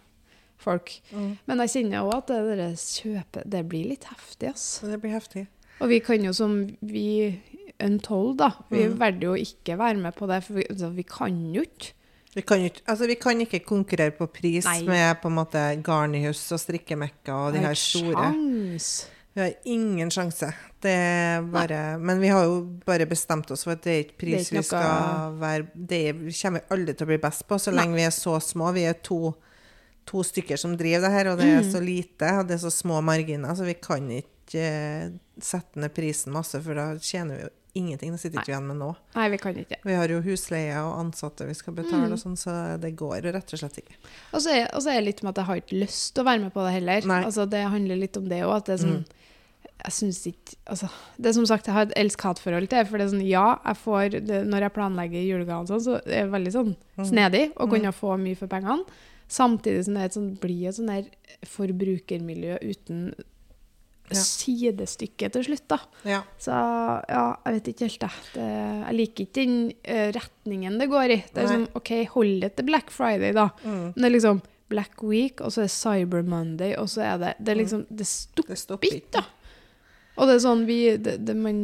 folk. 0.63 0.93
Mm. 1.11 1.37
Men 1.47 1.57
jeg 1.65 1.69
kjenner 1.73 2.05
òg 2.07 2.13
at 2.21 2.27
det 2.27 2.57
der 2.57 2.75
kjøpet 2.79 3.49
Det 3.49 3.63
blir 3.67 3.89
litt 3.89 4.05
heftig, 4.05 4.49
ass. 4.53 4.79
Det 4.83 5.01
blir 5.01 5.11
heftig. 5.17 5.47
Og 5.81 5.89
vi 5.89 5.99
kan 5.99 6.23
jo 6.23 6.31
som 6.33 6.61
vi 6.81 7.39
Untold, 7.83 8.37
da. 8.37 8.51
Vi 8.69 8.85
Mm. 8.87 8.97
valgte 8.99 9.21
jo 9.23 9.33
ikke 9.33 9.75
være 9.77 9.97
med 9.97 10.15
på 10.15 10.27
det, 10.27 10.43
for 10.43 10.53
vi, 10.53 10.63
altså, 10.69 10.93
vi 10.93 11.03
kan 11.03 11.53
jo 11.53 11.61
ikke. 11.65 11.91
Vi 12.35 12.41
kan, 12.41 12.63
ikke, 12.65 12.81
altså, 12.89 13.05
vi 13.07 13.15
kan 13.21 13.41
ikke 13.41 13.59
konkurrere 13.65 14.11
på 14.17 14.25
pris 14.33 14.65
Nei. 14.65 14.79
med 14.87 15.19
på 15.21 15.29
en 15.29 15.35
måte 15.37 15.63
Garnihus 15.85 16.41
og 16.55 16.59
strikkemekka 16.63 17.33
og 17.47 17.53
de 17.53 17.59
her 17.59 17.75
store. 17.77 18.31
Sjans. 18.33 18.87
Vi 19.33 19.41
har 19.41 19.53
ingen 19.65 20.09
sjanse. 20.13 20.51
Det 20.81 20.91
er 20.93 21.41
bare, 21.49 21.97
men 21.99 22.19
vi 22.21 22.27
har 22.29 22.43
jo 22.45 22.59
bare 22.85 23.05
bestemt 23.09 23.49
oss 23.53 23.63
for 23.65 23.73
at 23.73 23.81
det 23.85 23.93
er 23.93 24.03
ikke 24.03 24.17
pris 24.21 24.51
vi 24.53 24.61
skal 24.61 25.33
være 25.41 25.67
Det 25.73 26.01
er- 26.09 26.13
kommer 26.41 26.59
vi 26.59 26.67
aldri 26.75 26.93
til 26.97 27.05
å 27.05 27.11
bli 27.13 27.17
best 27.17 27.47
på 27.47 27.55
så 27.57 27.71
Nei. 27.71 27.81
lenge 27.83 27.95
vi 27.95 28.03
er 28.03 28.11
så 28.13 28.35
små. 28.41 28.71
Vi 28.73 28.83
er 28.85 28.93
to, 28.93 29.33
to 30.05 30.23
stykker 30.23 30.57
som 30.57 30.75
driver 30.77 31.01
det 31.07 31.11
her, 31.11 31.31
og 31.31 31.37
det 31.39 31.47
er 31.47 31.61
Mm. 31.61 31.71
så 31.71 31.79
lite, 31.81 32.31
og 32.39 32.47
det 32.47 32.55
er 32.55 32.69
så 32.69 32.71
små 32.71 33.01
marginer, 33.01 33.55
så 33.55 33.65
vi 33.65 33.73
kan 33.75 34.07
ikke 34.09 34.55
eh, 34.55 35.09
sette 35.41 35.77
ned 35.79 35.93
prisen 35.95 36.31
masse, 36.33 36.61
for 36.61 36.73
da 36.75 36.93
tjener 36.97 37.35
vi 37.37 37.41
jo 37.43 37.49
ingenting. 37.75 38.11
Det 38.11 38.19
sitter 38.19 38.39
ikke 38.41 38.53
igjen 38.53 38.67
med 38.67 38.77
nå. 38.77 38.95
Nei, 39.15 39.29
vi 39.29 39.37
kan 39.37 39.55
ikke. 39.55 39.77
Vi 39.83 39.93
har 39.97 40.07
jo 40.07 40.21
husleie 40.21 40.75
og 40.83 40.99
ansatte 40.99 41.47
vi 41.47 41.53
skal 41.57 41.73
betale, 41.73 42.07
Mm. 42.07 42.13
og 42.13 42.19
sånn, 42.19 42.37
så 42.37 42.79
det 42.79 42.95
går 42.95 43.21
rett 43.33 43.53
og 43.53 43.59
slett 43.59 43.77
ikke. 43.81 43.95
Og 44.33 44.39
så 44.41 44.49
er, 44.53 44.67
og 44.73 44.81
så 44.81 44.89
er 44.91 44.99
det 45.01 45.05
litt 45.05 45.23
med 45.23 45.29
at 45.33 45.41
jeg 45.41 45.45
har 45.45 45.55
ikke 45.61 45.79
lyst 45.81 46.13
til 46.13 46.23
å 46.23 46.27
være 46.29 46.41
med 46.41 46.53
på 46.53 46.63
det 46.65 46.73
heller. 46.73 47.01
Altså, 47.25 47.49
det 47.49 47.63
handler 47.67 47.95
litt 47.97 48.17
om 48.17 48.29
det 48.29 48.41
òg. 48.43 48.55
At 48.57 48.65
det 48.65 48.73
er 48.79 48.83
sånn 48.85 48.97
Mm. 49.03 49.05
Jeg 49.83 49.91
syns 49.91 50.27
ikke 50.27 50.55
altså, 50.67 50.89
Det 51.19 51.25
er 51.27 51.33
som 51.33 51.45
sagt 51.45 51.65
jeg 51.65 51.73
har 51.73 51.81
et 51.87 51.93
elsk-hat-forhold 51.97 52.69
til. 52.69 52.85
For 52.85 52.97
det 52.97 53.07
er 53.07 53.17
sånn, 53.17 53.27
ja, 53.27 53.59
jeg 53.65 53.75
får 53.75 54.09
det, 54.25 54.45
når 54.47 54.59
jeg 54.61 54.73
planlegger 54.73 55.27
julegaver 55.27 55.67
sånn, 55.67 55.81
så 55.83 55.95
er 56.05 56.23
det 56.23 56.31
veldig 56.31 56.53
sånn 56.53 56.75
Mm. 56.97 57.05
snedig 57.09 57.53
å 57.55 57.65
Mm. 57.67 57.69
kunne 57.71 57.91
få 57.91 58.17
mye 58.19 58.37
for 58.37 58.47
pengene. 58.47 58.85
Samtidig 59.27 59.83
som 59.85 59.93
det 59.95 60.01
er 60.01 60.05
et 60.05 60.13
sånt, 60.13 60.39
blir 60.39 60.67
et 60.67 60.75
sånn 60.75 61.09
forbrukermiljø 61.45 62.57
uten 62.61 63.13
Ja. 64.11 64.19
sidestykke 64.19 65.29
til 65.33 65.45
slutt, 65.47 65.63
da. 65.71 65.77
Ja. 66.05 66.21
Så 66.41 66.53
ja, 66.53 67.23
jeg 67.45 67.55
vet 67.55 67.69
ikke 67.71 67.87
helt. 67.87 68.07
Det, 68.35 68.47
jeg 68.47 68.97
liker 68.99 69.27
ikke 69.27 69.37
den 69.39 69.55
eh, 69.83 70.09
retningen 70.13 70.79
det 70.81 70.89
går 70.91 71.15
i. 71.15 71.19
Det 71.29 71.39
er 71.39 71.47
Nei. 71.47 71.53
sånn, 71.53 71.69
OK, 71.79 71.93
hold 72.15 72.33
det 72.43 72.51
til 72.57 72.67
Black 72.67 72.91
Friday, 72.93 73.31
da. 73.35 73.47
Mm. 73.63 73.85
Men 73.93 74.01
det 74.01 74.09
er 74.09 74.15
liksom 74.17 74.41
Black 74.73 75.05
Week, 75.05 75.41
og 75.41 75.53
så 75.53 75.63
er 75.63 75.69
det 75.69 75.75
Cyber 75.75 76.27
Monday, 76.27 76.75
og 76.79 76.89
så 76.91 77.05
er 77.05 77.17
det 77.21 77.33
Det 77.39 77.53
er 77.53 77.61
liksom 77.61 77.87
Det 77.89 78.07
stopper 78.07 78.89
ikke, 78.89 79.21
da. 79.21 79.25
Og 80.13 80.29
det 80.29 80.35
er 80.35 80.41
sånn 80.43 80.61
vi 80.67 80.77
det, 81.01 81.15
det, 81.25 81.33
Man 81.37 81.59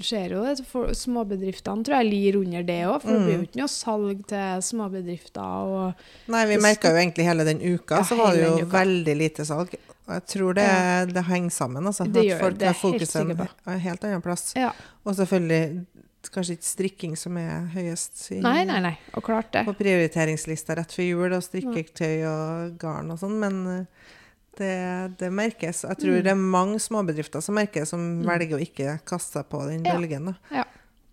ser 0.00 0.32
jo 0.32 0.44
det. 0.46 0.64
For 0.68 0.92
småbedriftene 0.96 1.84
tror 1.84 2.00
jeg 2.00 2.08
lir 2.08 2.38
under 2.40 2.64
det 2.64 2.80
òg, 2.88 3.02
for 3.02 3.12
det 3.12 3.26
blir 3.26 3.36
jo 3.36 3.46
ikke 3.48 3.60
noe 3.60 3.72
salg 3.72 4.22
til 4.30 4.64
småbedrifter. 4.64 5.74
og 5.76 6.32
Nei, 6.32 6.46
vi 6.48 6.60
merka 6.64 6.94
jo 6.94 7.00
egentlig 7.02 7.28
hele 7.28 7.44
den 7.48 7.60
uka, 7.60 8.00
Ja, 8.00 8.06
så 8.08 8.16
var 8.16 8.36
det 8.36 8.46
jo 8.48 8.70
veldig 8.72 9.16
lite 9.20 9.44
salg. 9.48 9.76
Og 10.10 10.16
jeg 10.18 10.24
tror 10.32 10.54
det, 10.58 10.64
Ja. 10.66 11.04
det 11.06 11.22
henger 11.28 11.50
sammen, 11.54 11.86
altså. 11.86 12.04
Det 12.10 12.24
gjør 12.26 12.38
det, 12.38 12.40
folk 12.42 12.58
det 12.58 12.68
er 12.68 12.78
fokuset 12.80 13.36
på. 13.38 13.46
en 13.70 13.78
helt 13.84 14.04
annen 14.08 14.22
plass. 14.24 14.52
Ja. 14.58 14.72
Og 15.06 15.14
selvfølgelig 15.14 15.86
kanskje 16.34 16.56
ikke 16.58 16.66
strikking 16.68 17.14
som 17.16 17.36
er 17.40 17.68
høyest 17.72 18.24
i, 18.34 18.40
Nei, 18.44 18.64
nei, 18.68 18.80
nei. 18.84 18.96
Og 19.14 19.22
klart 19.24 19.52
det. 19.54 19.62
på 19.64 19.72
prioriteringslista 19.78 20.74
rett 20.76 20.90
før 20.92 21.06
jul, 21.06 21.32
og 21.32 21.42
strikketøy 21.46 22.26
og 22.28 22.74
garn 22.82 23.10
og 23.14 23.18
sånn, 23.22 23.38
men 23.40 23.60
eh, 23.68 23.84
det, 24.58 24.74
det 25.22 25.30
merkes. 25.32 25.84
Jeg 25.88 25.96
tror 26.02 26.18
Mm. 26.18 26.22
det 26.26 26.32
er 26.34 26.34
mange 26.34 26.78
småbedrifter 26.82 27.40
som 27.40 27.54
merker 27.54 27.86
som 27.86 28.22
velger 28.26 28.58
å 28.58 28.60
ikke 28.60 28.98
kaste 29.06 29.38
seg 29.38 29.48
på 29.48 29.62
den 29.70 29.82
bølgen. 29.86 30.34
Ja. 30.50 30.56
Ja. 30.58 30.64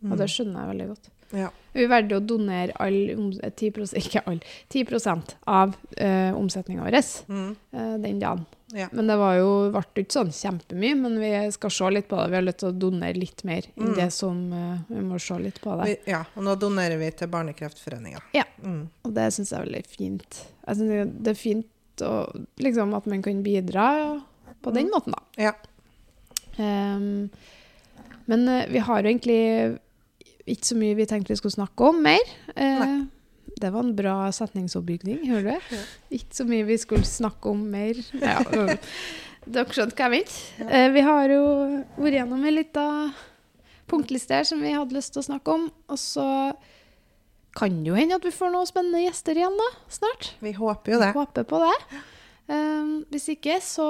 Mm. 0.04 0.12
Og 0.12 0.18
det 0.18 0.28
skjønner 0.34 0.66
jeg 0.66 0.74
veldig 0.74 0.88
godt. 0.96 1.10
Ja. 1.38 1.50
Vi 1.74 1.86
valgte 1.88 2.16
å 2.20 2.26
donere 2.26 2.72
all, 2.80 3.00
om- 3.18 3.32
10 3.56 3.94
ikke 3.96 4.22
all, 4.28 4.40
10% 4.70 5.36
av 5.48 5.76
uh, 6.02 6.32
omsetninga 6.36 6.84
vår 6.84 7.00
Mm. 7.30 7.56
eh, 7.74 7.98
den 7.98 8.20
dagen. 8.20 8.46
Ja. 8.76 8.90
Men 8.92 9.08
det 9.08 9.16
var 9.16 9.38
jo, 9.38 9.52
ble 9.72 10.04
ikke 10.04 10.12
sånn 10.18 10.32
kjempemye, 10.36 10.96
men 11.00 11.14
vi 11.22 11.30
skal 11.56 11.72
se 11.72 11.90
litt 11.94 12.08
på 12.10 12.18
det. 12.20 12.26
Vi 12.34 12.36
har 12.36 12.44
lyst 12.44 12.58
til 12.60 12.70
å 12.74 12.76
donere 12.82 13.16
litt 13.16 13.44
mer 13.48 13.64
enn 13.78 13.88
Mm. 13.94 13.96
det 13.96 14.08
som 14.12 14.42
uh, 14.52 14.80
Vi 14.90 15.04
må 15.08 15.20
se 15.24 15.38
litt 15.40 15.62
på 15.64 15.78
det. 15.80 15.86
Vi, 15.88 16.12
ja, 16.12 16.26
og 16.36 16.44
nå 16.44 16.56
donerer 16.60 16.98
vi 17.00 17.12
til 17.16 17.28
Barnekreftforeninga. 17.32 18.20
Ja. 18.36 18.44
Mm. 18.64 18.90
Og 19.08 19.14
det 19.16 19.30
syns 19.34 19.52
jeg 19.54 19.60
er 19.62 19.66
veldig 19.70 19.86
fint. 19.88 20.42
Jeg 20.68 20.76
synes 20.82 21.14
det 21.24 21.32
er 21.32 21.40
fint 21.40 22.04
å, 22.04 22.12
liksom, 22.60 22.92
at 22.98 23.08
man 23.08 23.22
kan 23.24 23.40
bidra 23.46 23.88
på 24.62 24.74
den 24.76 24.88
Mm. 24.88 24.92
måten, 24.92 25.16
da. 25.16 25.24
Ja. 25.48 25.54
Um, 26.58 27.30
men 28.26 28.48
uh, 28.50 28.66
vi 28.72 28.80
har 28.84 29.02
jo 29.04 29.10
egentlig 29.10 29.78
ikke 30.48 30.66
så 30.72 30.76
mye 30.80 30.96
vi 30.98 31.06
tenkte 31.06 31.34
vi 31.34 31.40
skulle 31.40 31.56
snakke 31.56 31.88
om 31.92 32.02
mer. 32.04 32.24
Uh, 32.56 32.80
Nei. 32.84 33.08
Det 33.62 33.72
var 33.74 33.86
en 33.86 33.96
bra 33.98 34.16
setningsoppbygning, 34.36 35.24
hører 35.30 35.48
du? 35.50 35.72
Ja. 35.76 35.84
Ikke 36.20 36.38
så 36.40 36.46
mye 36.48 36.68
vi 36.68 36.78
skulle 36.82 37.08
snakke 37.08 37.52
om 37.52 37.64
mer. 37.72 38.00
Ja, 38.22 38.40
dere 39.54 39.74
skjønte 39.74 39.98
hva 39.98 40.08
jeg 40.08 40.14
mente. 40.14 40.68
Eh, 40.68 40.90
vi 40.94 41.04
har 41.08 41.34
jo 41.34 41.44
vært 41.98 42.20
gjennom 42.20 42.44
en 42.44 42.56
liten 42.58 43.12
punktliste 43.88 44.36
her 44.36 44.48
som 44.48 44.62
vi 44.64 44.76
hadde 44.76 44.98
lyst 44.98 45.16
til 45.16 45.24
å 45.24 45.28
snakke 45.30 45.56
om. 45.56 45.68
Og 45.88 46.02
så 46.02 46.28
kan 47.58 47.82
det 47.82 47.90
jo 47.90 47.98
hende 47.98 48.20
at 48.20 48.28
vi 48.28 48.36
får 48.36 48.54
noen 48.54 48.70
spennende 48.70 49.06
gjester 49.06 49.40
igjen 49.40 49.58
da, 49.58 49.70
snart. 49.92 50.32
Vi 50.44 50.54
håper 50.58 50.94
jo 50.94 51.02
det. 51.02 51.12
Vi 51.14 51.20
Håper 51.22 51.48
på 51.50 51.62
det. 51.64 51.76
Um, 52.48 52.92
hvis 53.12 53.28
ikke, 53.34 53.58
så 53.64 53.90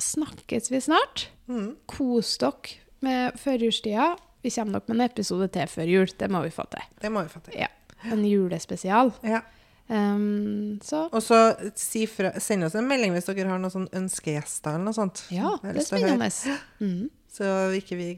snakkes 0.00 0.72
vi 0.72 0.80
snart. 0.84 1.28
Mm. 1.50 1.74
Kos 1.90 2.36
dere 2.40 2.80
med 3.04 3.36
førjulstida. 3.40 4.14
Vi 4.40 4.52
kommer 4.54 4.78
nok 4.78 4.88
med 4.88 4.96
en 4.96 5.06
episode 5.06 5.50
til 5.52 5.68
før 5.68 5.92
jul. 5.92 6.16
Det 6.18 6.30
må 6.32 6.42
vi 6.46 6.52
få 6.54 6.64
til. 6.72 6.88
Det 7.02 7.12
må 7.12 7.24
vi 7.26 7.32
få 7.32 7.42
til. 7.44 7.60
Ja. 7.60 7.68
En 8.08 8.24
julespesial. 8.24 9.12
Ja. 9.26 9.42
Um, 9.90 10.78
så 10.86 11.08
Og 11.10 11.22
så 11.22 11.38
si 11.74 12.04
fra, 12.06 12.30
send 12.38 12.62
oss 12.62 12.76
en 12.78 12.86
melding 12.86 13.10
hvis 13.16 13.26
dere 13.26 13.48
har 13.50 13.58
noen 13.58 13.72
sånn 13.74 13.88
ønskegjester 14.00 14.76
eller 14.76 14.86
noe 14.86 14.94
sånt. 14.94 15.24
ja, 15.34 15.56
det 15.64 15.80
er 15.82 15.88
spennende. 15.88 16.30
Mm. 16.78 17.08
Så, 17.30 17.48
ikke 17.78 17.98
vi, 17.98 18.08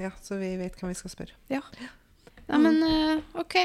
ja, 0.00 0.12
så 0.24 0.40
vi 0.40 0.54
vet 0.60 0.76
hvem 0.80 0.92
vi 0.92 0.98
skal 0.98 1.12
spørre. 1.12 1.36
Ja. 1.52 1.60
Nei, 2.48 2.58
men 2.64 2.82
eh, 2.88 3.40
OK. 3.40 3.60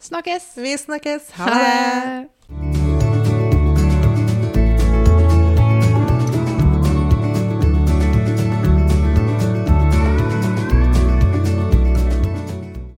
Snakkes. 0.00 0.54
Vi 0.60 0.76
snakkes. 0.80 1.32
Ha 1.40 1.50
det. 1.56 3.29